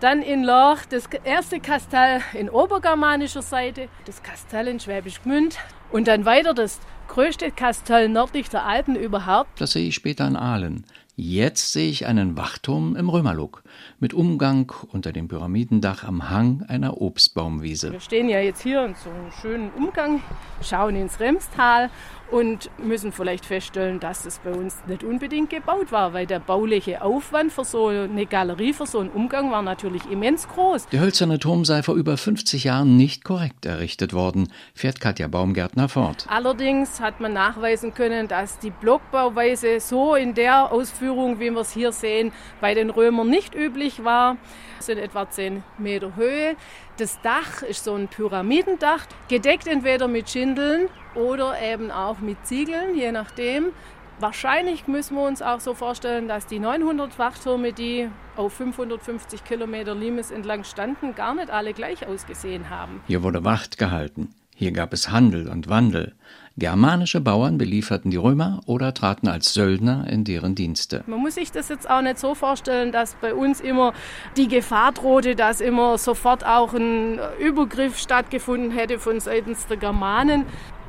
dann 0.00 0.22
in 0.22 0.44
Loch, 0.44 0.78
das 0.88 1.06
erste 1.22 1.60
Kastell 1.60 2.22
in 2.32 2.48
obergermanischer 2.48 3.42
Seite, 3.42 3.88
das 4.06 4.22
Kastell 4.22 4.68
in 4.68 4.80
Schwäbisch 4.80 5.22
Gmünd 5.22 5.58
und 5.92 6.08
dann 6.08 6.24
weiter 6.24 6.54
das 6.54 6.80
größte 7.08 7.50
Kastell 7.50 8.08
nördlich 8.08 8.48
der 8.48 8.64
Alpen 8.64 8.96
überhaupt. 8.96 9.60
Das 9.60 9.72
sehe 9.72 9.88
ich 9.88 9.94
später 9.94 10.26
in 10.26 10.36
Aalen. 10.36 10.84
Jetzt 11.16 11.72
sehe 11.72 11.90
ich 11.90 12.06
einen 12.06 12.36
Wachturm 12.36 12.96
im 12.96 13.08
Römerlook 13.08 13.62
mit 14.00 14.14
Umgang 14.14 14.72
unter 14.90 15.12
dem 15.12 15.28
Pyramidendach 15.28 16.02
am 16.02 16.28
Hang 16.28 16.64
einer 16.66 17.00
Obstbaumwiese. 17.00 17.92
Wir 17.92 18.00
stehen 18.00 18.28
ja 18.28 18.40
jetzt 18.40 18.62
hier 18.62 18.84
in 18.84 18.96
so 18.96 19.10
einem 19.10 19.30
schönen 19.30 19.70
Umgang, 19.74 20.22
schauen 20.60 20.96
ins 20.96 21.20
Remstal 21.20 21.90
und 22.30 22.70
müssen 22.78 23.12
vielleicht 23.12 23.46
feststellen, 23.46 24.00
dass 24.00 24.26
es 24.26 24.38
bei 24.38 24.50
uns 24.50 24.76
nicht 24.86 25.04
unbedingt 25.04 25.50
gebaut 25.50 25.92
war, 25.92 26.12
weil 26.12 26.26
der 26.26 26.40
bauliche 26.40 27.02
Aufwand 27.02 27.52
für 27.52 27.64
so 27.64 27.88
eine 27.88 28.26
Galerie, 28.26 28.72
für 28.72 28.86
so 28.86 29.00
einen 29.00 29.10
Umgang 29.10 29.50
war 29.50 29.62
natürlich 29.62 30.10
immens 30.10 30.48
groß. 30.48 30.86
Der 30.88 31.00
hölzerne 31.00 31.38
Turm 31.38 31.64
sei 31.64 31.82
vor 31.82 31.94
über 31.94 32.16
50 32.16 32.64
Jahren 32.64 32.96
nicht 32.96 33.24
korrekt 33.24 33.66
errichtet 33.66 34.12
worden, 34.12 34.48
fährt 34.74 35.00
Katja 35.00 35.28
Baumgärtner 35.28 35.88
fort. 35.88 36.26
Allerdings 36.28 37.00
hat 37.00 37.20
man 37.20 37.32
nachweisen 37.32 37.94
können, 37.94 38.28
dass 38.28 38.58
die 38.58 38.70
Blockbauweise 38.70 39.80
so 39.80 40.14
in 40.14 40.34
der 40.34 40.72
Ausführung, 40.72 41.40
wie 41.40 41.50
wir 41.50 41.60
es 41.60 41.72
hier 41.72 41.92
sehen, 41.92 42.32
bei 42.60 42.74
den 42.74 42.90
Römern 42.90 43.28
nicht 43.28 43.54
üblich 43.54 44.04
war. 44.04 44.36
Es 44.78 44.86
sind 44.86 44.98
etwa 44.98 45.28
10 45.28 45.62
Meter 45.78 46.16
Höhe. 46.16 46.56
Das 46.96 47.20
Dach 47.22 47.62
ist 47.62 47.84
so 47.84 47.94
ein 47.94 48.08
Pyramidendach, 48.08 49.06
gedeckt 49.28 49.66
entweder 49.66 50.08
mit 50.08 50.30
Schindeln 50.30 50.88
oder 51.14 51.60
eben 51.60 51.90
auch 51.90 52.18
mit 52.20 52.46
Ziegeln, 52.46 52.96
je 52.96 53.12
nachdem. 53.12 53.72
Wahrscheinlich 54.20 54.86
müssen 54.86 55.16
wir 55.16 55.26
uns 55.26 55.42
auch 55.42 55.58
so 55.58 55.74
vorstellen, 55.74 56.28
dass 56.28 56.46
die 56.46 56.60
900 56.60 57.18
Wachtürme, 57.18 57.72
die 57.72 58.08
auf 58.36 58.52
550 58.52 59.44
Kilometer 59.44 59.94
Limes 59.94 60.30
entlang 60.30 60.62
standen, 60.62 61.14
gar 61.16 61.34
nicht 61.34 61.50
alle 61.50 61.72
gleich 61.72 62.06
ausgesehen 62.06 62.70
haben. 62.70 63.00
Hier 63.08 63.24
wurde 63.24 63.44
Wacht 63.44 63.76
gehalten. 63.76 64.32
Hier 64.56 64.70
gab 64.70 64.92
es 64.92 65.10
Handel 65.10 65.48
und 65.48 65.68
Wandel. 65.68 66.14
Germanische 66.56 67.20
Bauern 67.20 67.58
belieferten 67.58 68.12
die 68.12 68.16
Römer 68.16 68.60
oder 68.66 68.94
traten 68.94 69.26
als 69.26 69.52
Söldner 69.52 70.06
in 70.08 70.22
deren 70.22 70.54
Dienste. 70.54 71.02
Man 71.08 71.18
muss 71.18 71.34
sich 71.34 71.50
das 71.50 71.68
jetzt 71.68 71.90
auch 71.90 72.02
nicht 72.02 72.20
so 72.20 72.36
vorstellen, 72.36 72.92
dass 72.92 73.16
bei 73.16 73.34
uns 73.34 73.60
immer 73.60 73.92
die 74.36 74.46
Gefahr 74.46 74.92
drohte, 74.92 75.34
dass 75.34 75.60
immer 75.60 75.98
sofort 75.98 76.46
auch 76.46 76.72
ein 76.72 77.18
Übergriff 77.40 77.98
stattgefunden 77.98 78.70
hätte 78.70 79.00
von 79.00 79.18
seitens 79.18 79.66
der 79.66 79.78
Germanen. 79.78 80.46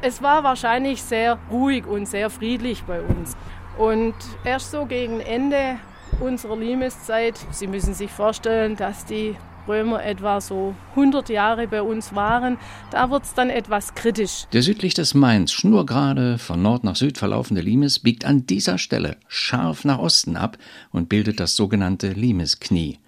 Es 0.07 0.21
war 0.21 0.43
wahrscheinlich 0.43 1.01
sehr 1.01 1.39
ruhig 1.49 1.87
und 1.87 2.07
sehr 2.07 2.29
friedlich 2.29 2.83
bei 2.83 3.01
uns. 3.01 3.35
Und 3.79 4.13
erst 4.43 4.69
so 4.69 4.85
gegen 4.85 5.19
Ende 5.19 5.79
unserer 6.19 6.55
Limeszeit, 6.55 7.33
Sie 7.49 7.65
müssen 7.65 7.95
sich 7.95 8.11
vorstellen, 8.11 8.75
dass 8.75 9.05
die 9.05 9.35
Römer 9.67 10.03
etwa 10.05 10.41
so 10.41 10.75
100 10.91 11.29
Jahre 11.29 11.67
bei 11.67 11.81
uns 11.81 12.13
waren, 12.13 12.59
da 12.91 13.09
wird 13.09 13.23
es 13.23 13.33
dann 13.33 13.49
etwas 13.49 13.95
kritisch. 13.95 14.45
Der 14.53 14.61
südlich 14.61 14.93
des 14.93 15.15
Mains 15.15 15.51
schnurgerade 15.51 16.37
von 16.37 16.61
Nord 16.61 16.83
nach 16.83 16.95
Süd 16.95 17.17
verlaufende 17.17 17.61
Limes 17.61 17.97
biegt 17.97 18.25
an 18.25 18.45
dieser 18.45 18.77
Stelle 18.77 19.17
scharf 19.27 19.85
nach 19.85 19.97
Osten 19.97 20.37
ab 20.37 20.59
und 20.91 21.09
bildet 21.09 21.39
das 21.39 21.55
sogenannte 21.55 22.09
Limesknie. 22.09 22.99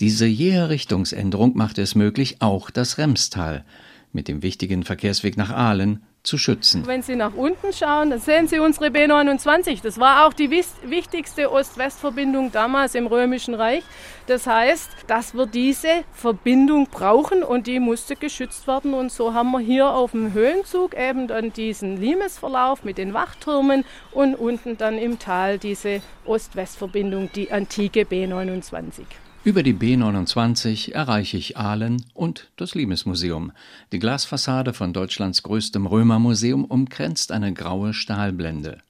Diese 0.00 0.26
jähe 0.26 0.68
Richtungsänderung 0.68 1.56
machte 1.56 1.80
es 1.80 1.94
möglich, 1.94 2.38
auch 2.40 2.70
das 2.70 2.98
Remstal 2.98 3.64
mit 4.12 4.26
dem 4.26 4.42
wichtigen 4.42 4.82
Verkehrsweg 4.82 5.36
nach 5.36 5.50
Aalen 5.50 6.00
zu 6.22 6.36
schützen. 6.36 6.86
Wenn 6.86 7.02
Sie 7.02 7.16
nach 7.16 7.34
unten 7.34 7.72
schauen, 7.72 8.10
dann 8.10 8.20
sehen 8.20 8.46
Sie 8.46 8.58
unsere 8.58 8.86
B29. 8.86 9.82
Das 9.82 9.98
war 9.98 10.26
auch 10.26 10.32
die 10.32 10.50
wichtigste 10.50 11.50
Ost-West-Verbindung 11.50 12.52
damals 12.52 12.94
im 12.94 13.06
Römischen 13.06 13.54
Reich. 13.54 13.82
Das 14.26 14.46
heißt, 14.46 14.90
dass 15.06 15.34
wir 15.34 15.46
diese 15.46 16.04
Verbindung 16.12 16.88
brauchen 16.90 17.42
und 17.42 17.66
die 17.66 17.80
musste 17.80 18.16
geschützt 18.16 18.66
werden. 18.66 18.92
Und 18.94 19.10
so 19.10 19.32
haben 19.34 19.50
wir 19.52 19.60
hier 19.60 19.90
auf 19.90 20.10
dem 20.10 20.32
Höhenzug 20.32 20.94
eben 20.94 21.26
dann 21.26 21.52
diesen 21.52 21.96
Limesverlauf 22.00 22.84
mit 22.84 22.98
den 22.98 23.14
Wachtürmen 23.14 23.84
und 24.12 24.34
unten 24.34 24.76
dann 24.76 24.98
im 24.98 25.18
Tal 25.18 25.58
diese 25.58 26.02
Ost-West-Verbindung, 26.26 27.30
die 27.34 27.50
antike 27.50 28.02
B29. 28.02 29.04
Über 29.42 29.62
die 29.62 29.72
B29 29.72 30.92
erreiche 30.92 31.38
ich 31.38 31.56
Aalen 31.56 32.04
und 32.12 32.50
das 32.56 32.74
Limesmuseum. 32.74 33.52
Die 33.90 33.98
Glasfassade 33.98 34.74
von 34.74 34.92
Deutschlands 34.92 35.42
größtem 35.42 35.86
Römermuseum 35.86 36.66
umkränzt 36.66 37.32
eine 37.32 37.54
graue 37.54 37.94
Stahlblende. 37.94 38.82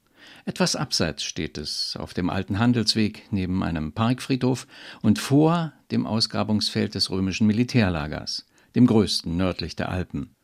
Etwas 0.47 0.75
abseits 0.75 1.23
steht 1.23 1.57
es, 1.57 1.97
auf 1.97 2.15
dem 2.15 2.31
alten 2.31 2.59
Handelsweg 2.59 3.29
neben 3.31 3.63
einem 3.63 3.93
Parkfriedhof 3.93 4.67
und 5.03 5.21
vor 5.21 5.73
dem 5.93 6.05
Ausgrabungsfeld 6.05 6.97
des 6.97 7.11
römischen 7.11 7.47
Militärlagers, 7.47 8.45
dem 8.75 8.89
größten 8.89 9.37
nördlich 9.37 9.77
der 9.77 9.89
Alpen. 9.89 10.35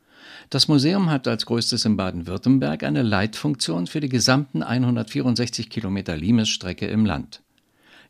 Das 0.49 0.69
Museum 0.69 1.09
hat 1.09 1.27
als 1.27 1.45
größtes 1.45 1.83
in 1.83 1.97
Baden-Württemberg 1.97 2.83
eine 2.83 3.03
Leitfunktion 3.03 3.87
für 3.87 3.99
die 3.99 4.09
gesamten 4.09 4.63
164 4.63 5.69
Kilometer 5.69 6.15
Limesstrecke 6.15 6.87
im 6.87 7.05
Land. 7.05 7.41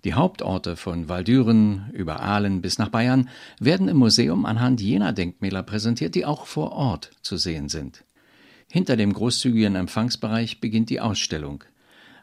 Die 0.08 0.14
Hauptorte 0.14 0.78
von 0.78 1.10
Waldüren 1.10 1.90
über 1.92 2.22
Aalen 2.22 2.62
bis 2.62 2.80
nach 2.80 2.88
Bayern 2.88 3.28
werden 3.60 3.90
im 3.90 3.98
Museum 3.98 4.46
anhand 4.46 4.80
jener 4.80 5.12
Denkmäler 5.12 5.64
präsentiert, 5.64 6.16
die 6.16 6.26
auch 6.26 6.46
vor 6.46 6.72
Ort 6.72 7.12
zu 7.24 7.36
sehen 7.36 7.68
sind. 7.68 8.06
Hinter 8.72 8.96
dem 8.96 9.12
großzügigen 9.12 9.76
Empfangsbereich 9.76 10.62
beginnt 10.62 10.90
die 10.90 11.02
Ausstellung. 11.02 11.66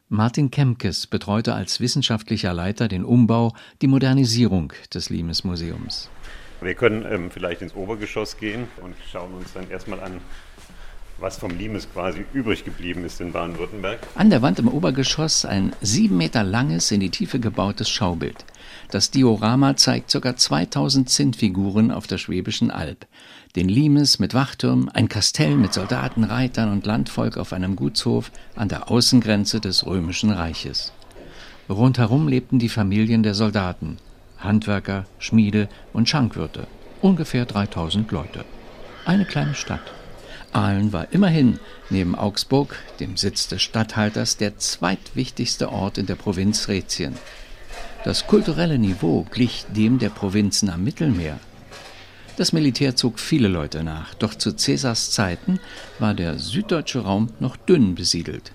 Martin 0.08 0.50
Kemkes 0.50 1.06
betreute 1.06 1.52
als 1.52 1.78
wissenschaftlicher 1.78 2.54
Leiter 2.54 2.88
den 2.88 3.04
Umbau, 3.04 3.52
die 3.82 3.86
Modernisierung 3.86 4.72
des 4.94 5.10
Limes-Museums. 5.10 6.08
Wir 6.62 6.74
können 6.76 7.04
ähm, 7.06 7.30
vielleicht 7.30 7.60
ins 7.60 7.74
Obergeschoss 7.74 8.38
gehen 8.38 8.66
und 8.80 8.94
schauen 9.12 9.34
uns 9.34 9.52
dann 9.52 9.68
erstmal 9.70 10.00
an, 10.00 10.22
was 11.24 11.38
vom 11.38 11.56
Limes 11.56 11.90
quasi 11.90 12.26
übrig 12.34 12.66
geblieben 12.66 13.02
ist 13.02 13.18
in 13.18 13.32
Baden-Württemberg. 13.32 13.98
An 14.14 14.28
der 14.28 14.42
Wand 14.42 14.58
im 14.58 14.68
Obergeschoss 14.68 15.46
ein 15.46 15.72
sieben 15.80 16.18
Meter 16.18 16.44
langes, 16.44 16.90
in 16.90 17.00
die 17.00 17.08
Tiefe 17.08 17.40
gebautes 17.40 17.88
Schaubild. 17.88 18.44
Das 18.90 19.10
Diorama 19.10 19.74
zeigt 19.74 20.12
ca. 20.12 20.36
2000 20.36 21.08
Zinnfiguren 21.08 21.90
auf 21.90 22.06
der 22.06 22.18
Schwäbischen 22.18 22.70
Alb. 22.70 23.06
Den 23.56 23.70
Limes 23.70 24.18
mit 24.18 24.34
Wachturm, 24.34 24.90
ein 24.92 25.08
Kastell 25.08 25.56
mit 25.56 25.72
Soldaten, 25.72 26.24
Reitern 26.24 26.70
und 26.70 26.84
Landvolk 26.84 27.38
auf 27.38 27.54
einem 27.54 27.74
Gutshof 27.74 28.30
an 28.54 28.68
der 28.68 28.90
Außengrenze 28.90 29.60
des 29.60 29.86
Römischen 29.86 30.30
Reiches. 30.30 30.92
Rundherum 31.70 32.28
lebten 32.28 32.58
die 32.58 32.68
Familien 32.68 33.22
der 33.22 33.34
Soldaten, 33.34 33.96
Handwerker, 34.38 35.06
Schmiede 35.18 35.70
und 35.94 36.06
Schankwirte. 36.06 36.66
Ungefähr 37.00 37.46
3000 37.46 38.12
Leute. 38.12 38.44
Eine 39.06 39.24
kleine 39.24 39.54
Stadt. 39.54 40.03
Aalen 40.54 40.92
war 40.92 41.08
immerhin 41.12 41.58
neben 41.90 42.14
Augsburg, 42.14 42.76
dem 43.00 43.16
Sitz 43.16 43.48
des 43.48 43.60
Statthalters, 43.62 44.36
der 44.36 44.56
zweitwichtigste 44.56 45.70
Ort 45.72 45.98
in 45.98 46.06
der 46.06 46.14
Provinz 46.14 46.68
Rätien. 46.68 47.14
Das 48.04 48.26
kulturelle 48.26 48.78
Niveau 48.78 49.26
glich 49.30 49.66
dem 49.74 49.98
der 49.98 50.10
Provinzen 50.10 50.70
am 50.70 50.84
Mittelmeer. 50.84 51.40
Das 52.36 52.52
Militär 52.52 52.96
zog 52.96 53.18
viele 53.18 53.48
Leute 53.48 53.84
nach, 53.84 54.14
doch 54.14 54.34
zu 54.34 54.52
Cäsars 54.52 55.10
Zeiten 55.10 55.60
war 55.98 56.14
der 56.14 56.38
süddeutsche 56.38 57.00
Raum 57.00 57.30
noch 57.40 57.56
dünn 57.56 57.94
besiedelt. 57.94 58.52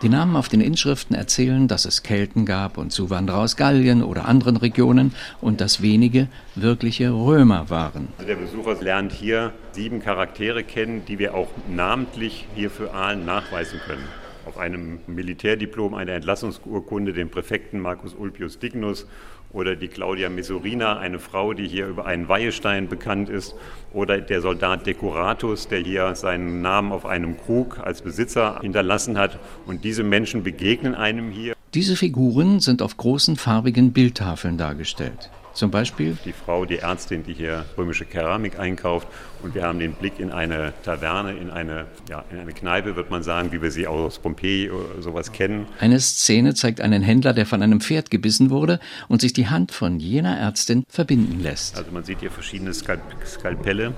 Die 0.00 0.08
Namen 0.08 0.36
auf 0.36 0.48
den 0.48 0.60
Inschriften 0.60 1.16
erzählen, 1.16 1.66
dass 1.66 1.84
es 1.84 2.04
Kelten 2.04 2.46
gab 2.46 2.78
und 2.78 2.92
Zuwanderer 2.92 3.38
aus 3.38 3.56
Gallien 3.56 4.04
oder 4.04 4.26
anderen 4.26 4.56
Regionen 4.56 5.12
und 5.40 5.60
dass 5.60 5.82
wenige 5.82 6.28
wirkliche 6.54 7.10
Römer 7.10 7.68
waren. 7.68 8.06
Also 8.16 8.28
der 8.28 8.36
Besucher 8.36 8.80
lernt 8.80 9.10
hier 9.10 9.52
sieben 9.72 10.00
Charaktere 10.00 10.62
kennen, 10.62 11.02
die 11.08 11.18
wir 11.18 11.34
auch 11.34 11.48
namentlich 11.68 12.46
hier 12.54 12.70
für 12.70 12.94
Aalen 12.94 13.24
nachweisen 13.24 13.80
können. 13.88 14.04
Auf 14.46 14.56
einem 14.56 15.00
Militärdiplom 15.08 15.94
eine 15.94 16.12
Entlassungsurkunde 16.12 17.12
den 17.12 17.28
Präfekten 17.28 17.80
Marcus 17.80 18.14
Ulpius 18.14 18.60
Dignus 18.60 19.04
oder 19.52 19.76
die 19.76 19.88
Claudia 19.88 20.28
Mesurina, 20.28 20.98
eine 20.98 21.18
Frau, 21.18 21.54
die 21.54 21.66
hier 21.66 21.86
über 21.86 22.06
einen 22.06 22.28
Weihestein 22.28 22.88
bekannt 22.88 23.28
ist, 23.28 23.54
oder 23.92 24.20
der 24.20 24.40
Soldat 24.40 24.86
Decoratus, 24.86 25.68
der 25.68 25.80
hier 25.80 26.14
seinen 26.14 26.60
Namen 26.60 26.92
auf 26.92 27.06
einem 27.06 27.36
Krug 27.38 27.78
als 27.78 28.02
Besitzer 28.02 28.60
hinterlassen 28.60 29.16
hat. 29.18 29.38
Und 29.66 29.84
diese 29.84 30.02
Menschen 30.02 30.42
begegnen 30.42 30.94
einem 30.94 31.30
hier. 31.30 31.54
Diese 31.74 31.96
Figuren 31.96 32.60
sind 32.60 32.82
auf 32.82 32.96
großen 32.96 33.36
farbigen 33.36 33.92
Bildtafeln 33.92 34.58
dargestellt. 34.58 35.30
Zum 35.58 35.72
Beispiel 35.72 36.16
die 36.24 36.32
Frau, 36.32 36.66
die 36.66 36.78
Ärztin, 36.78 37.24
die 37.24 37.34
hier 37.34 37.64
römische 37.76 38.04
Keramik 38.04 38.60
einkauft. 38.60 39.08
Und 39.42 39.56
wir 39.56 39.64
haben 39.64 39.80
den 39.80 39.92
Blick 39.92 40.20
in 40.20 40.30
eine 40.30 40.72
Taverne, 40.84 41.32
in 41.32 41.50
eine, 41.50 41.86
ja, 42.08 42.24
in 42.30 42.38
eine 42.38 42.52
Kneipe, 42.52 42.94
wird 42.94 43.10
man 43.10 43.24
sagen, 43.24 43.50
wie 43.50 43.60
wir 43.60 43.72
sie 43.72 43.88
aus 43.88 44.20
Pompeji 44.20 44.70
oder 44.70 45.02
sowas 45.02 45.32
kennen. 45.32 45.66
Eine 45.80 45.98
Szene 45.98 46.54
zeigt 46.54 46.80
einen 46.80 47.02
Händler, 47.02 47.32
der 47.32 47.44
von 47.44 47.60
einem 47.60 47.80
Pferd 47.80 48.12
gebissen 48.12 48.50
wurde 48.50 48.78
und 49.08 49.20
sich 49.20 49.32
die 49.32 49.48
Hand 49.48 49.72
von 49.72 49.98
jener 49.98 50.38
Ärztin 50.38 50.84
verbinden 50.88 51.42
lässt. 51.42 51.76
Also 51.76 51.90
man 51.90 52.04
sieht 52.04 52.20
hier 52.20 52.30
verschiedene 52.30 52.72
Skalp 52.72 53.00
Skalpelle 53.26 53.94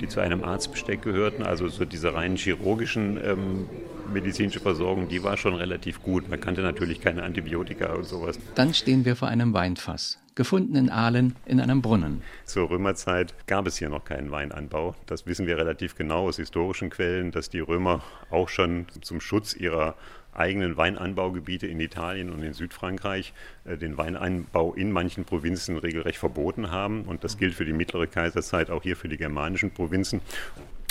die 0.00 0.08
zu 0.08 0.18
einem 0.18 0.42
Arztbesteck 0.42 1.02
gehörten. 1.02 1.44
Also 1.44 1.68
so 1.68 1.84
diese 1.84 2.14
rein 2.14 2.34
chirurgischen 2.34 3.16
ähm, 3.24 3.68
medizinische 4.12 4.58
Versorgung, 4.58 5.06
die 5.06 5.22
war 5.22 5.36
schon 5.36 5.54
relativ 5.54 6.02
gut. 6.02 6.28
Man 6.28 6.40
kannte 6.40 6.62
natürlich 6.62 7.00
keine 7.00 7.22
Antibiotika 7.22 7.92
und 7.92 8.04
sowas. 8.04 8.36
Dann 8.56 8.74
stehen 8.74 9.04
wir 9.04 9.14
vor 9.14 9.28
einem 9.28 9.52
Weinfass 9.52 10.18
gefunden 10.34 10.74
in 10.76 10.90
Aalen 10.90 11.36
in 11.46 11.60
einem 11.60 11.82
Brunnen. 11.82 12.22
Zur 12.44 12.70
Römerzeit 12.70 13.34
gab 13.46 13.66
es 13.66 13.76
hier 13.76 13.88
noch 13.88 14.04
keinen 14.04 14.30
Weinanbau. 14.30 14.94
Das 15.06 15.26
wissen 15.26 15.46
wir 15.46 15.56
relativ 15.56 15.96
genau 15.96 16.28
aus 16.28 16.36
historischen 16.36 16.90
Quellen, 16.90 17.30
dass 17.30 17.50
die 17.50 17.60
Römer 17.60 18.02
auch 18.30 18.48
schon 18.48 18.86
zum 19.00 19.20
Schutz 19.20 19.54
ihrer 19.54 19.94
eigenen 20.34 20.76
Weinanbaugebiete 20.76 21.66
in 21.66 21.80
Italien 21.80 22.30
und 22.30 22.42
in 22.42 22.52
Südfrankreich 22.52 23.32
äh, 23.64 23.76
den 23.76 23.96
Weinanbau 23.96 24.74
in 24.74 24.90
manchen 24.90 25.24
Provinzen 25.24 25.78
regelrecht 25.78 26.18
verboten 26.18 26.70
haben. 26.70 27.02
Und 27.02 27.24
das 27.24 27.38
gilt 27.38 27.54
für 27.54 27.64
die 27.64 27.72
mittlere 27.72 28.06
Kaiserzeit, 28.06 28.70
auch 28.70 28.82
hier 28.82 28.96
für 28.96 29.08
die 29.08 29.16
germanischen 29.16 29.70
Provinzen. 29.70 30.20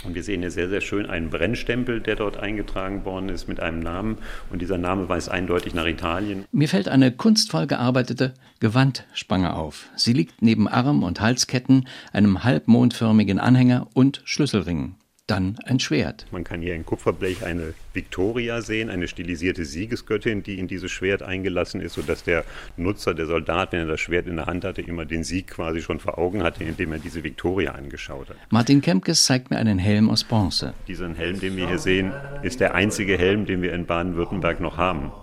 Und 0.03 0.15
wir 0.15 0.23
sehen 0.23 0.41
hier 0.41 0.51
sehr, 0.51 0.69
sehr 0.69 0.81
schön 0.81 1.05
einen 1.05 1.29
Brennstempel, 1.29 2.01
der 2.01 2.15
dort 2.15 2.37
eingetragen 2.37 3.05
worden 3.05 3.29
ist 3.29 3.47
mit 3.47 3.59
einem 3.59 3.79
Namen. 3.79 4.17
Und 4.51 4.61
dieser 4.61 4.77
Name 4.77 5.07
weist 5.09 5.29
eindeutig 5.29 5.73
nach 5.73 5.85
Italien. 5.85 6.45
Mir 6.51 6.67
fällt 6.67 6.89
eine 6.89 7.11
kunstvoll 7.11 7.67
gearbeitete 7.67 8.33
Gewandspange 8.59 9.53
auf. 9.53 9.89
Sie 9.95 10.13
liegt 10.13 10.41
neben 10.41 10.67
Arm- 10.67 11.03
und 11.03 11.21
Halsketten, 11.21 11.87
einem 12.11 12.43
halbmondförmigen 12.43 13.39
Anhänger 13.39 13.87
und 13.93 14.21
Schlüsselringen 14.25 14.95
dann 15.27 15.57
ein 15.63 15.79
Schwert. 15.79 16.25
Man 16.31 16.43
kann 16.43 16.61
hier 16.61 16.75
in 16.75 16.85
Kupferblech 16.85 17.45
eine 17.45 17.73
Victoria 17.93 18.61
sehen, 18.61 18.89
eine 18.89 19.07
stilisierte 19.07 19.63
Siegesgöttin, 19.63 20.43
die 20.43 20.59
in 20.59 20.67
dieses 20.67 20.91
Schwert 20.91 21.23
eingelassen 21.23 21.79
ist, 21.79 21.93
sodass 21.93 22.23
der 22.23 22.43
Nutzer, 22.75 23.13
der 23.13 23.27
Soldat, 23.27 23.71
wenn 23.71 23.79
er 23.79 23.85
das 23.85 24.01
Schwert 24.01 24.27
in 24.27 24.35
der 24.35 24.47
Hand 24.47 24.65
hatte, 24.65 24.81
immer 24.81 25.05
den 25.05 25.23
Sieg 25.23 25.47
quasi 25.47 25.81
schon 25.81 26.01
vor 26.01 26.17
Augen 26.17 26.43
hatte, 26.43 26.65
indem 26.65 26.91
er 26.91 26.99
diese 26.99 27.23
Victoria 27.23 27.71
angeschaut 27.71 28.31
hat. 28.31 28.37
Martin 28.49 28.81
Kempkes 28.81 29.23
zeigt 29.23 29.49
mir 29.49 29.57
einen 29.57 29.79
Helm 29.79 30.09
aus 30.09 30.25
Bronze. 30.25 30.73
Diesen 30.89 31.15
Helm, 31.15 31.39
den 31.39 31.55
wir 31.55 31.69
hier 31.69 31.79
sehen, 31.79 32.11
ist 32.41 32.59
der 32.59 32.75
einzige 32.75 33.17
Helm, 33.17 33.45
den 33.45 33.61
wir 33.61 33.71
in 33.71 33.85
Baden-Württemberg 33.85 34.59
noch 34.59 34.77
haben. 34.77 35.13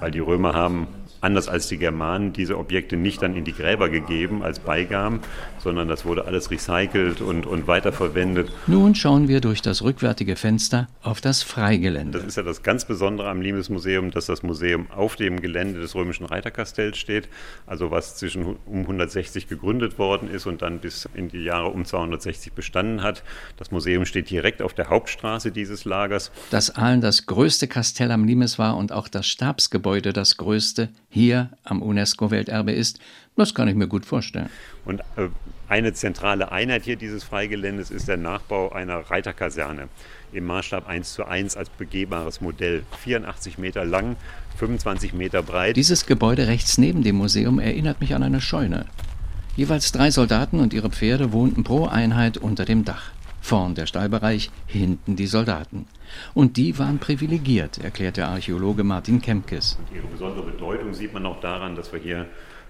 Weil 0.00 0.12
die 0.12 0.20
Römer 0.20 0.54
haben 0.54 0.88
anders 1.22 1.48
als 1.48 1.68
die 1.68 1.78
Germanen 1.78 2.32
diese 2.32 2.58
Objekte 2.58 2.96
nicht 2.96 3.22
dann 3.22 3.36
in 3.36 3.44
die 3.44 3.52
Gräber 3.52 3.88
gegeben 3.88 4.42
als 4.42 4.58
Beigaben, 4.58 5.20
sondern 5.62 5.88
das 5.88 6.04
wurde 6.04 6.24
alles 6.24 6.50
recycelt 6.50 7.20
und, 7.20 7.46
und 7.46 7.66
weiterverwendet. 7.66 8.50
Nun 8.66 8.94
schauen 8.94 9.28
wir 9.28 9.40
durch 9.40 9.62
das 9.62 9.82
rückwärtige 9.82 10.36
Fenster 10.36 10.88
auf 11.02 11.20
das 11.20 11.42
Freigelände. 11.42 12.18
Das 12.18 12.26
ist 12.26 12.36
ja 12.36 12.42
das 12.42 12.62
ganz 12.62 12.84
Besondere 12.84 13.28
am 13.28 13.40
Limes-Museum, 13.40 14.10
dass 14.10 14.26
das 14.26 14.42
Museum 14.42 14.90
auf 14.90 15.16
dem 15.16 15.40
Gelände 15.40 15.80
des 15.80 15.94
römischen 15.94 16.24
Reiterkastells 16.26 16.98
steht, 16.98 17.28
also 17.66 17.90
was 17.90 18.16
zwischen 18.16 18.56
um 18.66 18.80
160 18.80 19.48
gegründet 19.48 19.98
worden 19.98 20.28
ist 20.28 20.46
und 20.46 20.62
dann 20.62 20.80
bis 20.80 21.08
in 21.14 21.28
die 21.28 21.44
Jahre 21.44 21.68
um 21.68 21.84
260 21.84 22.52
bestanden 22.52 23.02
hat. 23.02 23.22
Das 23.56 23.70
Museum 23.70 24.04
steht 24.04 24.30
direkt 24.30 24.62
auf 24.62 24.74
der 24.74 24.88
Hauptstraße 24.88 25.52
dieses 25.52 25.84
Lagers. 25.84 26.30
Dass 26.50 26.70
Aalen 26.70 27.00
das 27.00 27.26
größte 27.26 27.68
Kastell 27.68 28.10
am 28.10 28.24
Limes 28.24 28.58
war 28.58 28.76
und 28.76 28.92
auch 28.92 29.08
das 29.08 29.26
Stabsgebäude 29.26 30.12
das 30.12 30.36
größte, 30.36 30.88
hier 31.08 31.50
am 31.64 31.82
UNESCO-Welterbe 31.82 32.72
ist, 32.72 32.98
das 33.36 33.54
kann 33.54 33.68
ich 33.68 33.74
mir 33.74 33.86
gut 33.88 34.04
vorstellen. 34.04 34.50
Und 34.84 35.00
äh, 35.16 35.28
eine 35.68 35.92
zentrale 35.94 36.52
Einheit 36.52 36.84
hier 36.84 36.96
dieses 36.96 37.24
Freigeländes 37.24 37.90
ist 37.90 38.08
der 38.08 38.18
Nachbau 38.18 38.70
einer 38.72 38.98
Reiterkaserne 38.98 39.88
im 40.32 40.46
Maßstab 40.46 40.86
1 40.86 41.14
zu 41.14 41.24
1 41.24 41.56
als 41.56 41.70
begehbares 41.70 42.40
Modell. 42.40 42.84
84 43.00 43.58
Meter 43.58 43.84
lang, 43.84 44.16
25 44.58 45.14
Meter 45.14 45.42
breit. 45.42 45.76
Dieses 45.76 46.06
Gebäude 46.06 46.46
rechts 46.46 46.78
neben 46.78 47.02
dem 47.02 47.16
Museum 47.16 47.58
erinnert 47.58 48.00
mich 48.00 48.14
an 48.14 48.22
eine 48.22 48.40
Scheune. 48.40 48.86
Jeweils 49.56 49.92
drei 49.92 50.10
Soldaten 50.10 50.60
und 50.60 50.72
ihre 50.72 50.90
Pferde 50.90 51.32
wohnten 51.32 51.64
pro 51.64 51.86
Einheit 51.86 52.38
unter 52.38 52.64
dem 52.64 52.84
Dach. 52.84 53.12
Vorn 53.42 53.74
der 53.74 53.86
Stallbereich, 53.86 54.50
hinten 54.66 55.16
die 55.16 55.26
Soldaten. 55.26 55.86
Und 56.32 56.56
die 56.56 56.78
waren 56.78 56.98
privilegiert, 56.98 57.78
erklärt 57.78 58.16
der 58.16 58.28
Archäologe 58.28 58.84
Martin 58.84 59.20
Kempkes. 59.20 59.78
ihre 59.92 60.06
besondere 60.06 60.44
Bedeutung 60.46 60.94
sieht 60.94 61.12
man 61.12 61.26
auch 61.26 61.40
daran, 61.40 61.74
dass 61.74 61.92
wir 61.92 61.98
hier 61.98 62.26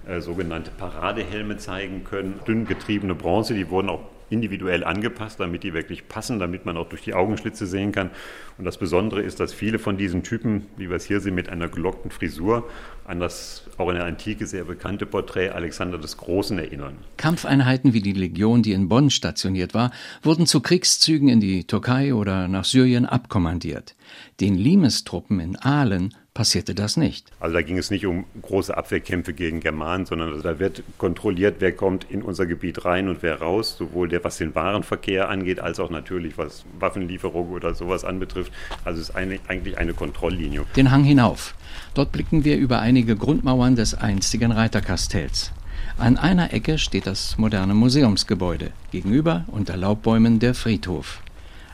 äh, 0.07 0.21
sogenannte 0.21 0.71
Paradehelme 0.71 1.57
zeigen 1.57 2.05
können. 2.05 2.41
Dünn 2.47 2.67
getriebene 2.67 3.15
Bronze, 3.15 3.55
die 3.55 3.71
wurden 3.71 3.89
auch 3.89 4.03
individuell 4.33 4.83
angepasst, 4.83 5.39
damit 5.39 5.63
die 5.63 5.75
wirklich 5.75 6.09
passen, 6.09 6.39
damit 6.39 6.65
man 6.65 6.77
auch 6.77 6.89
durch 6.89 7.03
die 7.03 7.15
Augenschlitze 7.15 7.67
sehen 7.67 7.93
kann. 7.93 8.11
Und 8.59 8.65
das 8.65 8.79
Besondere 8.79 9.21
ist, 9.21 9.41
dass 9.41 9.53
viele 9.53 9.79
von 9.79 9.97
diesen 9.97 10.23
Typen, 10.23 10.67
wie 10.77 10.89
wir 10.89 10.97
es 10.97 11.05
hier 11.05 11.21
sehen, 11.21 11.35
mit 11.35 11.49
einer 11.49 11.69
gelockten 11.69 12.11
Frisur 12.11 12.69
an 13.05 13.21
das 13.21 13.65
auch 13.79 13.89
in 13.89 13.97
der 13.97 14.05
Antike 14.05 14.47
sehr 14.47 14.65
bekannte 14.65 15.07
Porträt 15.07 15.51
Alexander 15.51 15.99
des 15.99 16.17
Großen 16.17 16.59
erinnern. 16.59 16.97
Kampfeinheiten 17.17 17.93
wie 17.93 18.01
die 18.01 18.13
Legion, 18.13 18.63
die 18.63 18.73
in 18.73 18.89
Bonn 18.89 19.11
stationiert 19.11 19.75
war, 19.75 19.91
wurden 20.23 20.47
zu 20.47 20.61
Kriegszügen 20.61 21.29
in 21.29 21.41
die 21.41 21.65
Türkei 21.65 22.15
oder 22.15 22.49
nach 22.49 22.65
Syrien 22.65 23.07
abkommandiert. 23.07 23.95
Den 24.41 24.55
Limes-Truppen 24.55 25.41
in 25.41 25.57
Aalen 25.57 26.15
passierte 26.35 26.75
das 26.75 26.97
nicht. 26.97 27.31
Also 27.41 27.55
da 27.55 27.63
ging 27.63 27.77
es 27.77 27.91
nicht 27.91 28.07
um 28.07 28.25
große 28.41 28.75
Abwehrkämpfe 28.77 29.35
gegen 29.35 29.61
Germanen, 29.61 30.07
sondern 30.07 30.41
da 30.43 30.59
wird 30.59 30.83
kontrolliert, 30.99 31.57
wer 31.59 31.73
kommt 31.73 32.07
in 32.11 32.23
unser 32.23 32.47
Gebiet 32.47 32.85
rein 32.85 33.09
und 33.09 33.23
wer 33.23 33.41
raus, 33.41 33.77
sowohl 33.77 34.09
der, 34.09 34.25
was 34.25 34.39
den 34.39 34.55
Warenverkehr 34.55 35.29
angeht, 35.29 35.61
als 35.61 35.79
auch 35.79 35.91
natürlich 35.91 36.39
was 36.39 36.65
Waffenlieferungen 36.79 37.53
oder 37.53 37.75
sowas 37.75 38.05
anbetrifft. 38.05 38.53
Also 38.85 39.01
es 39.01 39.11
ist 39.11 39.15
eine, 39.17 39.39
eigentlich 39.49 39.79
eine 39.79 39.93
Kontrolllinie. 39.93 40.65
Den 40.77 40.91
Hang 40.91 41.05
hinauf. 41.05 41.55
Dort 41.95 42.13
blicken 42.13 42.45
wir 42.45 42.57
über 42.57 42.81
einige 42.81 43.17
Grundmauern 43.17 43.77
des 43.77 43.95
einstigen 43.95 44.53
Reiterkastells. 44.53 45.53
An 45.99 46.17
einer 46.17 46.55
Ecke 46.55 46.79
steht 46.79 47.07
das 47.07 47.37
moderne 47.37 47.75
Museumsgebäude, 47.75 48.71
gegenüber 48.91 49.45
unter 49.49 49.77
Laubbäumen 49.77 50.39
der 50.39 50.55
Friedhof. 50.55 51.23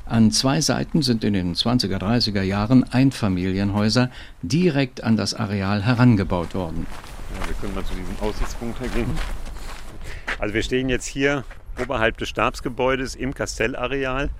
An 0.08 0.30
zwei 0.30 0.62
Seiten 0.62 1.02
sind 1.02 1.22
in 1.22 1.34
den 1.34 1.54
20er, 1.54 1.98
30er 1.98 2.40
Jahren 2.40 2.82
Einfamilienhäuser 2.82 4.10
direkt 4.40 5.04
an 5.04 5.18
das 5.18 5.34
Areal 5.34 5.84
herangebaut 5.84 6.54
worden. 6.54 6.86
Ja, 7.38 7.46
wir 7.46 7.54
können 7.56 7.74
mal 7.74 7.84
zu 7.84 7.92
diesem 7.94 8.16
Aussichtspunkt 8.18 8.80
gehen. 8.94 9.10
Also 10.38 10.54
wir 10.54 10.62
stehen 10.62 10.88
jetzt 10.88 11.04
hier 11.04 11.44
oberhalb 11.78 12.16
des 12.16 12.30
Stabsgebäudes 12.30 13.16
im 13.16 13.34
Kastellareal. 13.34 14.30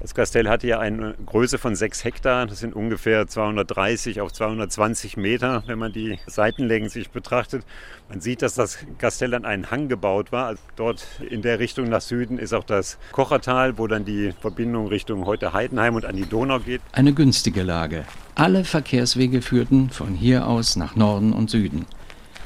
Das 0.00 0.14
Kastell 0.14 0.48
hatte 0.48 0.68
ja 0.68 0.78
eine 0.78 1.14
Größe 1.26 1.58
von 1.58 1.74
6 1.74 2.04
Hektar. 2.04 2.46
Das 2.46 2.60
sind 2.60 2.74
ungefähr 2.74 3.26
230 3.26 4.20
auf 4.20 4.32
220 4.32 5.16
Meter, 5.16 5.64
wenn 5.66 5.78
man 5.78 5.92
die 5.92 6.18
Seitenlängen 6.26 6.88
sich 6.88 7.10
betrachtet. 7.10 7.64
Man 8.08 8.20
sieht, 8.20 8.42
dass 8.42 8.54
das 8.54 8.78
Kastell 8.98 9.34
an 9.34 9.44
einen 9.44 9.72
Hang 9.72 9.88
gebaut 9.88 10.30
war. 10.30 10.46
Also 10.46 10.62
dort 10.76 11.04
in 11.28 11.42
der 11.42 11.58
Richtung 11.58 11.88
nach 11.88 12.00
Süden 12.00 12.38
ist 12.38 12.52
auch 12.52 12.62
das 12.62 12.98
Kochertal, 13.10 13.76
wo 13.76 13.88
dann 13.88 14.04
die 14.04 14.32
Verbindung 14.40 14.86
Richtung 14.86 15.26
heute 15.26 15.52
Heidenheim 15.52 15.96
und 15.96 16.04
an 16.04 16.14
die 16.14 16.26
Donau 16.26 16.60
geht. 16.60 16.80
Eine 16.92 17.12
günstige 17.12 17.64
Lage. 17.64 18.04
Alle 18.36 18.64
Verkehrswege 18.64 19.42
führten 19.42 19.90
von 19.90 20.14
hier 20.14 20.46
aus 20.46 20.76
nach 20.76 20.94
Norden 20.94 21.32
und 21.32 21.50
Süden. 21.50 21.86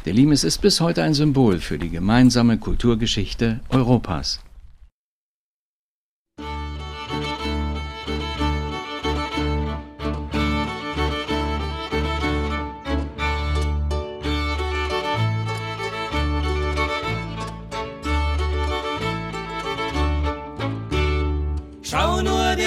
Der 0.06 0.14
Limes 0.14 0.42
ist 0.42 0.58
bis 0.62 0.80
heute 0.80 1.02
ein 1.02 1.12
Symbol 1.12 1.60
für 1.60 1.78
die 1.78 1.90
gemeinsame 1.90 2.56
Kulturgeschichte 2.56 3.60
Europas. 3.68 4.40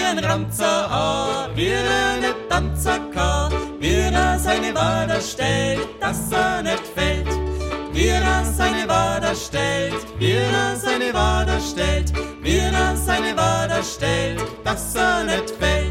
Den 0.06 0.24
Ramzer 0.24 1.50
wie 1.56 1.70
er 1.70 2.18
nicht 2.18 2.48
tanzen 2.48 3.12
kann, 3.12 3.52
wie 3.80 3.96
er 3.96 4.38
seine 4.38 4.74
Wader 4.76 5.20
stellt, 5.20 5.88
dass 6.00 6.32
er 6.32 6.62
nicht 6.62 6.86
fällt. 6.94 7.28
Wie 7.92 8.10
er 8.10 8.46
seine 8.46 8.88
Wader 8.88 9.34
stellt, 9.34 10.06
wie 10.20 10.34
er 10.34 10.76
seine 10.76 11.12
Wader 11.12 11.60
stellt, 11.60 12.14
wie 12.42 12.58
er 12.58 12.96
seine 12.96 13.36
Wader 13.36 13.82
stellt, 13.82 14.44
dass 14.64 14.94
er 14.96 15.24
nicht 15.24 15.50
fällt. 15.60 15.85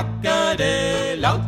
hắc 0.00 0.06
cơ 0.22 0.54
đề 0.58 1.16
lão 1.16 1.39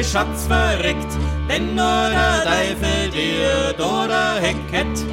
mein 0.00 0.08
Schatz 0.08 0.46
verreckt, 0.46 1.12
wenn 1.46 1.74
nur 1.74 2.08
der 2.10 2.42
Teufel 2.44 3.10
dir 3.12 3.74
Dora 3.76 4.36
Heck 4.40 4.56
hätt. 4.72 5.04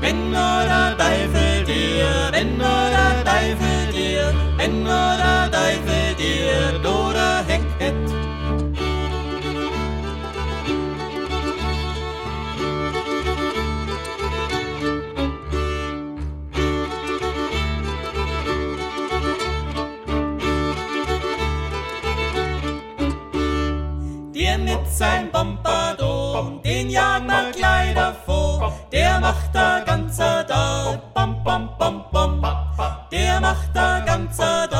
Wenn 0.00 0.30
nur 0.30 0.64
der 0.70 0.96
Teufel 0.98 1.64
dir, 1.64 2.28
wenn 2.32 2.58
nur 2.58 2.84
der 2.90 3.24
Teufel 3.24 3.92
dir, 3.92 4.34
wenn 4.58 4.82
nur 4.82 5.16
der 5.16 5.50
Teufel 5.50 6.14
dir 6.18 6.78
Dora 6.82 7.42
Heck 7.46 7.67
sein 24.98 25.30
Pompadour, 25.30 26.60
den 26.64 26.90
jagen 26.90 27.28
wir 27.28 27.52
gleich 27.52 27.94
davor. 27.94 28.72
Der 28.90 29.20
macht 29.20 29.54
der 29.54 29.82
ganze 29.86 30.44
Tag, 30.48 31.14
bom, 31.14 31.44
bom, 31.44 31.68
bom, 31.78 32.04
bom. 32.10 32.42
Der 33.12 33.40
macht 33.40 33.74
der 33.74 34.02
ganze 34.04 34.68
Tag, 34.68 34.77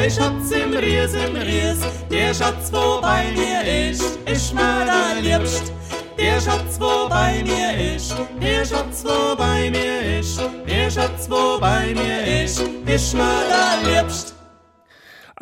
Euch 0.00 0.14
Schatz 0.14 0.50
im 0.52 0.72
Ries, 0.72 1.14
Ries, 1.14 1.78
der 2.10 2.32
Schatz, 2.32 2.72
wo 2.72 3.02
bei 3.02 3.24
mir 3.32 3.90
ist, 3.90 4.18
ist 4.24 4.54
mir 4.54 4.86
der 4.86 5.20
Liebst. 5.20 5.72
Der 6.16 6.40
Schatz, 6.40 6.80
wo 6.80 7.06
bei 7.06 7.42
mir 7.44 7.94
ist, 7.96 8.14
der 8.40 8.64
Schatz, 8.64 9.04
wo 9.04 9.36
bei 9.36 9.68
mir 9.70 10.18
ist, 10.18 10.40
der 10.66 10.90
Schatz, 10.90 11.28
wo 11.28 11.60
bei 11.60 11.92
mir 11.92 12.44
ist, 12.44 12.62
ist 12.86 13.14
mir 13.14 13.42
der 13.50 14.02
Liebst. 14.02 14.29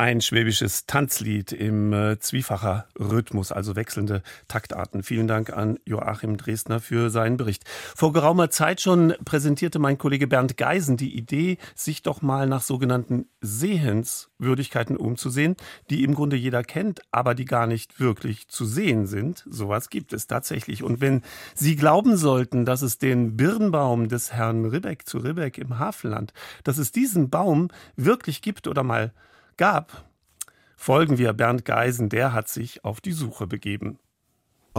Ein 0.00 0.20
schwäbisches 0.20 0.86
Tanzlied 0.86 1.50
im 1.50 1.92
äh, 1.92 2.20
zwiefacher 2.20 2.86
Rhythmus, 2.96 3.50
also 3.50 3.74
wechselnde 3.74 4.22
Taktarten. 4.46 5.02
Vielen 5.02 5.26
Dank 5.26 5.52
an 5.52 5.80
Joachim 5.84 6.36
Dresdner 6.36 6.78
für 6.78 7.10
seinen 7.10 7.36
Bericht. 7.36 7.64
Vor 7.96 8.12
geraumer 8.12 8.48
Zeit 8.48 8.80
schon 8.80 9.14
präsentierte 9.24 9.80
mein 9.80 9.98
Kollege 9.98 10.28
Bernd 10.28 10.56
Geisen 10.56 10.96
die 10.96 11.18
Idee, 11.18 11.58
sich 11.74 12.02
doch 12.02 12.22
mal 12.22 12.46
nach 12.46 12.62
sogenannten 12.62 13.26
Sehenswürdigkeiten 13.40 14.96
umzusehen, 14.96 15.56
die 15.90 16.04
im 16.04 16.14
Grunde 16.14 16.36
jeder 16.36 16.62
kennt, 16.62 17.00
aber 17.10 17.34
die 17.34 17.44
gar 17.44 17.66
nicht 17.66 17.98
wirklich 17.98 18.46
zu 18.46 18.66
sehen 18.66 19.08
sind. 19.08 19.42
Sowas 19.50 19.90
gibt 19.90 20.12
es 20.12 20.28
tatsächlich. 20.28 20.84
Und 20.84 21.00
wenn 21.00 21.22
Sie 21.56 21.74
glauben 21.74 22.16
sollten, 22.16 22.64
dass 22.64 22.82
es 22.82 22.98
den 22.98 23.36
Birnbaum 23.36 24.06
des 24.06 24.32
Herrn 24.32 24.64
Ribbeck 24.64 25.08
zu 25.08 25.18
Ribbeck 25.18 25.58
im 25.58 25.80
Havelland, 25.80 26.32
dass 26.62 26.78
es 26.78 26.92
diesen 26.92 27.30
Baum 27.30 27.66
wirklich 27.96 28.42
gibt 28.42 28.68
oder 28.68 28.84
mal 28.84 29.12
gab, 29.58 30.08
folgen 30.76 31.18
wir 31.18 31.34
Bernd 31.34 31.66
Geisen, 31.66 32.08
der 32.08 32.32
hat 32.32 32.48
sich 32.48 32.84
auf 32.84 33.02
die 33.02 33.12
Suche 33.12 33.46
begeben. 33.46 33.98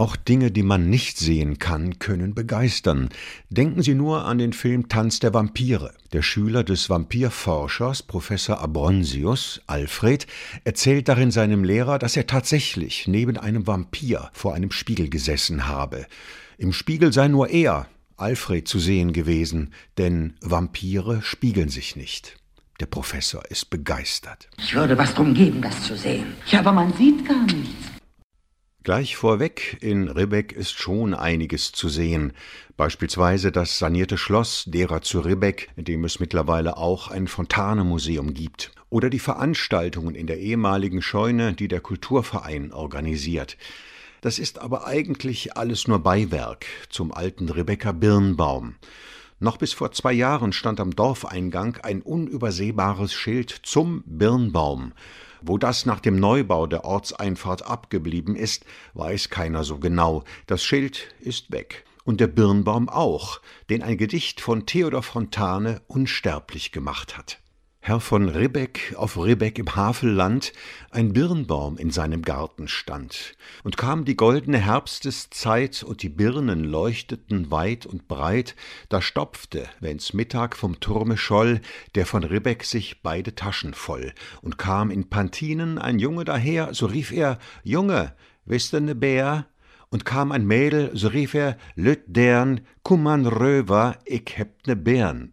Auch 0.00 0.16
Dinge, 0.16 0.50
die 0.50 0.62
man 0.62 0.88
nicht 0.88 1.18
sehen 1.18 1.58
kann, 1.58 1.98
können 1.98 2.34
begeistern. 2.34 3.10
Denken 3.50 3.82
Sie 3.82 3.94
nur 3.94 4.24
an 4.24 4.38
den 4.38 4.54
Film 4.54 4.88
Tanz 4.88 5.18
der 5.18 5.34
Vampire. 5.34 5.92
Der 6.14 6.22
Schüler 6.22 6.64
des 6.64 6.88
Vampirforschers 6.88 8.02
Professor 8.04 8.60
Abronsius, 8.60 9.60
Alfred, 9.66 10.26
erzählt 10.64 11.08
darin 11.08 11.30
seinem 11.30 11.64
Lehrer, 11.64 11.98
dass 11.98 12.16
er 12.16 12.26
tatsächlich 12.26 13.08
neben 13.08 13.36
einem 13.36 13.66
Vampir 13.66 14.30
vor 14.32 14.54
einem 14.54 14.70
Spiegel 14.70 15.10
gesessen 15.10 15.68
habe. 15.68 16.06
Im 16.56 16.72
Spiegel 16.72 17.12
sei 17.12 17.28
nur 17.28 17.50
er, 17.50 17.86
Alfred, 18.16 18.66
zu 18.66 18.78
sehen 18.78 19.12
gewesen, 19.12 19.74
denn 19.98 20.32
Vampire 20.40 21.20
spiegeln 21.20 21.68
sich 21.68 21.94
nicht. 21.94 22.39
Der 22.80 22.86
Professor 22.86 23.42
ist 23.50 23.68
begeistert. 23.68 24.48
Ich 24.56 24.74
würde 24.74 24.96
was 24.96 25.14
drum 25.14 25.34
geben, 25.34 25.60
das 25.60 25.82
zu 25.82 25.96
sehen. 25.96 26.34
Ja, 26.46 26.60
aber 26.60 26.72
man 26.72 26.94
sieht 26.94 27.28
gar 27.28 27.44
nichts. 27.44 27.90
Gleich 28.82 29.16
vorweg, 29.16 29.76
in 29.82 30.08
Ribbeck 30.08 30.52
ist 30.52 30.72
schon 30.72 31.12
einiges 31.12 31.72
zu 31.72 31.90
sehen. 31.90 32.32
Beispielsweise 32.78 33.52
das 33.52 33.78
sanierte 33.78 34.16
Schloss 34.16 34.64
derer 34.66 35.02
zu 35.02 35.20
Ribbeck, 35.20 35.68
in 35.76 35.84
dem 35.84 36.04
es 36.06 36.20
mittlerweile 36.20 36.78
auch 36.78 37.08
ein 37.08 37.28
Fontanemuseum 37.28 38.32
gibt. 38.32 38.72
Oder 38.88 39.10
die 39.10 39.18
Veranstaltungen 39.18 40.14
in 40.14 40.26
der 40.26 40.38
ehemaligen 40.38 41.02
Scheune, 41.02 41.52
die 41.52 41.68
der 41.68 41.82
Kulturverein 41.82 42.72
organisiert. 42.72 43.58
Das 44.22 44.38
ist 44.38 44.58
aber 44.58 44.86
eigentlich 44.86 45.54
alles 45.58 45.86
nur 45.86 45.98
Beiwerk 45.98 46.64
zum 46.88 47.12
alten 47.12 47.50
Rebecca 47.50 47.92
Birnbaum. 47.92 48.76
Noch 49.42 49.56
bis 49.56 49.72
vor 49.72 49.90
zwei 49.92 50.12
Jahren 50.12 50.52
stand 50.52 50.80
am 50.80 50.94
Dorfeingang 50.94 51.78
ein 51.82 52.02
unübersehbares 52.02 53.14
Schild 53.14 53.50
zum 53.62 54.02
Birnbaum. 54.04 54.92
Wo 55.40 55.56
das 55.56 55.86
nach 55.86 56.00
dem 56.00 56.16
Neubau 56.16 56.66
der 56.66 56.84
Ortseinfahrt 56.84 57.64
abgeblieben 57.64 58.36
ist, 58.36 58.66
weiß 58.92 59.30
keiner 59.30 59.64
so 59.64 59.78
genau. 59.78 60.24
Das 60.46 60.62
Schild 60.62 61.14
ist 61.20 61.50
weg. 61.50 61.86
Und 62.04 62.20
der 62.20 62.26
Birnbaum 62.26 62.90
auch, 62.90 63.40
den 63.70 63.82
ein 63.82 63.96
Gedicht 63.96 64.42
von 64.42 64.66
Theodor 64.66 65.02
Fontane 65.02 65.80
unsterblich 65.88 66.70
gemacht 66.70 67.16
hat. 67.16 67.38
Herr 67.82 67.98
von 67.98 68.28
Ribbeck 68.28 68.94
auf 68.98 69.16
Ribbeck 69.16 69.58
im 69.58 69.74
Havelland 69.74 70.52
ein 70.90 71.14
Birnbaum 71.14 71.78
in 71.78 71.90
seinem 71.90 72.20
Garten 72.20 72.68
stand, 72.68 73.32
und 73.64 73.78
kam 73.78 74.04
die 74.04 74.16
goldene 74.16 74.58
Herbsteszeit 74.58 75.82
und 75.82 76.02
die 76.02 76.10
Birnen 76.10 76.62
leuchteten 76.62 77.50
weit 77.50 77.86
und 77.86 78.06
breit, 78.06 78.54
da 78.90 79.00
stopfte, 79.00 79.66
wenn's 79.80 80.12
Mittag 80.12 80.58
vom 80.58 80.78
Turme 80.80 81.16
scholl, 81.16 81.62
der 81.94 82.04
von 82.04 82.22
Ribbeck 82.22 82.64
sich 82.64 83.00
beide 83.02 83.34
Taschen 83.34 83.72
voll, 83.72 84.12
und 84.42 84.58
kam 84.58 84.90
in 84.90 85.08
Pantinen 85.08 85.78
ein 85.78 85.98
Junge 85.98 86.26
daher, 86.26 86.74
so 86.74 86.84
rief 86.84 87.10
er, 87.12 87.38
Junge, 87.64 88.14
wisst 88.44 88.74
ne 88.74 88.94
Bär? 88.94 89.46
Und 89.88 90.04
kam 90.04 90.32
ein 90.32 90.46
Mädel, 90.46 90.90
so 90.92 91.08
rief 91.08 91.34
er, 91.34 91.56
Lüt 91.76 92.02
dern, 92.06 92.60
kumman 92.82 93.26
Röver, 93.26 93.96
ich 94.04 94.36
heb 94.36 94.66
ne 94.66 94.76
Bären. 94.76 95.32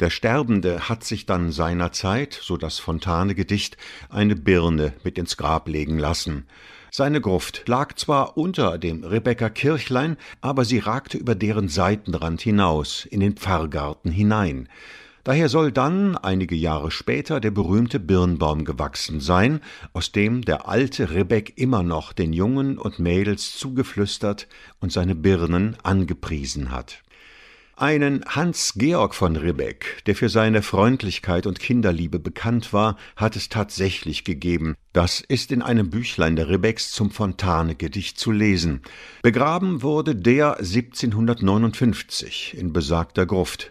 Der 0.00 0.10
Sterbende 0.10 0.88
hat 0.88 1.04
sich 1.04 1.26
dann 1.26 1.52
seinerzeit, 1.52 2.38
so 2.40 2.56
das 2.56 2.78
Fontane-Gedicht, 2.78 3.76
eine 4.08 4.36
Birne 4.36 4.94
mit 5.04 5.18
ins 5.18 5.36
Grab 5.36 5.68
legen 5.68 5.98
lassen. 5.98 6.46
Seine 6.90 7.20
Gruft 7.20 7.68
lag 7.68 7.94
zwar 7.96 8.38
unter 8.38 8.78
dem 8.78 9.04
Rebecca 9.04 9.50
Kirchlein, 9.50 10.16
aber 10.40 10.64
sie 10.64 10.78
ragte 10.78 11.18
über 11.18 11.34
deren 11.34 11.68
Seitenrand 11.68 12.40
hinaus, 12.40 13.04
in 13.04 13.20
den 13.20 13.36
Pfarrgarten 13.36 14.10
hinein. 14.10 14.68
Daher 15.28 15.50
soll 15.50 15.72
dann, 15.72 16.16
einige 16.16 16.54
Jahre 16.54 16.90
später, 16.90 17.38
der 17.40 17.50
berühmte 17.50 18.00
Birnbaum 18.00 18.64
gewachsen 18.64 19.20
sein, 19.20 19.60
aus 19.92 20.10
dem 20.10 20.40
der 20.40 20.66
alte 20.66 21.10
Rebek 21.10 21.58
immer 21.58 21.82
noch 21.82 22.14
den 22.14 22.32
Jungen 22.32 22.78
und 22.78 22.98
Mädels 22.98 23.58
zugeflüstert 23.58 24.48
und 24.80 24.90
seine 24.90 25.14
Birnen 25.14 25.76
angepriesen 25.82 26.70
hat. 26.70 27.02
Einen 27.80 28.24
Hans 28.26 28.72
Georg 28.74 29.14
von 29.14 29.36
Ribbeck, 29.36 30.02
der 30.06 30.16
für 30.16 30.28
seine 30.28 30.62
Freundlichkeit 30.62 31.46
und 31.46 31.60
Kinderliebe 31.60 32.18
bekannt 32.18 32.72
war, 32.72 32.96
hat 33.14 33.36
es 33.36 33.50
tatsächlich 33.50 34.24
gegeben. 34.24 34.74
Das 34.92 35.20
ist 35.20 35.52
in 35.52 35.62
einem 35.62 35.88
Büchlein 35.88 36.34
der 36.34 36.48
Ribbecks 36.48 36.90
zum 36.90 37.12
Fontane-Gedicht 37.12 38.18
zu 38.18 38.32
lesen. 38.32 38.82
Begraben 39.22 39.82
wurde 39.82 40.16
der 40.16 40.56
1759 40.56 42.56
in 42.58 42.72
besagter 42.72 43.26
Gruft. 43.26 43.70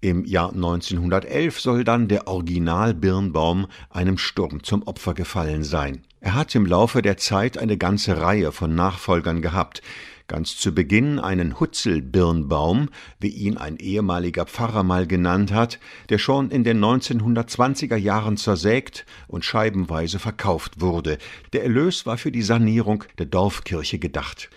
Im 0.00 0.24
Jahr 0.24 0.52
1911 0.52 1.60
soll 1.60 1.84
dann 1.84 2.08
der 2.08 2.26
Original-Birnbaum 2.26 3.68
einem 3.88 4.18
Sturm 4.18 4.64
zum 4.64 4.82
Opfer 4.82 5.14
gefallen 5.14 5.62
sein. 5.62 6.02
Er 6.18 6.34
hat 6.34 6.52
im 6.56 6.66
Laufe 6.66 7.02
der 7.02 7.18
Zeit 7.18 7.56
eine 7.56 7.78
ganze 7.78 8.20
Reihe 8.20 8.50
von 8.50 8.74
Nachfolgern 8.74 9.42
gehabt 9.42 9.80
ganz 10.26 10.56
zu 10.56 10.74
Beginn 10.74 11.18
einen 11.18 11.60
Hutzelbirnbaum, 11.60 12.88
wie 13.20 13.28
ihn 13.28 13.56
ein 13.56 13.76
ehemaliger 13.76 14.46
Pfarrer 14.46 14.82
mal 14.82 15.06
genannt 15.06 15.52
hat, 15.52 15.78
der 16.08 16.18
schon 16.18 16.50
in 16.50 16.64
den 16.64 16.82
1920er 16.82 17.96
Jahren 17.96 18.36
zersägt 18.36 19.04
und 19.28 19.44
scheibenweise 19.44 20.18
verkauft 20.18 20.80
wurde. 20.80 21.18
Der 21.52 21.62
Erlös 21.62 22.06
war 22.06 22.18
für 22.18 22.32
die 22.32 22.42
Sanierung 22.42 23.04
der 23.18 23.26
Dorfkirche 23.26 23.98
gedacht. 23.98 24.50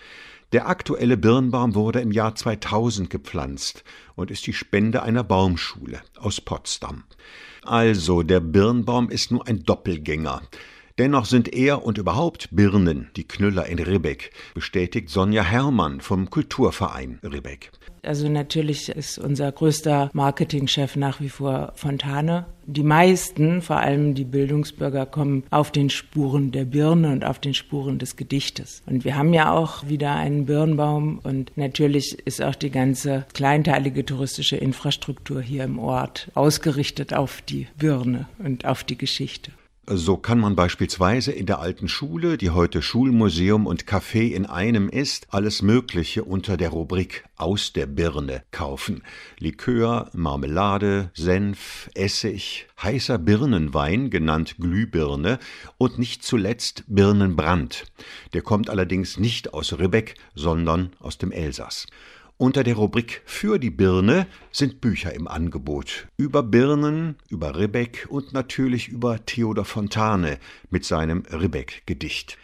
Der 0.52 0.66
aktuelle 0.66 1.18
Birnbaum 1.18 1.74
wurde 1.74 2.00
im 2.00 2.10
Jahr 2.10 2.34
2000 2.34 3.10
gepflanzt 3.10 3.84
und 4.14 4.30
ist 4.30 4.46
die 4.46 4.54
Spende 4.54 5.02
einer 5.02 5.22
Baumschule 5.22 6.00
aus 6.18 6.40
Potsdam. 6.40 7.04
Also, 7.62 8.22
der 8.22 8.40
Birnbaum 8.40 9.10
ist 9.10 9.30
nur 9.30 9.46
ein 9.46 9.64
Doppelgänger. 9.64 10.40
Dennoch 10.98 11.26
sind 11.26 11.54
er 11.54 11.84
und 11.84 11.96
überhaupt 11.96 12.48
Birnen 12.50 13.08
die 13.14 13.22
Knüller 13.22 13.66
in 13.66 13.78
Ribbeck, 13.78 14.32
bestätigt 14.54 15.10
Sonja 15.10 15.44
Herrmann 15.44 16.00
vom 16.00 16.28
Kulturverein 16.28 17.20
Ribbeck. 17.22 17.70
Also 18.02 18.28
natürlich 18.28 18.88
ist 18.88 19.18
unser 19.18 19.52
größter 19.52 20.10
Marketingchef 20.12 20.96
nach 20.96 21.20
wie 21.20 21.28
vor 21.28 21.72
Fontane. 21.76 22.46
Die 22.66 22.82
meisten, 22.82 23.62
vor 23.62 23.76
allem 23.76 24.14
die 24.14 24.24
Bildungsbürger, 24.24 25.06
kommen 25.06 25.44
auf 25.50 25.70
den 25.70 25.88
Spuren 25.88 26.50
der 26.50 26.64
Birne 26.64 27.12
und 27.12 27.24
auf 27.24 27.38
den 27.38 27.54
Spuren 27.54 28.00
des 28.00 28.16
Gedichtes. 28.16 28.82
Und 28.86 29.04
wir 29.04 29.14
haben 29.14 29.32
ja 29.32 29.52
auch 29.52 29.86
wieder 29.88 30.14
einen 30.16 30.46
Birnbaum 30.46 31.20
und 31.22 31.52
natürlich 31.56 32.18
ist 32.24 32.42
auch 32.42 32.56
die 32.56 32.70
ganze 32.70 33.24
kleinteilige 33.34 34.04
touristische 34.04 34.56
Infrastruktur 34.56 35.40
hier 35.40 35.62
im 35.62 35.78
Ort 35.78 36.30
ausgerichtet 36.34 37.14
auf 37.14 37.40
die 37.42 37.68
Birne 37.78 38.28
und 38.38 38.64
auf 38.64 38.82
die 38.82 38.98
Geschichte. 38.98 39.52
So 39.90 40.18
kann 40.18 40.38
man 40.38 40.54
beispielsweise 40.54 41.32
in 41.32 41.46
der 41.46 41.60
alten 41.60 41.88
Schule, 41.88 42.36
die 42.36 42.50
heute 42.50 42.82
Schulmuseum 42.82 43.66
und 43.66 43.86
Café 43.86 44.34
in 44.34 44.44
einem 44.44 44.90
ist, 44.90 45.28
alles 45.30 45.62
Mögliche 45.62 46.24
unter 46.24 46.58
der 46.58 46.68
Rubrik 46.68 47.24
aus 47.38 47.72
der 47.72 47.86
Birne 47.86 48.42
kaufen. 48.50 49.02
Likör, 49.38 50.10
Marmelade, 50.12 51.10
Senf, 51.14 51.88
Essig, 51.94 52.66
heißer 52.82 53.16
Birnenwein, 53.16 54.10
genannt 54.10 54.56
Glühbirne, 54.60 55.38
und 55.78 55.98
nicht 55.98 56.22
zuletzt 56.22 56.84
Birnenbrand. 56.88 57.86
Der 58.34 58.42
kommt 58.42 58.68
allerdings 58.68 59.16
nicht 59.16 59.54
aus 59.54 59.78
Ribbeck, 59.78 60.16
sondern 60.34 60.90
aus 61.00 61.16
dem 61.16 61.32
Elsass. 61.32 61.86
Unter 62.40 62.62
der 62.62 62.76
Rubrik 62.76 63.22
Für 63.24 63.58
die 63.58 63.70
Birne 63.70 64.28
sind 64.52 64.80
Bücher 64.80 65.12
im 65.12 65.26
Angebot. 65.26 66.06
Über 66.16 66.44
Birnen, 66.44 67.16
über 67.28 67.58
Ribbeck 67.58 68.06
und 68.10 68.32
natürlich 68.32 68.86
über 68.86 69.26
Theodor 69.26 69.64
Fontane 69.64 70.38
mit 70.70 70.84
seinem 70.84 71.24
Ribbeck-Gedicht. 71.32 72.38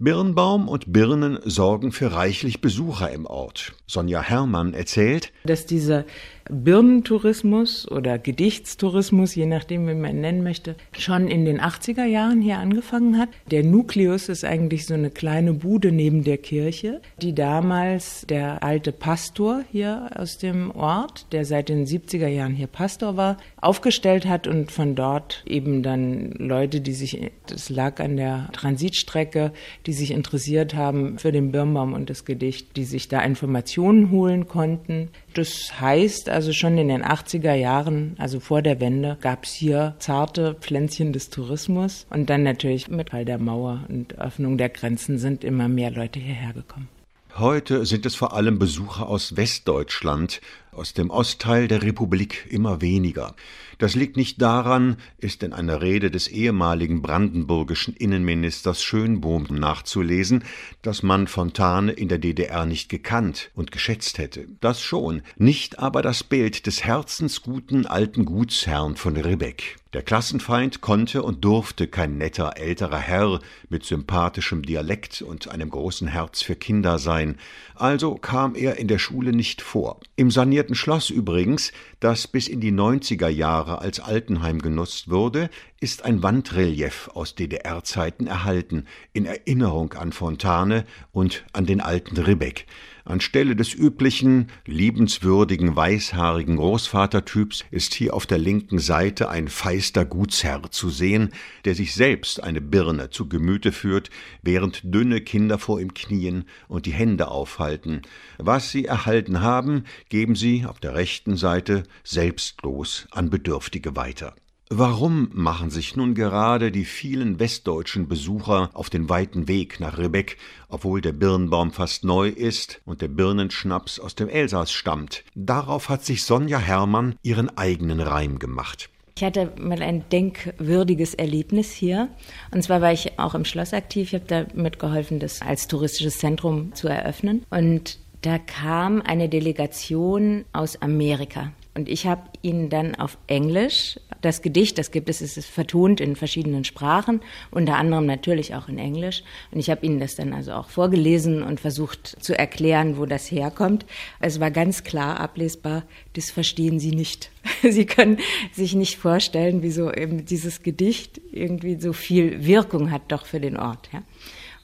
Birnbaum 0.00 0.66
und 0.66 0.92
Birnen 0.92 1.38
sorgen 1.44 1.92
für 1.92 2.14
reichlich 2.14 2.60
Besucher 2.60 3.12
im 3.12 3.26
Ort. 3.26 3.74
Sonja 3.88 4.22
Herrmann 4.22 4.74
erzählt, 4.74 5.32
dass 5.44 5.64
dieser 5.64 6.04
Birnentourismus 6.50 7.90
oder 7.90 8.18
Gedichtstourismus, 8.18 9.34
je 9.34 9.46
nachdem, 9.46 9.88
wie 9.88 9.94
man 9.94 10.10
ihn 10.10 10.20
nennen 10.20 10.42
möchte, 10.42 10.76
schon 10.92 11.28
in 11.28 11.44
den 11.44 11.60
80er 11.60 12.04
Jahren 12.04 12.42
hier 12.42 12.58
angefangen 12.58 13.18
hat. 13.18 13.30
Der 13.50 13.64
Nukleus 13.64 14.28
ist 14.28 14.44
eigentlich 14.44 14.86
so 14.86 14.94
eine 14.94 15.10
kleine 15.10 15.54
Bude 15.54 15.90
neben 15.90 16.24
der 16.24 16.36
Kirche, 16.36 17.00
die 17.20 17.34
damals 17.34 18.26
der 18.28 18.62
alte 18.62 18.92
Pastor 18.92 19.62
hier 19.70 20.10
aus 20.14 20.38
dem 20.38 20.70
Ort, 20.70 21.26
der 21.32 21.46
seit 21.46 21.70
den 21.70 21.86
70er 21.86 22.28
Jahren 22.28 22.54
hier 22.54 22.66
Pastor 22.66 23.16
war, 23.16 23.38
aufgestellt 23.60 24.26
hat 24.26 24.46
und 24.46 24.70
von 24.70 24.94
dort 24.94 25.42
eben 25.46 25.82
dann 25.82 26.32
Leute, 26.32 26.80
die 26.82 26.92
sich, 26.92 27.30
das 27.46 27.70
lag 27.70 28.00
an 28.00 28.16
der 28.16 28.48
Transitstrecke, 28.52 29.52
die 29.86 29.92
sich 29.94 30.10
interessiert 30.10 30.74
haben 30.74 31.18
für 31.18 31.32
den 31.32 31.52
Birnbaum 31.52 31.94
und 31.94 32.10
das 32.10 32.26
Gedicht, 32.26 32.76
die 32.76 32.84
sich 32.84 33.08
da 33.08 33.20
Informationen 33.20 33.77
holen 33.82 34.48
konnten. 34.48 35.10
Das 35.34 35.78
heißt 35.78 36.30
also 36.30 36.52
schon 36.52 36.78
in 36.78 36.88
den 36.88 37.04
80er 37.04 37.54
Jahren, 37.54 38.16
also 38.18 38.40
vor 38.40 38.62
der 38.62 38.80
Wende, 38.80 39.18
gab 39.20 39.44
es 39.44 39.52
hier 39.52 39.94
zarte 39.98 40.54
Pflänzchen 40.54 41.12
des 41.12 41.28
Tourismus 41.28 42.06
und 42.08 42.30
dann 42.30 42.42
natürlich 42.42 42.88
mit 42.88 43.10
Fall 43.18 43.24
der 43.24 43.38
Mauer 43.38 43.84
und 43.88 44.16
Öffnung 44.18 44.58
der 44.58 44.68
Grenzen 44.68 45.18
sind 45.18 45.42
immer 45.42 45.68
mehr 45.68 45.90
Leute 45.90 46.20
hierher 46.20 46.52
gekommen. 46.52 46.88
Heute 47.36 47.84
sind 47.84 48.06
es 48.06 48.14
vor 48.14 48.32
allem 48.32 48.58
Besucher 48.58 49.08
aus 49.08 49.36
Westdeutschland, 49.36 50.40
aus 50.78 50.94
dem 50.94 51.10
Ostteil 51.10 51.68
der 51.68 51.82
Republik 51.82 52.46
immer 52.48 52.80
weniger. 52.80 53.34
Das 53.78 53.94
liegt 53.94 54.16
nicht 54.16 54.42
daran, 54.42 54.96
ist 55.18 55.42
in 55.42 55.52
einer 55.52 55.82
Rede 55.82 56.10
des 56.10 56.26
ehemaligen 56.26 57.02
brandenburgischen 57.02 57.94
Innenministers 57.94 58.82
Schönbohm 58.82 59.44
nachzulesen, 59.50 60.42
dass 60.82 61.02
man 61.02 61.28
Fontane 61.28 61.92
in 61.92 62.08
der 62.08 62.18
DDR 62.18 62.64
nicht 62.64 62.88
gekannt 62.88 63.50
und 63.54 63.70
geschätzt 63.70 64.18
hätte. 64.18 64.46
Das 64.60 64.82
schon, 64.82 65.22
nicht 65.36 65.78
aber 65.78 66.02
das 66.02 66.24
Bild 66.24 66.66
des 66.66 66.84
herzensguten 66.84 67.86
alten 67.86 68.24
Gutsherrn 68.24 68.96
von 68.96 69.16
Ribbeck. 69.16 69.76
Der 69.94 70.02
Klassenfeind 70.02 70.82
konnte 70.82 71.22
und 71.22 71.42
durfte 71.46 71.86
kein 71.86 72.18
netter 72.18 72.58
älterer 72.58 72.98
Herr 72.98 73.40
mit 73.70 73.86
sympathischem 73.86 74.62
Dialekt 74.62 75.22
und 75.22 75.48
einem 75.48 75.70
großen 75.70 76.08
Herz 76.08 76.42
für 76.42 76.56
Kinder 76.56 76.98
sein, 76.98 77.38
also 77.74 78.16
kam 78.16 78.54
er 78.54 78.76
in 78.76 78.86
der 78.86 78.98
Schule 78.98 79.32
nicht 79.32 79.62
vor. 79.62 79.98
Im 80.14 80.30
sanierten 80.30 80.67
alten 80.68 80.74
Schloss 80.74 81.08
übrigens, 81.08 81.72
das 81.98 82.26
bis 82.26 82.46
in 82.46 82.60
die 82.60 82.72
90er 82.72 83.28
Jahre 83.28 83.78
als 83.78 84.00
Altenheim 84.00 84.58
genutzt 84.58 85.08
wurde, 85.08 85.48
ist 85.80 86.04
ein 86.04 86.22
Wandrelief 86.22 87.08
aus 87.14 87.34
DDR-Zeiten 87.34 88.26
erhalten, 88.26 88.84
in 89.14 89.24
Erinnerung 89.24 89.94
an 89.94 90.12
Fontane 90.12 90.84
und 91.10 91.46
an 91.54 91.64
den 91.64 91.80
alten 91.80 92.18
Ribbeck. 92.18 92.66
Anstelle 93.08 93.56
des 93.56 93.74
üblichen, 93.74 94.48
liebenswürdigen, 94.66 95.74
weißhaarigen 95.74 96.56
Großvatertyps 96.56 97.64
ist 97.70 97.94
hier 97.94 98.14
auf 98.14 98.26
der 98.26 98.38
linken 98.38 98.78
Seite 98.78 99.28
ein 99.28 99.48
feister 99.48 100.04
Gutsherr 100.04 100.70
zu 100.70 100.90
sehen, 100.90 101.30
der 101.64 101.74
sich 101.74 101.94
selbst 101.94 102.42
eine 102.42 102.60
Birne 102.60 103.10
zu 103.10 103.28
Gemüte 103.28 103.72
führt, 103.72 104.10
während 104.42 104.82
dünne 104.84 105.20
Kinder 105.20 105.58
vor 105.58 105.80
ihm 105.80 105.94
knien 105.94 106.44
und 106.68 106.86
die 106.86 106.92
Hände 106.92 107.28
aufhalten. 107.28 108.02
Was 108.36 108.70
sie 108.70 108.84
erhalten 108.84 109.40
haben, 109.40 109.84
geben 110.08 110.34
sie 110.34 110.66
auf 110.66 110.78
der 110.80 110.94
rechten 110.94 111.36
Seite 111.36 111.84
selbstlos 112.04 113.06
an 113.10 113.30
Bedürftige 113.30 113.96
weiter. 113.96 114.34
Warum 114.70 115.30
machen 115.32 115.70
sich 115.70 115.96
nun 115.96 116.14
gerade 116.14 116.70
die 116.70 116.84
vielen 116.84 117.40
westdeutschen 117.40 118.06
Besucher 118.06 118.68
auf 118.74 118.90
den 118.90 119.08
weiten 119.08 119.48
Weg 119.48 119.80
nach 119.80 119.96
Ribbeck, 119.96 120.36
obwohl 120.68 121.00
der 121.00 121.12
Birnbaum 121.12 121.72
fast 121.72 122.04
neu 122.04 122.28
ist 122.28 122.82
und 122.84 123.00
der 123.00 123.08
Birnenschnaps 123.08 123.98
aus 123.98 124.14
dem 124.14 124.28
Elsass 124.28 124.70
stammt? 124.70 125.24
Darauf 125.34 125.88
hat 125.88 126.04
sich 126.04 126.22
Sonja 126.22 126.58
Hermann 126.58 127.14
ihren 127.22 127.56
eigenen 127.56 128.00
Reim 128.00 128.38
gemacht. 128.38 128.90
Ich 129.16 129.24
hatte 129.24 129.52
mal 129.58 129.82
ein 129.82 130.04
denkwürdiges 130.12 131.14
Erlebnis 131.14 131.72
hier. 131.72 132.08
Und 132.50 132.62
zwar 132.62 132.82
war 132.82 132.92
ich 132.92 133.18
auch 133.18 133.34
im 133.34 133.46
Schloss 133.46 133.72
aktiv. 133.72 134.12
Ich 134.12 134.14
habe 134.14 134.26
da 134.26 134.46
mitgeholfen, 134.54 135.18
das 135.18 135.40
als 135.40 135.66
touristisches 135.66 136.18
Zentrum 136.18 136.74
zu 136.74 136.88
eröffnen. 136.88 137.44
Und 137.48 137.98
da 138.20 138.38
kam 138.38 139.00
eine 139.00 139.30
Delegation 139.30 140.44
aus 140.52 140.80
Amerika. 140.82 141.52
Und 141.78 141.88
ich 141.88 142.08
habe 142.08 142.22
ihnen 142.42 142.70
dann 142.70 142.96
auf 142.96 143.18
Englisch 143.28 144.00
das 144.20 144.42
Gedicht, 144.42 144.78
das 144.78 144.90
gibt 144.90 145.08
es, 145.08 145.20
es 145.20 145.36
ist 145.36 145.46
vertont 145.46 146.00
in 146.00 146.16
verschiedenen 146.16 146.64
Sprachen, 146.64 147.20
unter 147.52 147.76
anderem 147.76 148.04
natürlich 148.04 148.56
auch 148.56 148.68
in 148.68 148.78
Englisch. 148.78 149.22
Und 149.52 149.60
ich 149.60 149.70
habe 149.70 149.86
ihnen 149.86 150.00
das 150.00 150.16
dann 150.16 150.32
also 150.32 150.54
auch 150.54 150.70
vorgelesen 150.70 151.40
und 151.44 151.60
versucht 151.60 152.16
zu 152.20 152.36
erklären, 152.36 152.98
wo 152.98 153.06
das 153.06 153.30
herkommt. 153.30 153.86
Es 154.18 154.40
war 154.40 154.50
ganz 154.50 154.82
klar 154.82 155.20
ablesbar, 155.20 155.84
das 156.14 156.32
verstehen 156.32 156.80
sie 156.80 156.90
nicht. 156.90 157.30
Sie 157.62 157.86
können 157.86 158.18
sich 158.52 158.74
nicht 158.74 158.96
vorstellen, 158.96 159.62
wieso 159.62 159.92
eben 159.92 160.24
dieses 160.24 160.64
Gedicht 160.64 161.20
irgendwie 161.30 161.78
so 161.78 161.92
viel 161.92 162.44
Wirkung 162.44 162.90
hat 162.90 163.02
doch 163.12 163.24
für 163.24 163.38
den 163.38 163.56
Ort 163.56 163.88
ja? 163.92 164.02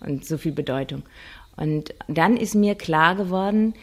und 0.05 0.25
so 0.25 0.37
viel 0.37 0.51
Bedeutung. 0.53 1.05
Und 1.57 1.95
dann 2.09 2.37
ist 2.37 2.57
mir 2.57 2.75
klar 2.75 3.15
geworden, 3.15 3.75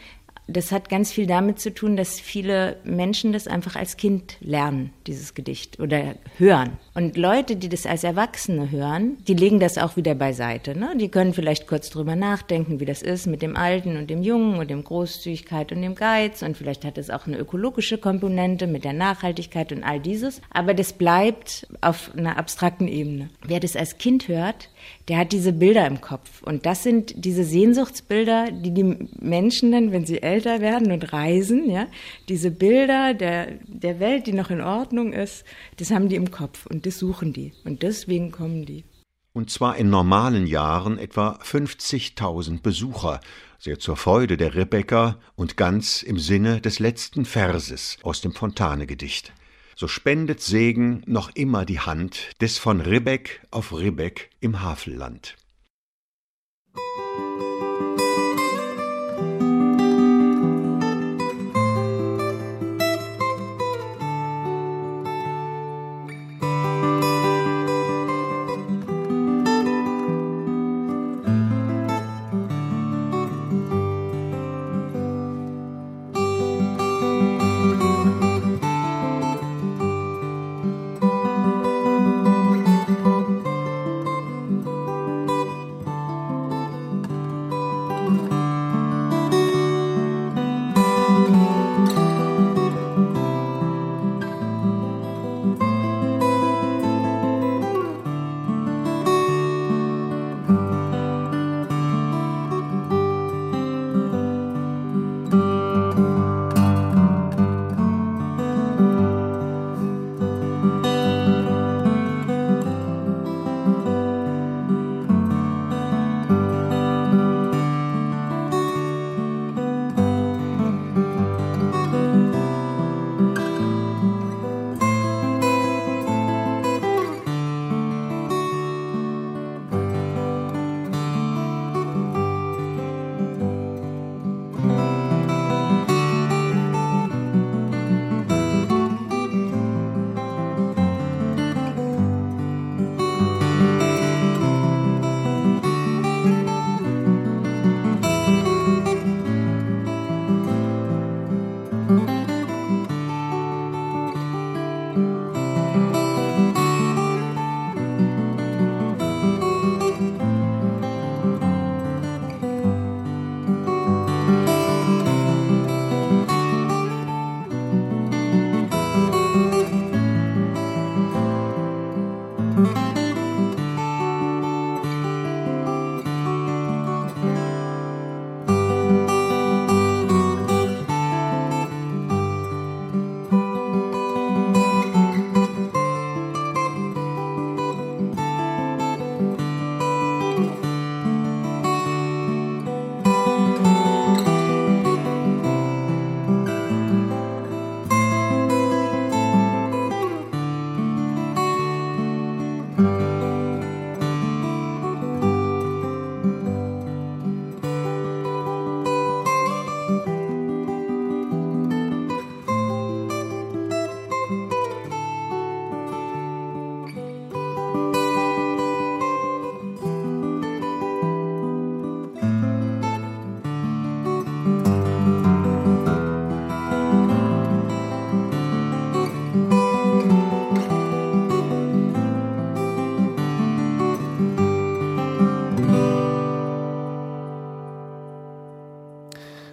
das 0.52 0.72
hat 0.72 0.88
ganz 0.88 1.12
viel 1.12 1.26
damit 1.26 1.58
zu 1.60 1.72
tun, 1.74 1.96
dass 1.96 2.20
viele 2.20 2.76
Menschen 2.84 3.32
das 3.32 3.46
einfach 3.46 3.76
als 3.76 3.96
Kind 3.96 4.36
lernen, 4.40 4.92
dieses 5.06 5.34
Gedicht 5.34 5.80
oder 5.80 6.14
hören. 6.38 6.78
Und 6.94 7.16
Leute, 7.16 7.56
die 7.56 7.68
das 7.68 7.86
als 7.86 8.04
Erwachsene 8.04 8.70
hören, 8.70 9.16
die 9.26 9.34
legen 9.34 9.60
das 9.60 9.78
auch 9.78 9.96
wieder 9.96 10.14
beiseite. 10.14 10.78
Ne? 10.78 10.94
Die 10.96 11.08
können 11.08 11.34
vielleicht 11.34 11.66
kurz 11.66 11.90
drüber 11.90 12.16
nachdenken, 12.16 12.80
wie 12.80 12.84
das 12.84 13.02
ist 13.02 13.26
mit 13.26 13.42
dem 13.42 13.56
Alten 13.56 13.96
und 13.96 14.10
dem 14.10 14.22
Jungen 14.22 14.58
und 14.58 14.70
dem 14.70 14.84
Großzügigkeit 14.84 15.72
und 15.72 15.82
dem 15.82 15.94
Geiz. 15.94 16.42
Und 16.42 16.56
vielleicht 16.56 16.84
hat 16.84 16.98
es 16.98 17.10
auch 17.10 17.26
eine 17.26 17.38
ökologische 17.38 17.98
Komponente 17.98 18.66
mit 18.66 18.84
der 18.84 18.92
Nachhaltigkeit 18.92 19.72
und 19.72 19.82
all 19.82 20.00
dieses. 20.00 20.40
Aber 20.50 20.74
das 20.74 20.92
bleibt 20.92 21.66
auf 21.80 22.10
einer 22.16 22.36
abstrakten 22.36 22.88
Ebene. 22.88 23.30
Wer 23.46 23.60
das 23.60 23.76
als 23.76 23.98
Kind 23.98 24.28
hört, 24.28 24.68
der 25.08 25.18
hat 25.18 25.32
diese 25.32 25.52
Bilder 25.52 25.86
im 25.86 26.00
Kopf. 26.00 26.42
Und 26.42 26.66
das 26.66 26.82
sind 26.82 27.24
diese 27.24 27.44
Sehnsuchtsbilder, 27.44 28.50
die 28.50 28.72
die 28.72 28.96
Menschen 29.20 29.72
dann, 29.72 29.92
wenn 29.92 30.06
sie 30.06 30.22
älter 30.22 30.41
werden 30.44 30.92
und 30.92 31.12
reisen, 31.12 31.70
ja, 31.70 31.86
diese 32.28 32.50
Bilder 32.50 33.14
der, 33.14 33.58
der 33.66 34.00
Welt, 34.00 34.26
die 34.26 34.32
noch 34.32 34.50
in 34.50 34.60
Ordnung 34.60 35.12
ist, 35.12 35.44
das 35.76 35.90
haben 35.90 36.08
die 36.08 36.16
im 36.16 36.30
Kopf 36.30 36.66
und 36.66 36.86
das 36.86 36.98
suchen 36.98 37.32
die. 37.32 37.52
Und 37.64 37.82
deswegen 37.82 38.30
kommen 38.30 38.66
die. 38.66 38.84
Und 39.32 39.50
zwar 39.50 39.76
in 39.76 39.88
normalen 39.88 40.46
Jahren 40.46 40.98
etwa 40.98 41.38
50.000 41.42 42.60
Besucher, 42.60 43.20
sehr 43.58 43.78
zur 43.78 43.96
Freude 43.96 44.36
der 44.36 44.54
Rebecca 44.54 45.18
und 45.36 45.56
ganz 45.56 46.02
im 46.02 46.18
Sinne 46.18 46.60
des 46.60 46.80
letzten 46.80 47.24
Verses 47.24 47.96
aus 48.02 48.20
dem 48.20 48.32
Fontane-Gedicht 48.32 49.32
so 49.76 49.88
spendet 49.88 50.40
Segen 50.40 51.02
noch 51.06 51.30
immer 51.34 51.64
die 51.64 51.80
Hand 51.80 52.30
des 52.40 52.58
von 52.58 52.80
Ribbeck 52.80 53.42
auf 53.50 53.72
Ribbeck 53.72 54.30
im 54.40 54.62
Havelland. 54.62 55.36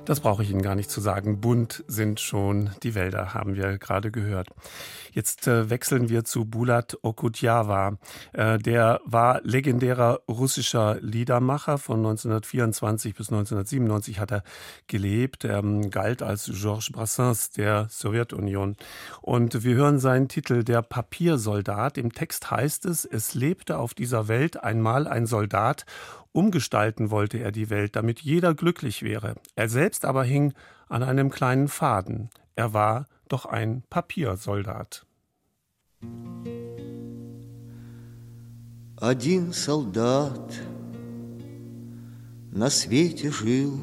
Das 0.09 0.21
brauche 0.21 0.41
ich 0.41 0.49
Ihnen 0.49 0.63
gar 0.63 0.73
nicht 0.73 0.89
zu 0.89 1.01
sagen. 1.01 1.39
Bunt 1.39 1.83
sind 1.87 2.19
schon 2.19 2.71
die 2.81 2.95
Wälder, 2.95 3.35
haben 3.35 3.55
wir 3.55 3.77
gerade 3.77 4.09
gehört. 4.09 4.47
Jetzt 5.11 5.47
äh, 5.47 5.69
wechseln 5.69 6.09
wir 6.09 6.23
zu 6.25 6.45
Bulat 6.45 6.97
Okudjava. 7.03 7.99
Äh, 8.33 8.57
der 8.57 9.01
war 9.05 9.39
legendärer 9.43 10.21
russischer 10.27 10.97
Liedermacher. 10.99 11.77
Von 11.77 11.97
1924 11.97 13.13
bis 13.13 13.29
1997 13.29 14.19
hat 14.19 14.31
er 14.31 14.43
gelebt. 14.87 15.43
Er 15.43 15.59
ähm, 15.59 15.91
galt 15.91 16.23
als 16.23 16.49
Georges 16.51 16.91
Brassens 16.91 17.51
der 17.51 17.85
Sowjetunion. 17.91 18.77
Und 19.21 19.63
wir 19.63 19.75
hören 19.75 19.99
seinen 19.99 20.27
Titel 20.27 20.63
Der 20.63 20.81
Papiersoldat. 20.81 21.99
Im 21.99 22.13
Text 22.13 22.49
heißt 22.49 22.85
es, 22.85 23.05
es 23.05 23.35
lebte 23.35 23.77
auf 23.77 23.93
dieser 23.93 24.27
Welt 24.27 24.63
einmal 24.63 25.07
ein 25.07 25.27
Soldat 25.27 25.85
Umgestalten 26.32 27.10
wollte 27.10 27.38
er 27.38 27.52
die 27.52 27.70
Welt, 27.70 27.96
damit 27.96 28.20
jeder 28.20 28.54
glücklich 28.54 29.02
wäre. 29.02 29.34
Er 29.54 29.68
selbst 29.68 30.04
aber 30.04 30.24
hing 30.24 30.52
an 30.88 31.02
einem 31.02 31.30
kleinen 31.30 31.68
Faden. 31.68 32.30
Er 32.56 32.72
war 32.72 33.06
doch 33.28 33.46
ein 33.46 33.82
Papiersoldat. 33.90 35.06
Один 38.96 39.52
солдат 39.52 40.54
на 42.52 42.70
свете 42.70 43.30
жил 43.30 43.78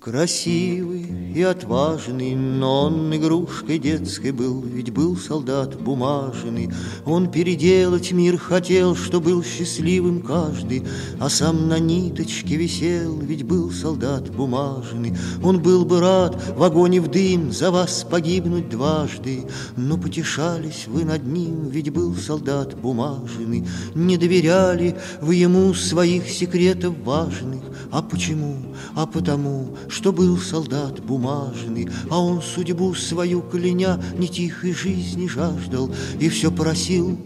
Красивый 0.00 1.04
и 1.34 1.42
отважный, 1.42 2.34
но 2.34 2.84
он 2.84 3.14
игрушкой 3.14 3.78
детской 3.78 4.32
был, 4.32 4.62
Ведь 4.62 4.90
был 4.90 5.14
солдат 5.14 5.78
бумажный. 5.78 6.70
Он 7.04 7.30
переделать 7.30 8.10
мир 8.10 8.38
хотел, 8.38 8.96
что 8.96 9.20
был 9.20 9.44
счастливым 9.44 10.22
каждый, 10.22 10.84
А 11.20 11.28
сам 11.28 11.68
на 11.68 11.78
ниточке 11.78 12.56
висел, 12.56 13.18
ведь 13.20 13.42
был 13.42 13.70
солдат 13.70 14.30
бумажный. 14.30 15.12
Он 15.44 15.60
был 15.60 15.84
бы 15.84 16.00
рад 16.00 16.56
в 16.56 16.62
огонь 16.62 16.94
и 16.94 17.00
в 17.00 17.08
дым 17.08 17.52
за 17.52 17.70
вас 17.70 18.06
погибнуть 18.10 18.70
дважды, 18.70 19.44
Но 19.76 19.98
потешались 19.98 20.86
вы 20.86 21.04
над 21.04 21.26
ним, 21.26 21.68
ведь 21.68 21.90
был 21.90 22.16
солдат 22.16 22.74
бумажный. 22.74 23.68
Не 23.94 24.16
доверяли 24.16 24.96
вы 25.20 25.34
ему 25.34 25.74
своих 25.74 26.26
секретов 26.30 26.94
важных, 27.04 27.60
А 27.90 28.00
почему? 28.00 28.56
А 28.94 29.06
потому, 29.06 29.76
что 29.90 30.12
был 30.12 30.38
солдат 30.38 31.00
бумажный, 31.00 31.88
а 32.08 32.20
он 32.20 32.40
судьбу 32.40 32.94
свою 32.94 33.42
кляня 33.42 34.00
не 34.16 34.28
тихой 34.28 34.72
жизни 34.72 35.26
жаждал 35.26 35.90
и 36.18 36.28
все 36.28 36.50
просил 36.50 37.18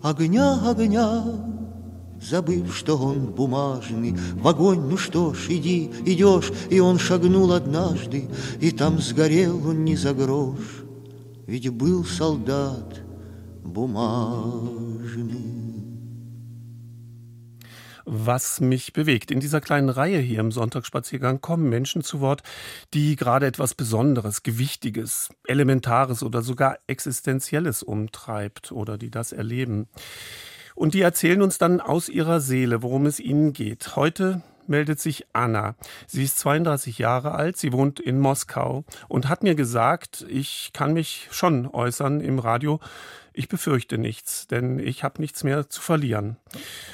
огня, 0.00 0.70
огня. 0.70 1.24
Забыв, 2.20 2.76
что 2.76 2.96
он 2.96 3.26
бумажный, 3.26 4.16
в 4.34 4.46
огонь, 4.46 4.82
ну 4.88 4.96
что 4.96 5.34
ж, 5.34 5.46
иди, 5.48 5.90
идешь, 6.06 6.52
и 6.70 6.78
он 6.78 6.96
шагнул 6.96 7.52
однажды, 7.52 8.28
и 8.60 8.70
там 8.70 9.00
сгорел 9.00 9.56
он 9.66 9.84
не 9.84 9.96
за 9.96 10.14
грош, 10.14 10.60
ведь 11.48 11.68
был 11.70 12.04
солдат 12.04 13.02
бумажный. 13.64 15.61
Was 18.04 18.60
mich 18.60 18.92
bewegt. 18.92 19.30
In 19.30 19.40
dieser 19.40 19.60
kleinen 19.60 19.88
Reihe 19.88 20.18
hier 20.18 20.40
im 20.40 20.52
Sonntagsspaziergang 20.52 21.40
kommen 21.40 21.68
Menschen 21.68 22.02
zu 22.02 22.20
Wort, 22.20 22.42
die 22.94 23.16
gerade 23.16 23.46
etwas 23.46 23.74
Besonderes, 23.74 24.42
Gewichtiges, 24.42 25.30
Elementares 25.46 26.22
oder 26.22 26.42
sogar 26.42 26.78
Existenzielles 26.86 27.82
umtreibt 27.82 28.72
oder 28.72 28.98
die 28.98 29.10
das 29.10 29.32
erleben. 29.32 29.88
Und 30.74 30.94
die 30.94 31.02
erzählen 31.02 31.42
uns 31.42 31.58
dann 31.58 31.80
aus 31.80 32.08
ihrer 32.08 32.40
Seele, 32.40 32.82
worum 32.82 33.06
es 33.06 33.20
ihnen 33.20 33.52
geht. 33.52 33.96
Heute 33.96 34.42
meldet 34.66 35.00
sich 35.00 35.26
Anna. 35.32 35.74
Sie 36.06 36.24
ist 36.24 36.38
32 36.38 36.98
Jahre 36.98 37.32
alt, 37.32 37.56
sie 37.56 37.72
wohnt 37.72 38.00
in 38.00 38.18
Moskau 38.18 38.84
und 39.08 39.28
hat 39.28 39.42
mir 39.42 39.54
gesagt, 39.54 40.24
ich 40.28 40.70
kann 40.72 40.92
mich 40.92 41.28
schon 41.30 41.66
äußern 41.66 42.20
im 42.20 42.38
Radio, 42.38 42.80
ich 43.34 43.48
befürchte 43.48 43.98
nichts, 43.98 44.46
denn 44.46 44.78
ich 44.78 45.04
habe 45.04 45.20
nichts 45.20 45.44
mehr 45.44 45.68
zu 45.68 45.80
verlieren. 45.80 46.36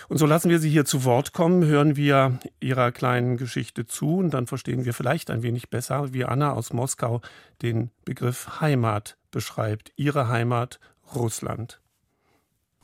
Und 0.09 0.19
so 0.19 0.27
lassen 0.27 0.51
wir 0.51 0.59
Sie 0.59 0.71
hier 0.71 0.85
zu 0.85 1.05
Wort 1.05 1.33
kommen, 1.33 1.65
hören 1.65 1.97
wir 1.97 2.39
Ihrer 2.61 2.93
kleinen 2.93 3.37
Geschichte 3.37 3.87
zu 3.87 4.17
und 4.17 4.31
dann 4.31 4.47
verstehen 4.47 4.85
wir 4.85 4.95
vielleicht 4.95 5.31
ein 5.31 5.43
wenig 5.43 5.71
besser, 5.71 6.13
wie 6.13 6.25
Anna 6.25 6.53
aus 6.53 6.73
Moskau 6.73 7.21
den 7.63 7.91
Begriff 8.05 8.61
Heimat 8.61 9.17
beschreibt. 9.31 9.93
Ihre 9.97 10.29
Heimat 10.29 10.81
Russland. 11.15 11.81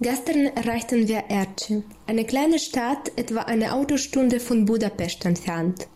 Gestern 0.01 0.47
erreichten 0.47 1.06
wir 1.06 1.24
Erci, 1.28 1.85
eine 2.06 2.24
kleine 2.24 2.59
Stadt 2.59 3.12
etwa 3.16 3.43
eine 3.43 3.74
Autostunde 3.74 4.40
von 4.40 4.64
Budapest 4.64 5.24
entfernt. 5.24 5.86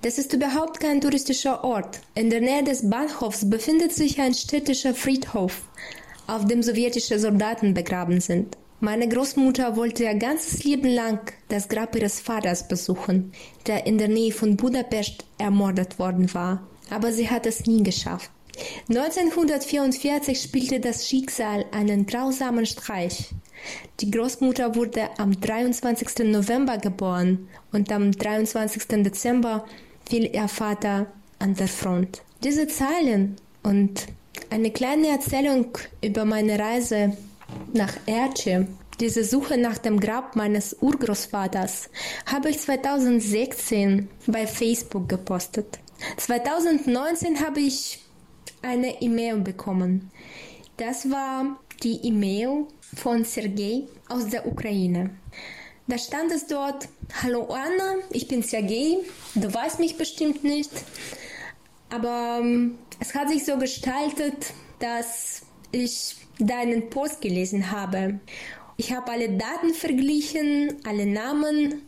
Das 0.00 0.18
ist 0.18 0.32
überhaupt 0.32 0.80
kein 0.80 1.00
touristischer 1.00 1.62
Ort. 1.62 2.00
In 2.14 2.30
der 2.30 2.40
Nähe 2.40 2.64
des 2.64 2.88
Bahnhofs 2.88 3.48
befindet 3.48 3.92
sich 3.92 4.20
ein 4.20 4.34
städtischer 4.34 4.94
Friedhof 4.94 5.62
auf 6.26 6.46
dem 6.46 6.62
sowjetische 6.62 7.18
Soldaten 7.18 7.74
begraben 7.74 8.20
sind. 8.20 8.56
Meine 8.80 9.08
Großmutter 9.08 9.76
wollte 9.76 10.04
ihr 10.04 10.14
ganzes 10.14 10.64
Leben 10.64 10.88
lang 10.88 11.20
das 11.48 11.68
Grab 11.68 11.96
ihres 11.96 12.20
Vaters 12.20 12.68
besuchen, 12.68 13.32
der 13.66 13.86
in 13.86 13.98
der 13.98 14.08
Nähe 14.08 14.32
von 14.32 14.56
Budapest 14.56 15.24
ermordet 15.38 15.98
worden 15.98 16.32
war. 16.34 16.66
Aber 16.90 17.12
sie 17.12 17.30
hat 17.30 17.46
es 17.46 17.66
nie 17.66 17.82
geschafft. 17.82 18.30
1944 18.88 20.40
spielte 20.40 20.80
das 20.80 21.08
Schicksal 21.08 21.64
einen 21.72 22.06
grausamen 22.06 22.66
Streich. 22.66 23.30
Die 24.00 24.10
Großmutter 24.10 24.74
wurde 24.74 25.08
am 25.18 25.40
23. 25.40 26.26
November 26.30 26.78
geboren 26.78 27.48
und 27.72 27.90
am 27.90 28.12
23. 28.12 29.02
Dezember 29.02 29.64
fiel 30.08 30.30
ihr 30.34 30.48
Vater 30.48 31.06
an 31.38 31.54
der 31.54 31.68
Front. 31.68 32.22
Diese 32.42 32.68
Zeilen 32.68 33.36
und 33.62 34.06
eine 34.54 34.70
kleine 34.70 35.08
Erzählung 35.08 35.76
über 36.00 36.24
meine 36.24 36.56
Reise 36.56 37.16
nach 37.72 37.92
Erce, 38.06 38.68
diese 39.00 39.24
Suche 39.24 39.58
nach 39.58 39.78
dem 39.78 39.98
Grab 39.98 40.36
meines 40.36 40.76
Urgroßvaters, 40.80 41.90
habe 42.26 42.50
ich 42.50 42.60
2016 42.60 44.08
bei 44.28 44.46
Facebook 44.46 45.08
gepostet. 45.08 45.80
2019 46.18 47.44
habe 47.44 47.62
ich 47.62 47.98
eine 48.62 49.02
E-Mail 49.02 49.38
bekommen. 49.38 50.12
Das 50.76 51.10
war 51.10 51.58
die 51.82 52.06
E-Mail 52.06 52.66
von 52.94 53.24
Sergei 53.24 53.88
aus 54.08 54.28
der 54.28 54.46
Ukraine. 54.46 55.10
Da 55.88 55.98
stand 55.98 56.30
es 56.30 56.46
dort, 56.46 56.86
Hallo 57.24 57.48
Anna, 57.52 57.96
ich 58.10 58.28
bin 58.28 58.44
Sergei, 58.44 58.98
du 59.34 59.52
weißt 59.52 59.80
mich 59.80 59.96
bestimmt 59.96 60.44
nicht, 60.44 60.70
aber 61.94 62.40
ähm, 62.40 62.78
es 62.98 63.14
hat 63.14 63.28
sich 63.28 63.44
so 63.44 63.56
gestaltet, 63.56 64.52
dass 64.80 65.42
ich 65.70 66.16
deinen 66.38 66.90
Post 66.90 67.20
gelesen 67.20 67.70
habe. 67.70 68.18
Ich 68.76 68.92
habe 68.92 69.12
alle 69.12 69.28
Daten 69.30 69.72
verglichen, 69.72 70.76
alle 70.84 71.06
Namen 71.06 71.82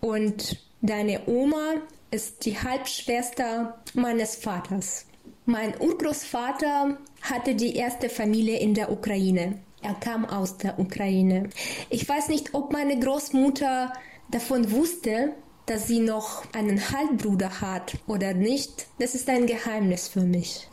und 0.00 0.58
deine 0.80 1.26
Oma 1.26 1.74
ist 2.10 2.46
die 2.46 2.58
Halbschwester 2.58 3.82
meines 3.92 4.36
Vaters. 4.36 5.06
Mein 5.44 5.78
Urgroßvater 5.78 6.96
hatte 7.20 7.54
die 7.54 7.76
erste 7.76 8.08
Familie 8.08 8.58
in 8.60 8.72
der 8.72 8.90
Ukraine. 8.90 9.58
Er 9.82 9.94
kam 9.94 10.24
aus 10.24 10.56
der 10.56 10.78
Ukraine. 10.78 11.50
Ich 11.90 12.08
weiß 12.08 12.28
nicht, 12.28 12.54
ob 12.54 12.72
meine 12.72 12.98
Großmutter 12.98 13.92
davon 14.30 14.70
wusste, 14.70 15.34
dass 15.66 15.86
sie 15.86 16.00
noch 16.00 16.44
einen 16.52 16.90
Halbbruder 16.90 17.60
hat 17.60 17.96
oder 18.06 18.34
nicht, 18.34 18.86
das 18.98 19.14
ist 19.14 19.28
ein 19.28 19.46
Geheimnis 19.46 20.08
für 20.08 20.22
mich. 20.22 20.68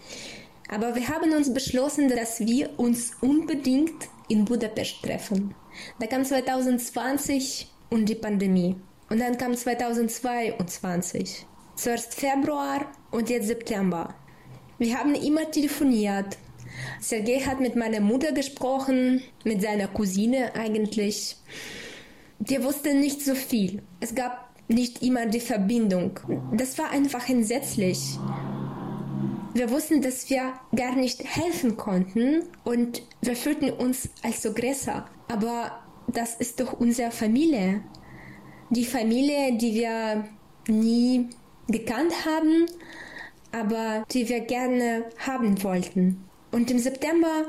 Aber 0.70 0.96
wir 0.96 1.08
haben 1.08 1.34
uns 1.34 1.54
beschlossen, 1.54 2.10
dass 2.10 2.40
wir 2.40 2.80
uns 2.80 3.12
unbedingt 3.22 4.10
in 4.30 4.46
Budapest 4.46 5.04
treffen. 5.04 5.54
Da 6.00 6.08
kam 6.08 6.24
2020 6.24 7.68
und 7.90 8.08
die 8.08 8.16
Pandemie. 8.16 8.76
Und 9.10 9.20
dann 9.20 9.38
kam 9.38 9.54
2022. 9.56 11.46
Zuerst 11.76 12.16
Februar 12.16 12.86
und 13.12 13.30
jetzt 13.30 13.48
September. 13.48 14.16
Wir 14.78 14.98
haben 14.98 15.14
immer 15.16 15.52
telefoniert. 15.52 16.38
Sergei 17.02 17.40
hat 17.42 17.60
mit 17.60 17.76
meiner 17.76 18.00
Mutter 18.00 18.32
gesprochen, 18.32 19.22
mit 19.44 19.62
seiner 19.62 19.88
Cousine 19.88 20.56
eigentlich. 20.56 21.36
Wir 22.40 22.64
wussten 22.64 23.02
nicht 23.02 23.22
so 23.22 23.36
viel. 23.36 23.84
Es 24.00 24.16
gab 24.16 24.51
nicht 24.72 25.04
immer 25.04 25.26
die 25.26 25.40
Verbindung. 25.40 26.20
Das 26.54 26.78
war 26.78 26.92
einfach 26.92 27.28
entsetzlich. 27.30 28.18
Wir 29.54 29.70
wussten, 29.70 30.02
dass 30.02 30.30
wir 30.30 30.54
gar 30.76 30.96
nicht 30.96 31.24
helfen 31.24 31.76
konnten 31.76 32.44
und 32.64 33.04
wir 33.22 33.36
fühlten 33.36 33.70
uns 33.70 34.10
als 34.24 34.46
Aggressor. 34.46 35.06
Aber 35.28 35.80
das 36.08 36.36
ist 36.36 36.60
doch 36.60 36.80
unsere 36.80 37.12
Familie. 37.12 37.82
Die 38.70 38.86
Familie, 38.86 39.58
die 39.58 39.74
wir 39.74 40.26
nie 40.68 41.28
gekannt 41.68 42.14
haben, 42.26 42.66
aber 43.52 44.06
die 44.12 44.30
wir 44.30 44.40
gerne 44.42 45.06
haben 45.26 45.62
wollten. 45.64 46.24
Und 46.52 46.72
im 46.72 46.80
September, 46.80 47.46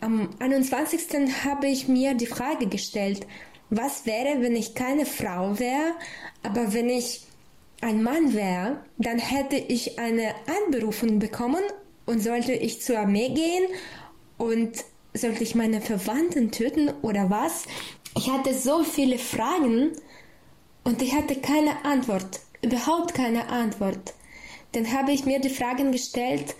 am 0.00 0.30
21. 0.38 1.44
habe 1.44 1.66
ich 1.66 1.88
mir 1.88 2.14
die 2.14 2.26
Frage 2.26 2.66
gestellt, 2.66 3.26
was 3.70 4.06
wäre, 4.06 4.42
wenn 4.42 4.56
ich 4.56 4.74
keine 4.74 5.06
Frau 5.06 5.58
wäre, 5.58 5.94
aber 6.42 6.72
wenn 6.72 6.88
ich 6.88 7.22
ein 7.80 8.02
Mann 8.02 8.34
wäre, 8.34 8.82
dann 8.98 9.18
hätte 9.18 9.56
ich 9.56 9.98
eine 9.98 10.34
Anberufung 10.66 11.18
bekommen 11.18 11.62
und 12.06 12.22
sollte 12.22 12.52
ich 12.52 12.82
zur 12.82 12.98
Armee 12.98 13.28
gehen 13.30 13.64
und 14.38 14.84
sollte 15.14 15.42
ich 15.42 15.54
meine 15.54 15.80
Verwandten 15.80 16.50
töten 16.50 16.90
oder 17.02 17.30
was? 17.30 17.64
Ich 18.16 18.30
hatte 18.30 18.54
so 18.54 18.82
viele 18.82 19.18
Fragen 19.18 19.92
und 20.84 21.00
ich 21.02 21.14
hatte 21.14 21.36
keine 21.36 21.84
Antwort, 21.84 22.40
überhaupt 22.62 23.14
keine 23.14 23.48
Antwort. 23.48 24.14
Dann 24.72 24.92
habe 24.92 25.12
ich 25.12 25.24
mir 25.24 25.40
die 25.40 25.50
Fragen 25.50 25.92
gestellt, 25.92 26.54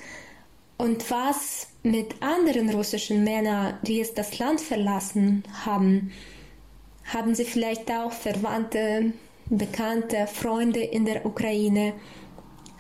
und 0.81 1.11
was 1.11 1.69
mit 1.82 2.23
anderen 2.23 2.70
russischen 2.70 3.23
Männern, 3.23 3.78
die 3.82 3.98
jetzt 3.98 4.16
das 4.16 4.39
Land 4.39 4.62
verlassen 4.62 5.44
haben? 5.66 6.11
Haben 7.05 7.35
sie 7.35 7.44
vielleicht 7.44 7.90
auch 7.90 8.12
Verwandte, 8.12 9.12
Bekannte, 9.52 10.28
Freunde 10.28 10.78
in 10.78 11.05
der 11.05 11.27
Ukraine? 11.27 11.94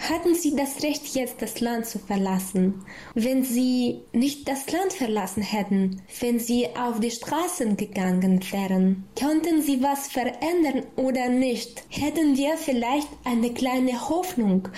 Hatten 0.08 0.36
sie 0.36 0.54
das 0.54 0.84
Recht, 0.84 1.16
jetzt 1.16 1.42
das 1.42 1.58
Land 1.58 1.86
zu 1.86 1.98
verlassen? 1.98 2.84
Wenn 3.14 3.42
sie 3.42 4.02
nicht 4.12 4.46
das 4.46 4.70
Land 4.70 4.92
verlassen 4.92 5.42
hätten, 5.42 6.00
wenn 6.20 6.38
sie 6.38 6.68
auf 6.76 7.00
die 7.00 7.10
Straßen 7.10 7.76
gegangen 7.76 8.40
wären, 8.52 9.04
könnten 9.18 9.62
sie 9.62 9.82
was 9.82 10.06
verändern 10.06 10.84
oder 10.94 11.28
nicht? 11.28 11.82
Hätten 11.88 12.36
wir 12.36 12.56
vielleicht 12.56 13.08
eine 13.24 13.52
kleine 13.52 14.08
Hoffnung 14.08 14.68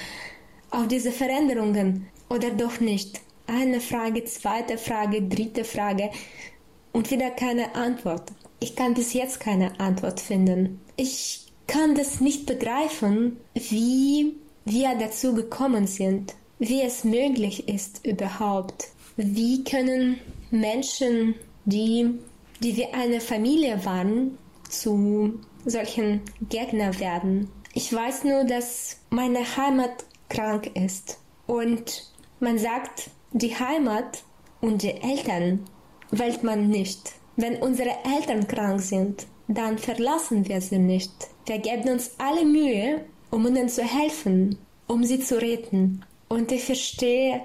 auf 0.70 0.88
diese 0.88 1.12
Veränderungen 1.12 2.08
oder 2.30 2.52
doch 2.52 2.80
nicht? 2.80 3.20
Eine 3.46 3.82
Frage, 3.82 4.24
zweite 4.24 4.78
Frage, 4.78 5.20
dritte 5.20 5.64
Frage 5.64 6.08
und 6.92 7.10
wieder 7.10 7.30
keine 7.32 7.74
Antwort. 7.74 8.32
Ich 8.60 8.76
kann 8.76 8.94
bis 8.94 9.12
jetzt 9.12 9.40
keine 9.40 9.78
Antwort 9.78 10.20
finden. 10.20 10.80
Ich 10.96 11.41
kann 11.72 11.94
das 11.94 12.20
nicht 12.20 12.44
begreifen, 12.44 13.38
wie 13.54 14.36
wir 14.66 14.94
dazu 14.94 15.34
gekommen 15.34 15.86
sind, 15.86 16.34
wie 16.58 16.82
es 16.82 17.02
möglich 17.02 17.66
ist 17.66 18.06
überhaupt. 18.06 18.88
Wie 19.16 19.64
können 19.64 20.18
Menschen, 20.50 21.34
die, 21.64 22.10
die 22.60 22.76
wie 22.76 22.86
eine 22.92 23.22
Familie 23.22 23.82
waren, 23.86 24.36
zu 24.68 25.40
solchen 25.64 26.20
Gegner 26.50 27.00
werden? 27.00 27.48
Ich 27.72 27.90
weiß 27.90 28.24
nur, 28.24 28.44
dass 28.44 28.98
meine 29.08 29.40
Heimat 29.56 30.04
krank 30.28 30.70
ist. 30.74 31.18
Und 31.46 32.12
man 32.38 32.58
sagt, 32.58 33.08
die 33.32 33.58
Heimat 33.58 34.22
und 34.60 34.82
die 34.82 35.00
Eltern 35.00 35.64
wählt 36.10 36.42
man 36.42 36.68
nicht. 36.68 37.12
Wenn 37.36 37.56
unsere 37.56 37.94
Eltern 38.04 38.46
krank 38.46 38.82
sind, 38.82 39.26
dann 39.48 39.78
verlassen 39.78 40.46
wir 40.46 40.60
sie 40.60 40.78
nicht. 40.78 41.31
Wir 41.46 41.58
geben 41.58 41.88
uns 41.90 42.12
alle 42.18 42.44
Mühe, 42.44 43.04
um 43.30 43.46
ihnen 43.46 43.68
zu 43.68 43.82
helfen, 43.82 44.58
um 44.86 45.04
sie 45.04 45.20
zu 45.20 45.40
retten. 45.40 46.04
Und 46.28 46.52
ich 46.52 46.64
verstehe, 46.64 47.42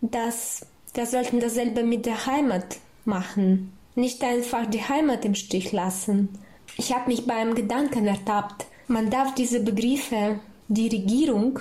dass 0.00 0.66
wir 0.94 1.06
sollten 1.06 1.40
dasselbe 1.40 1.82
mit 1.82 2.06
der 2.06 2.26
Heimat 2.26 2.78
machen. 3.04 3.72
Nicht 3.94 4.22
einfach 4.22 4.66
die 4.66 4.82
Heimat 4.82 5.24
im 5.24 5.34
Stich 5.34 5.72
lassen. 5.72 6.28
Ich 6.76 6.94
habe 6.94 7.08
mich 7.08 7.26
beim 7.26 7.54
Gedanken 7.54 8.06
ertappt, 8.06 8.66
man 8.88 9.10
darf 9.10 9.34
diese 9.34 9.60
Begriffe, 9.60 10.40
die 10.68 10.88
Regierung 10.88 11.60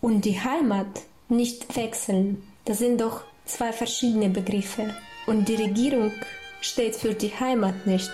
und 0.00 0.24
die 0.24 0.40
Heimat, 0.40 1.02
nicht 1.28 1.74
wechseln. 1.76 2.42
Das 2.64 2.78
sind 2.78 3.00
doch 3.00 3.22
zwei 3.46 3.72
verschiedene 3.72 4.28
Begriffe. 4.28 4.94
Und 5.26 5.48
die 5.48 5.54
Regierung 5.54 6.12
steht 6.60 6.96
für 6.96 7.14
die 7.14 7.32
Heimat 7.38 7.86
nicht 7.86 8.12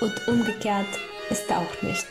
und 0.00 0.28
umgekehrt 0.28 0.86
ist 1.30 1.50
auch 1.50 1.82
nicht. 1.82 2.06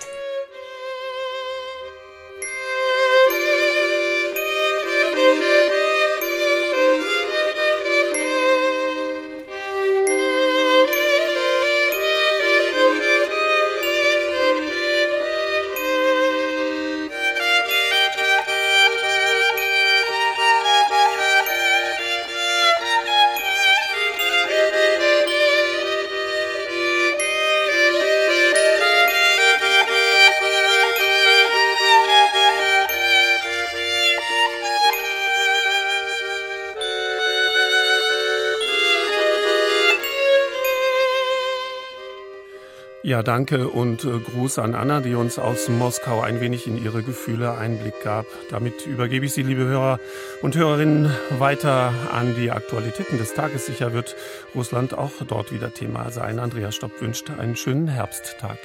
Ja, 43.12 43.24
danke 43.24 43.68
und 43.68 44.06
äh, 44.06 44.20
Gruß 44.20 44.58
an 44.60 44.74
Anna, 44.74 45.02
die 45.02 45.16
uns 45.16 45.38
aus 45.38 45.68
Moskau 45.68 46.22
ein 46.22 46.40
wenig 46.40 46.66
in 46.66 46.82
ihre 46.82 47.04
Gefühle 47.04 47.58
Einblick 47.58 48.02
gab. 48.06 48.26
Damit 48.52 48.88
übergebe 48.88 49.26
ich 49.26 49.34
Sie, 49.34 49.44
liebe 49.44 49.66
Hörer 49.66 50.00
und 50.42 50.56
Hörerinnen, 50.56 51.14
weiter 51.38 51.94
an 52.14 52.36
die 52.40 52.52
Aktualitäten 52.52 53.18
des 53.18 53.34
Tages. 53.34 53.66
Sicher 53.66 53.92
wird 53.92 54.16
Russland 54.56 54.98
auch 54.98 55.12
dort 55.28 55.52
wieder 55.52 55.74
Thema 55.74 56.10
sein. 56.10 56.40
Andreas 56.40 56.74
Stopp 56.74 57.02
wünscht 57.02 57.30
einen 57.32 57.58
schönen 57.58 57.90
Herbsttag. 57.90 58.60